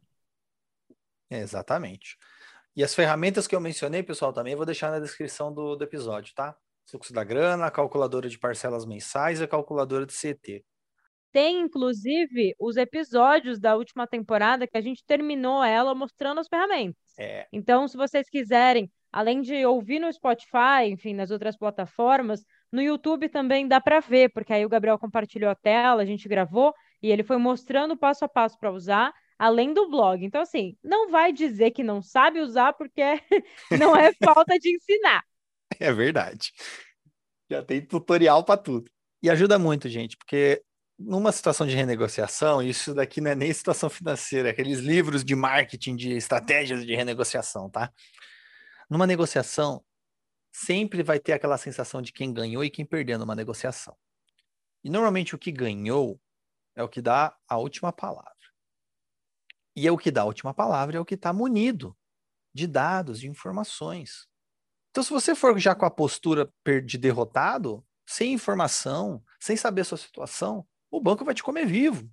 É, 1.30 1.40
exatamente. 1.40 2.18
E 2.76 2.84
as 2.84 2.96
ferramentas 2.96 3.48
que 3.48 3.56
eu 3.56 3.62
mencionei, 3.62 4.02
pessoal, 4.02 4.34
também 4.34 4.56
vou 4.56 4.66
deixar 4.66 4.90
na 4.90 5.00
descrição 5.00 5.54
do, 5.54 5.76
do 5.76 5.84
episódio, 5.84 6.34
tá? 6.34 6.56
Fluxo 6.90 7.14
da 7.14 7.24
grana, 7.24 7.68
a 7.68 7.72
calculadora 7.72 8.28
de 8.28 8.40
parcelas 8.40 8.86
mensais 8.86 9.40
e 9.40 9.44
a 9.44 9.48
calculadora 9.48 10.06
de 10.06 10.14
CT. 10.14 10.66
Tem, 11.32 11.62
inclusive, 11.62 12.56
os 12.60 12.78
episódios 12.78 13.60
da 13.60 13.76
última 13.76 14.06
temporada 14.06 14.68
que 14.68 14.78
a 14.78 14.82
gente 14.82 15.04
terminou 15.04 15.64
ela 15.64 15.96
mostrando 15.96 16.40
as 16.40 16.48
ferramentas. 16.48 17.02
É. 17.18 17.48
Então, 17.52 17.88
se 17.88 17.98
vocês 17.98 18.30
quiserem, 18.30 18.92
além 19.12 19.42
de 19.42 19.66
ouvir 19.66 20.00
no 20.00 20.12
Spotify, 20.12 20.86
enfim, 20.88 21.14
nas 21.14 21.32
outras 21.32 21.58
plataformas, 21.58 22.44
no 22.72 22.82
YouTube 22.82 23.30
também 23.30 23.68
dá 23.68 23.80
para 23.80 24.00
ver, 24.00 24.30
porque 24.32 24.54
aí 24.54 24.66
o 24.66 24.70
Gabriel 24.70 25.00
compartilhou 25.00 25.50
a 25.50 25.56
tela, 25.56 26.02
a 26.02 26.06
gente 26.06 26.28
gravou 26.28 26.74
e 27.02 27.12
ele 27.12 27.24
foi 27.24 27.38
mostrando 27.38 27.98
passo 27.98 28.26
a 28.26 28.30
passo 28.30 28.58
para 28.58 28.72
usar, 28.72 29.14
além 29.44 29.74
do 29.74 29.90
blog. 29.90 30.24
Então, 30.24 30.42
assim, 30.42 30.78
não 30.82 31.12
vai 31.12 31.34
dizer 31.34 31.72
que 31.72 31.84
não 31.84 32.02
sabe 32.02 32.40
usar, 32.40 32.72
porque 32.72 33.02
não 33.78 33.94
é 33.94 34.14
falta 34.14 34.58
de 34.58 34.74
ensinar. 34.74 35.22
É 35.78 35.92
verdade. 35.92 36.54
Já 37.52 37.62
tem 37.62 37.86
tutorial 37.86 38.46
para 38.46 38.56
tudo. 38.56 38.90
E 39.22 39.30
ajuda 39.30 39.60
muito, 39.60 39.90
gente, 39.90 40.16
porque 40.16 40.64
numa 40.98 41.30
situação 41.34 41.68
de 41.68 41.76
renegociação, 41.76 42.64
isso 42.64 42.94
daqui 42.94 43.20
não 43.20 43.32
é 43.32 43.36
nem 43.36 43.52
situação 43.52 43.90
financeira, 43.90 44.48
é 44.48 44.52
aqueles 44.52 44.80
livros 44.80 45.26
de 45.26 45.36
marketing, 45.36 45.98
de 45.98 46.14
estratégias 46.14 46.86
de 46.86 46.96
renegociação, 46.96 47.70
tá? 47.70 47.92
Numa 48.90 49.06
negociação, 49.06 49.84
sempre 50.54 51.04
vai 51.04 51.20
ter 51.20 51.34
aquela 51.34 51.58
sensação 51.58 52.02
de 52.02 52.14
quem 52.14 52.34
ganhou 52.34 52.64
e 52.64 52.70
quem 52.70 52.86
perdeu 52.86 53.20
numa 53.20 53.36
negociação. 53.36 53.98
E 54.84 54.90
normalmente 54.90 55.36
o 55.36 55.38
que 55.38 55.52
ganhou 55.52 56.18
é 56.78 56.84
o 56.84 56.88
que 56.88 57.02
dá 57.02 57.36
a 57.46 57.58
última 57.58 57.92
palavra. 57.92 58.33
E 59.76 59.88
é 59.88 59.92
o 59.92 59.98
que 59.98 60.12
dá 60.12 60.22
a 60.22 60.26
última 60.26 60.54
palavra 60.54 60.98
é 60.98 61.00
o 61.00 61.06
que 61.06 61.16
está 61.16 61.34
munido 61.34 61.96
de 62.54 62.68
dados, 62.68 63.20
de 63.20 63.28
informações. 63.28 64.28
Então, 64.92 65.04
se 65.04 65.10
você 65.10 65.34
for 65.34 65.58
já 65.58 65.74
com 65.74 65.86
a 65.86 65.92
postura 65.92 66.52
de 66.86 66.98
derrotado, 66.98 67.84
sem 68.06 68.34
informação, 68.34 69.24
sem 69.40 69.58
saber 69.58 69.82
a 69.82 69.86
sua 69.86 69.98
situação, 69.98 70.68
o 70.92 71.02
banco 71.02 71.26
vai 71.26 71.34
te 71.34 71.42
comer 71.42 71.66
vivo. 71.66 72.08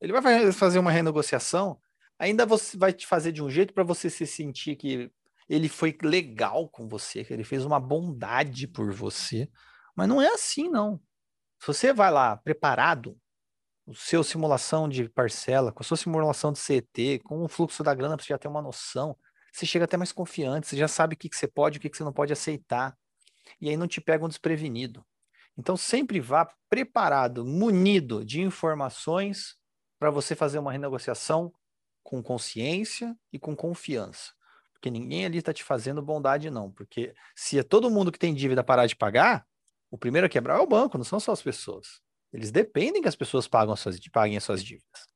Ele 0.00 0.12
vai 0.12 0.52
fazer 0.52 0.78
uma 0.78 0.92
renegociação, 0.92 1.80
ainda 2.16 2.46
você 2.46 2.76
vai 2.76 2.92
te 2.92 3.04
fazer 3.04 3.32
de 3.32 3.42
um 3.42 3.50
jeito 3.50 3.74
para 3.74 3.82
você 3.82 4.08
se 4.08 4.26
sentir 4.26 4.76
que 4.76 5.10
ele 5.48 5.68
foi 5.68 5.96
legal 6.02 6.68
com 6.68 6.86
você, 6.86 7.24
que 7.24 7.32
ele 7.32 7.42
fez 7.42 7.64
uma 7.64 7.80
bondade 7.80 8.68
por 8.68 8.92
você. 8.92 9.50
Mas 9.96 10.08
não 10.08 10.22
é 10.22 10.28
assim, 10.28 10.68
não. 10.68 11.00
Se 11.60 11.66
você 11.66 11.92
vai 11.92 12.12
lá 12.12 12.36
preparado, 12.36 13.18
o 13.88 13.94
seu 13.94 14.22
simulação 14.22 14.86
de 14.86 15.08
parcela, 15.08 15.72
com 15.72 15.82
a 15.82 15.84
sua 15.84 15.96
simulação 15.96 16.52
de 16.52 16.58
CET, 16.58 17.20
com 17.20 17.42
o 17.42 17.48
fluxo 17.48 17.82
da 17.82 17.94
grana, 17.94 18.18
você 18.18 18.26
já 18.26 18.36
ter 18.36 18.46
uma 18.46 18.60
noção, 18.60 19.16
você 19.50 19.64
chega 19.64 19.86
até 19.86 19.96
mais 19.96 20.12
confiante, 20.12 20.66
você 20.66 20.76
já 20.76 20.86
sabe 20.86 21.14
o 21.14 21.16
que, 21.16 21.26
que 21.26 21.36
você 21.36 21.48
pode 21.48 21.76
e 21.76 21.78
o 21.78 21.80
que, 21.80 21.88
que 21.88 21.96
você 21.96 22.04
não 22.04 22.12
pode 22.12 22.30
aceitar. 22.30 22.94
E 23.58 23.70
aí 23.70 23.78
não 23.78 23.88
te 23.88 23.98
pega 23.98 24.22
um 24.22 24.28
desprevenido. 24.28 25.02
Então, 25.56 25.74
sempre 25.74 26.20
vá 26.20 26.46
preparado, 26.68 27.46
munido 27.46 28.22
de 28.22 28.42
informações 28.42 29.56
para 29.98 30.10
você 30.10 30.36
fazer 30.36 30.58
uma 30.58 30.70
renegociação 30.70 31.50
com 32.02 32.22
consciência 32.22 33.16
e 33.32 33.38
com 33.38 33.56
confiança. 33.56 34.34
Porque 34.74 34.90
ninguém 34.90 35.24
ali 35.24 35.38
está 35.38 35.52
te 35.52 35.64
fazendo 35.64 36.02
bondade, 36.02 36.50
não. 36.50 36.70
Porque 36.70 37.14
se 37.34 37.58
é 37.58 37.62
todo 37.62 37.90
mundo 37.90 38.12
que 38.12 38.18
tem 38.18 38.34
dívida 38.34 38.62
parar 38.62 38.86
de 38.86 38.94
pagar, 38.94 39.46
o 39.90 39.96
primeiro 39.96 40.26
a 40.26 40.30
quebrar 40.30 40.58
é 40.58 40.60
o 40.60 40.66
banco, 40.66 40.98
não 40.98 41.04
são 41.04 41.18
só 41.18 41.32
as 41.32 41.42
pessoas. 41.42 42.06
Eles 42.32 42.50
dependem 42.50 43.02
que 43.02 43.08
as 43.08 43.16
pessoas 43.16 43.48
as 43.52 43.80
suas, 43.80 43.98
paguem 44.12 44.36
as 44.36 44.44
suas 44.44 44.62
dívidas. 44.62 45.08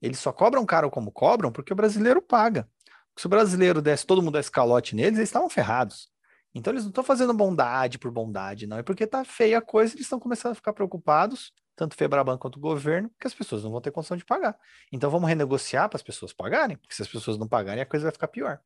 Eles 0.00 0.18
só 0.18 0.32
cobram 0.32 0.64
caro 0.66 0.90
como 0.90 1.12
cobram 1.12 1.52
porque 1.52 1.72
o 1.72 1.76
brasileiro 1.76 2.20
paga. 2.20 2.68
Se 3.16 3.26
o 3.26 3.28
brasileiro 3.28 3.80
desse, 3.80 4.06
todo 4.06 4.22
mundo 4.22 4.34
desse 4.34 4.50
calote 4.50 4.94
neles, 4.94 5.18
eles 5.18 5.28
estavam 5.28 5.48
ferrados. 5.48 6.10
Então 6.54 6.72
eles 6.72 6.84
não 6.84 6.90
estão 6.90 7.04
fazendo 7.04 7.34
bondade 7.34 7.98
por 7.98 8.10
bondade, 8.10 8.66
não. 8.66 8.78
É 8.78 8.82
porque 8.82 9.06
tá 9.06 9.24
feia 9.24 9.58
a 9.58 9.62
coisa, 9.62 9.94
eles 9.94 10.06
estão 10.06 10.20
começando 10.20 10.52
a 10.52 10.54
ficar 10.54 10.72
preocupados, 10.72 11.52
tanto 11.76 11.96
Febraban 11.96 12.38
quanto 12.38 12.56
o 12.56 12.60
governo, 12.60 13.10
que 13.18 13.26
as 13.26 13.34
pessoas 13.34 13.64
não 13.64 13.70
vão 13.70 13.80
ter 13.80 13.90
condição 13.90 14.16
de 14.16 14.24
pagar. 14.24 14.56
Então 14.92 15.10
vamos 15.10 15.28
renegociar 15.28 15.88
para 15.88 15.96
as 15.96 16.02
pessoas 16.02 16.32
pagarem, 16.32 16.76
porque 16.76 16.94
se 16.94 17.02
as 17.02 17.08
pessoas 17.08 17.36
não 17.36 17.48
pagarem, 17.48 17.82
a 17.82 17.86
coisa 17.86 18.04
vai 18.04 18.12
ficar 18.12 18.28
pior. 18.28 18.60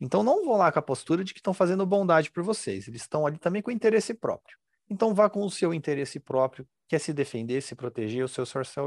Então 0.00 0.22
não 0.22 0.44
vão 0.44 0.56
lá 0.56 0.70
com 0.70 0.78
a 0.78 0.82
postura 0.82 1.24
de 1.24 1.32
que 1.32 1.40
estão 1.40 1.54
fazendo 1.54 1.86
bondade 1.86 2.30
por 2.30 2.42
vocês. 2.42 2.86
Eles 2.86 3.02
estão 3.02 3.26
ali 3.26 3.38
também 3.38 3.62
com 3.62 3.70
interesse 3.70 4.14
próprio. 4.14 4.56
Então 4.88 5.14
vá 5.14 5.28
com 5.28 5.44
o 5.44 5.50
seu 5.50 5.74
interesse 5.74 6.20
próprio, 6.20 6.66
que 6.88 6.94
é 6.94 6.98
se 6.98 7.12
defender, 7.12 7.60
se 7.62 7.74
proteger, 7.74 8.24
o 8.24 8.28
seu, 8.28 8.44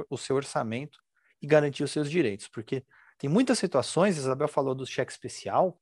o 0.09 0.17
seu 0.17 0.35
orçamento 0.35 0.99
e 1.41 1.47
garantir 1.47 1.83
os 1.83 1.91
seus 1.91 2.09
direitos. 2.09 2.47
Porque 2.47 2.83
tem 3.17 3.29
muitas 3.29 3.59
situações, 3.59 4.17
Isabel 4.17 4.47
falou 4.47 4.73
do 4.73 4.85
cheque 4.85 5.11
especial. 5.11 5.79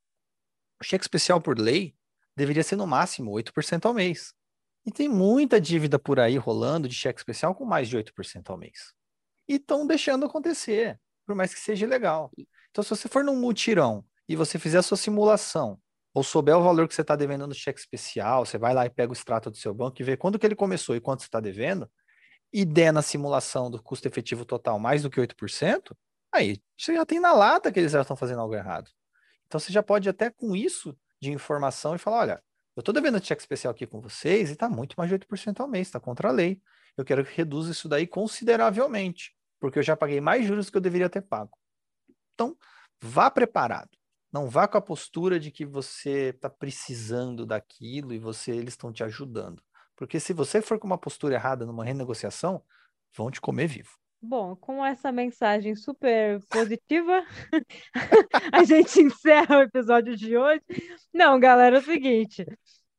O 0.80 0.84
cheque 0.84 1.04
especial 1.04 1.40
por 1.40 1.58
lei, 1.58 1.96
deveria 2.36 2.62
ser 2.62 2.76
no 2.76 2.86
máximo 2.86 3.32
8% 3.32 3.84
ao 3.86 3.94
mês. 3.94 4.32
E 4.86 4.92
tem 4.92 5.08
muita 5.08 5.60
dívida 5.60 5.98
por 5.98 6.18
aí 6.18 6.36
rolando 6.36 6.88
de 6.88 6.94
cheque 6.94 7.20
especial 7.20 7.54
com 7.54 7.64
mais 7.64 7.88
de 7.88 7.96
8% 7.96 8.48
ao 8.48 8.56
mês. 8.56 8.94
E 9.46 9.54
estão 9.54 9.86
deixando 9.86 10.24
acontecer, 10.24 11.00
por 11.26 11.34
mais 11.34 11.52
que 11.52 11.60
seja 11.60 11.86
legal. 11.86 12.30
Então, 12.70 12.82
se 12.82 12.90
você 12.90 13.08
for 13.08 13.24
num 13.24 13.36
mutirão 13.36 14.04
e 14.28 14.36
você 14.36 14.58
fizer 14.58 14.78
a 14.78 14.82
sua 14.82 14.96
simulação, 14.96 15.80
ou 16.14 16.22
souber 16.22 16.56
o 16.56 16.62
valor 16.62 16.88
que 16.88 16.94
você 16.94 17.02
está 17.02 17.14
devendo 17.14 17.46
no 17.46 17.54
cheque 17.54 17.78
especial, 17.78 18.44
você 18.44 18.58
vai 18.58 18.74
lá 18.74 18.86
e 18.86 18.90
pega 18.90 19.10
o 19.10 19.12
extrato 19.12 19.50
do 19.50 19.56
seu 19.56 19.74
banco 19.74 20.00
e 20.00 20.04
vê 20.04 20.16
quando 20.16 20.38
que 20.38 20.46
ele 20.46 20.54
começou 20.56 20.96
e 20.96 21.00
quanto 21.00 21.20
você 21.20 21.26
está 21.26 21.40
devendo, 21.40 21.90
e 22.52 22.64
der 22.64 22.92
na 22.92 23.02
simulação 23.02 23.70
do 23.70 23.82
custo 23.82 24.08
efetivo 24.08 24.44
total 24.44 24.78
mais 24.78 25.02
do 25.02 25.10
que 25.10 25.20
8%, 25.20 25.94
aí 26.32 26.60
você 26.76 26.94
já 26.94 27.04
tem 27.04 27.20
na 27.20 27.32
lata 27.32 27.70
que 27.70 27.78
eles 27.78 27.92
já 27.92 28.00
estão 28.00 28.16
fazendo 28.16 28.40
algo 28.40 28.54
errado. 28.54 28.90
Então 29.46 29.60
você 29.60 29.72
já 29.72 29.82
pode 29.82 30.08
até 30.08 30.30
com 30.30 30.56
isso 30.56 30.96
de 31.20 31.30
informação 31.30 31.94
e 31.94 31.98
falar, 31.98 32.18
olha, 32.18 32.42
eu 32.76 32.80
estou 32.80 32.94
devendo 32.94 33.22
cheque 33.24 33.42
especial 33.42 33.72
aqui 33.72 33.86
com 33.86 34.00
vocês 34.00 34.50
e 34.50 34.52
está 34.52 34.68
muito 34.68 34.94
mais 34.96 35.10
de 35.10 35.18
8% 35.18 35.60
ao 35.60 35.66
mês, 35.66 35.88
está 35.88 35.98
contra 35.98 36.28
a 36.28 36.32
lei. 36.32 36.60
Eu 36.96 37.04
quero 37.04 37.24
que 37.24 37.36
reduza 37.36 37.72
isso 37.72 37.88
daí 37.88 38.06
consideravelmente, 38.06 39.36
porque 39.58 39.80
eu 39.80 39.82
já 39.82 39.96
paguei 39.96 40.20
mais 40.20 40.46
juros 40.46 40.66
do 40.66 40.72
que 40.72 40.78
eu 40.78 40.80
deveria 40.82 41.08
ter 41.08 41.22
pago. 41.22 41.58
Então, 42.34 42.56
vá 43.02 43.30
preparado. 43.30 43.97
Não 44.32 44.48
vá 44.48 44.68
com 44.68 44.76
a 44.76 44.82
postura 44.82 45.40
de 45.40 45.50
que 45.50 45.64
você 45.64 46.30
está 46.34 46.50
precisando 46.50 47.46
daquilo 47.46 48.12
e 48.12 48.18
você 48.18 48.52
eles 48.52 48.74
estão 48.74 48.92
te 48.92 49.02
ajudando. 49.02 49.62
Porque 49.96 50.20
se 50.20 50.32
você 50.32 50.60
for 50.60 50.78
com 50.78 50.86
uma 50.86 50.98
postura 50.98 51.34
errada 51.34 51.64
numa 51.66 51.84
renegociação, 51.84 52.62
vão 53.16 53.30
te 53.30 53.40
comer 53.40 53.66
vivo. 53.66 53.98
Bom, 54.20 54.56
com 54.56 54.84
essa 54.84 55.12
mensagem 55.12 55.76
super 55.76 56.40
positiva, 56.48 57.24
a 58.52 58.64
gente 58.64 59.00
encerra 59.00 59.58
o 59.58 59.62
episódio 59.62 60.16
de 60.16 60.36
hoje. 60.36 60.62
Não, 61.12 61.38
galera, 61.38 61.76
é 61.76 61.78
o 61.78 61.84
seguinte: 61.84 62.44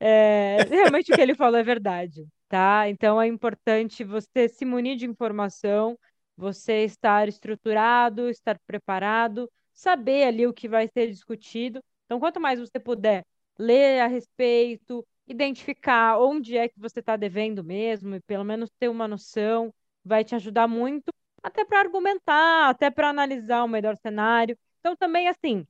é, 0.00 0.62
realmente 0.68 1.12
o 1.12 1.14
que 1.14 1.20
ele 1.20 1.34
falou 1.34 1.58
é 1.58 1.62
verdade, 1.62 2.26
tá? 2.48 2.88
Então 2.88 3.20
é 3.20 3.26
importante 3.26 4.02
você 4.02 4.48
se 4.48 4.64
munir 4.64 4.96
de 4.96 5.04
informação, 5.04 5.98
você 6.36 6.84
estar 6.84 7.28
estruturado, 7.28 8.30
estar 8.30 8.58
preparado, 8.66 9.50
saber 9.80 10.24
ali 10.24 10.46
o 10.46 10.52
que 10.52 10.68
vai 10.68 10.88
ser 10.88 11.08
discutido. 11.08 11.82
Então, 12.04 12.20
quanto 12.20 12.40
mais 12.40 12.60
você 12.60 12.78
puder 12.78 13.24
ler 13.58 14.00
a 14.00 14.06
respeito, 14.06 15.06
identificar 15.26 16.18
onde 16.18 16.56
é 16.56 16.68
que 16.68 16.78
você 16.78 17.00
está 17.00 17.16
devendo 17.16 17.64
mesmo, 17.64 18.14
e 18.14 18.20
pelo 18.20 18.44
menos 18.44 18.70
ter 18.78 18.88
uma 18.88 19.08
noção, 19.08 19.72
vai 20.04 20.22
te 20.24 20.34
ajudar 20.34 20.68
muito, 20.68 21.10
até 21.42 21.64
para 21.64 21.80
argumentar, 21.80 22.68
até 22.68 22.90
para 22.90 23.08
analisar 23.08 23.64
o 23.64 23.68
melhor 23.68 23.96
cenário. 23.96 24.58
Então, 24.80 24.94
também, 24.96 25.28
assim, 25.28 25.66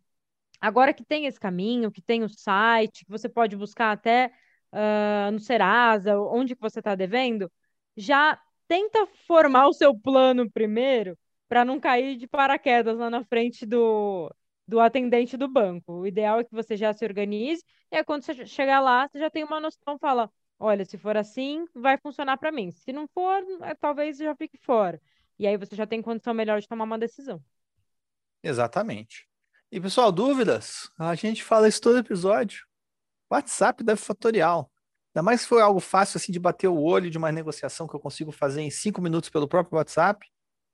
agora 0.61 0.93
que 0.93 1.05
tem 1.05 1.27
esse 1.27 1.39
caminho, 1.39 1.93
que 1.93 2.03
tem 2.03 2.25
o 2.25 2.29
site, 2.29 3.05
que 3.05 3.11
você 3.11 3.29
pode 3.29 3.57
buscar 3.57 3.93
até 3.93 4.33
uh, 4.73 5.31
no 5.31 5.39
Serasa, 5.39 6.19
onde 6.21 6.57
que 6.57 6.63
você 6.63 6.81
está 6.81 6.95
devendo, 6.97 7.51
já 7.97 8.41
tenta 8.67 9.07
formar 9.27 9.69
o 9.69 9.73
seu 9.73 9.97
plano 9.97 10.51
primeiro 10.51 11.17
para 11.51 11.65
não 11.65 11.81
cair 11.81 12.17
de 12.17 12.29
paraquedas 12.29 12.97
lá 12.97 13.11
na 13.11 13.25
frente 13.25 13.67
do, 13.67 14.33
do 14.69 14.79
atendente 14.79 15.37
do 15.37 15.49
banco. 15.49 15.95
O 15.95 16.07
ideal 16.07 16.39
é 16.39 16.45
que 16.45 16.53
você 16.53 16.77
já 16.77 16.93
se 16.93 17.05
organize, 17.05 17.65
e 17.91 17.97
aí 17.97 18.05
quando 18.05 18.23
você 18.23 18.47
chegar 18.47 18.79
lá, 18.79 19.09
você 19.09 19.19
já 19.19 19.29
tem 19.29 19.43
uma 19.43 19.59
noção, 19.59 19.99
fala, 19.99 20.31
olha, 20.61 20.85
se 20.85 20.97
for 20.97 21.17
assim, 21.17 21.67
vai 21.75 21.99
funcionar 21.99 22.37
para 22.37 22.53
mim. 22.53 22.71
Se 22.71 22.93
não 22.93 23.09
for, 23.09 23.45
é, 23.63 23.75
talvez 23.75 24.17
já 24.17 24.33
fique 24.37 24.57
fora. 24.59 25.03
E 25.41 25.45
aí 25.45 25.57
você 25.57 25.75
já 25.75 25.85
tem 25.89 26.01
condição 26.01 26.33
melhor 26.33 26.61
de 26.61 26.69
tomar 26.69 26.85
uma 26.85 26.97
decisão. 26.97 27.43
Exatamente. 28.45 29.27
E 29.73 29.81
pessoal, 29.81 30.13
dúvidas? 30.13 30.89
A 30.97 31.17
gente 31.17 31.43
fala 31.43 31.67
isso 31.67 31.81
todo 31.81 31.99
episódio. 31.99 32.65
WhatsApp 33.29 33.83
da 33.83 33.97
Fatorial. 33.97 34.71
Ainda 35.13 35.25
mais 35.25 35.41
se 35.41 35.49
for 35.49 35.61
algo 35.61 35.81
fácil 35.81 36.17
assim 36.17 36.31
de 36.31 36.39
bater 36.39 36.69
o 36.69 36.81
olho 36.81 37.11
de 37.11 37.19
uma 37.19 37.33
negociação 37.33 37.89
que 37.89 37.97
eu 37.97 38.01
consigo 38.01 38.31
fazer 38.31 38.61
em 38.61 38.71
cinco 38.71 39.03
minutos 39.03 39.29
pelo 39.29 39.49
próprio 39.49 39.79
WhatsApp, 39.79 40.25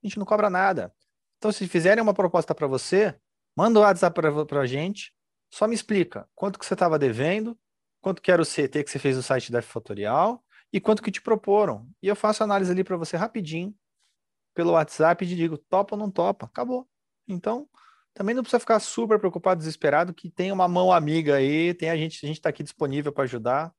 gente 0.07 0.17
não 0.17 0.25
cobra 0.25 0.49
nada. 0.49 0.93
Então, 1.37 1.51
se 1.51 1.67
fizerem 1.67 2.01
uma 2.01 2.13
proposta 2.13 2.53
para 2.55 2.67
você, 2.67 3.15
manda 3.55 3.79
o 3.79 3.83
WhatsApp 3.83 4.19
para 4.47 4.61
a 4.61 4.65
gente, 4.65 5.13
só 5.51 5.67
me 5.67 5.75
explica 5.75 6.27
quanto 6.35 6.59
que 6.59 6.65
você 6.65 6.73
estava 6.73 6.97
devendo, 6.97 7.57
quanto 8.01 8.21
que 8.21 8.31
era 8.31 8.41
o 8.41 8.45
CT 8.45 8.83
que 8.83 8.89
você 8.89 8.99
fez 8.99 9.15
no 9.15 9.23
site 9.23 9.51
da 9.51 9.61
Fatorial 9.61 10.43
e 10.71 10.79
quanto 10.79 11.01
que 11.01 11.11
te 11.11 11.21
proporam. 11.21 11.87
E 12.01 12.07
eu 12.07 12.15
faço 12.15 12.43
análise 12.43 12.71
ali 12.71 12.83
para 12.83 12.97
você 12.97 13.15
rapidinho, 13.15 13.73
pelo 14.53 14.71
WhatsApp 14.71 15.23
e 15.23 15.27
te 15.27 15.35
digo, 15.35 15.57
topa 15.57 15.95
ou 15.95 15.99
não 15.99 16.09
topa. 16.09 16.47
Acabou. 16.47 16.87
Então, 17.27 17.67
também 18.13 18.33
não 18.33 18.41
precisa 18.41 18.59
ficar 18.59 18.79
super 18.79 19.19
preocupado, 19.19 19.59
desesperado, 19.59 20.13
que 20.13 20.29
tem 20.29 20.51
uma 20.51 20.67
mão 20.67 20.91
amiga 20.91 21.35
aí, 21.35 21.73
tem 21.73 21.89
a 21.89 21.95
gente, 21.95 22.25
a 22.25 22.27
gente 22.27 22.37
está 22.37 22.49
aqui 22.49 22.63
disponível 22.63 23.11
para 23.11 23.25
ajudar 23.25 23.71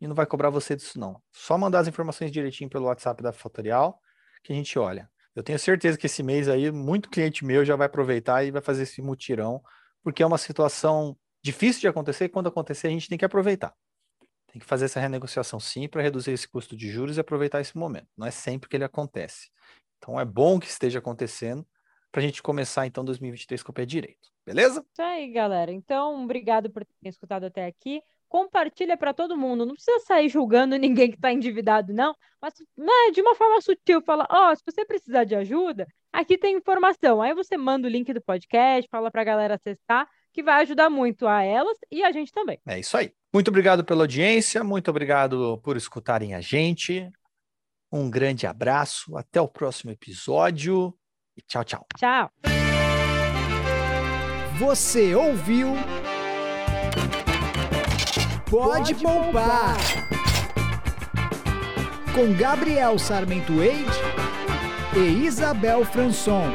e 0.00 0.08
não 0.08 0.14
vai 0.14 0.26
cobrar 0.26 0.50
você 0.50 0.74
disso 0.74 0.98
não. 0.98 1.22
Só 1.32 1.56
mandar 1.56 1.80
as 1.80 1.88
informações 1.88 2.32
direitinho 2.32 2.68
pelo 2.68 2.86
WhatsApp 2.86 3.22
da 3.22 3.32
Fatorial 3.32 4.00
que 4.42 4.52
a 4.52 4.56
gente 4.56 4.78
olha. 4.78 5.08
Eu 5.34 5.42
tenho 5.42 5.58
certeza 5.58 5.98
que 5.98 6.06
esse 6.06 6.22
mês 6.22 6.48
aí, 6.48 6.70
muito 6.70 7.10
cliente 7.10 7.44
meu 7.44 7.64
já 7.64 7.74
vai 7.74 7.86
aproveitar 7.86 8.44
e 8.44 8.50
vai 8.50 8.62
fazer 8.62 8.84
esse 8.84 9.02
mutirão, 9.02 9.60
porque 10.02 10.22
é 10.22 10.26
uma 10.26 10.38
situação 10.38 11.16
difícil 11.42 11.80
de 11.80 11.88
acontecer 11.88 12.26
e 12.26 12.28
quando 12.28 12.48
acontecer 12.48 12.86
a 12.86 12.90
gente 12.90 13.08
tem 13.08 13.18
que 13.18 13.24
aproveitar. 13.24 13.74
Tem 14.46 14.60
que 14.60 14.66
fazer 14.66 14.84
essa 14.84 15.00
renegociação 15.00 15.58
sim 15.58 15.88
para 15.88 16.00
reduzir 16.00 16.30
esse 16.30 16.48
custo 16.48 16.76
de 16.76 16.88
juros 16.88 17.16
e 17.16 17.20
aproveitar 17.20 17.60
esse 17.60 17.76
momento. 17.76 18.06
Não 18.16 18.26
é 18.26 18.30
sempre 18.30 18.68
que 18.68 18.76
ele 18.76 18.84
acontece. 18.84 19.50
Então 19.98 20.20
é 20.20 20.24
bom 20.24 20.60
que 20.60 20.68
esteja 20.68 21.00
acontecendo 21.00 21.66
para 22.12 22.20
a 22.20 22.24
gente 22.24 22.40
começar 22.40 22.86
então 22.86 23.04
2023 23.04 23.62
com 23.62 23.72
o 23.72 23.74
pé 23.74 23.84
direito. 23.84 24.28
Beleza? 24.46 24.86
Isso 24.92 25.02
aí, 25.02 25.32
galera. 25.32 25.72
Então, 25.72 26.22
obrigado 26.22 26.70
por 26.70 26.84
ter 26.84 27.08
escutado 27.08 27.44
até 27.44 27.66
aqui 27.66 28.00
compartilha 28.34 28.96
para 28.96 29.14
todo 29.14 29.36
mundo. 29.36 29.64
Não 29.64 29.74
precisa 29.74 30.00
sair 30.00 30.28
julgando 30.28 30.74
ninguém 30.76 31.08
que 31.08 31.14
está 31.14 31.32
endividado, 31.32 31.92
não. 31.92 32.16
Mas 32.42 32.54
né, 32.76 33.12
de 33.14 33.20
uma 33.20 33.36
forma 33.36 33.60
sutil, 33.60 34.02
fala: 34.02 34.26
Ó, 34.28 34.50
oh, 34.50 34.56
se 34.56 34.62
você 34.66 34.84
precisar 34.84 35.22
de 35.22 35.36
ajuda, 35.36 35.86
aqui 36.12 36.36
tem 36.36 36.56
informação. 36.56 37.22
Aí 37.22 37.32
você 37.32 37.56
manda 37.56 37.86
o 37.86 37.90
link 37.90 38.12
do 38.12 38.20
podcast, 38.20 38.90
fala 38.90 39.08
para 39.08 39.22
a 39.22 39.24
galera 39.24 39.54
acessar, 39.54 40.08
que 40.32 40.42
vai 40.42 40.62
ajudar 40.62 40.90
muito 40.90 41.28
a 41.28 41.42
elas 41.42 41.78
e 41.92 42.02
a 42.02 42.10
gente 42.10 42.32
também. 42.32 42.58
É 42.66 42.80
isso 42.80 42.96
aí. 42.96 43.12
Muito 43.32 43.48
obrigado 43.48 43.84
pela 43.84 44.02
audiência, 44.02 44.64
muito 44.64 44.90
obrigado 44.90 45.60
por 45.62 45.76
escutarem 45.76 46.34
a 46.34 46.40
gente. 46.40 47.08
Um 47.92 48.10
grande 48.10 48.48
abraço, 48.48 49.16
até 49.16 49.40
o 49.40 49.46
próximo 49.46 49.92
episódio 49.92 50.92
e 51.36 51.42
tchau, 51.42 51.62
tchau. 51.62 51.86
Tchau. 51.96 52.30
Você 54.58 55.14
ouviu 55.14 55.74
Pode, 58.50 58.94
poupar. 58.94 59.76
Com 62.14 62.32
Gabriel 62.34 62.98
Sarmento 62.98 63.62
Eide 63.62 63.90
e 64.96 65.26
Isabel 65.26 65.84
Franson. 65.84 66.52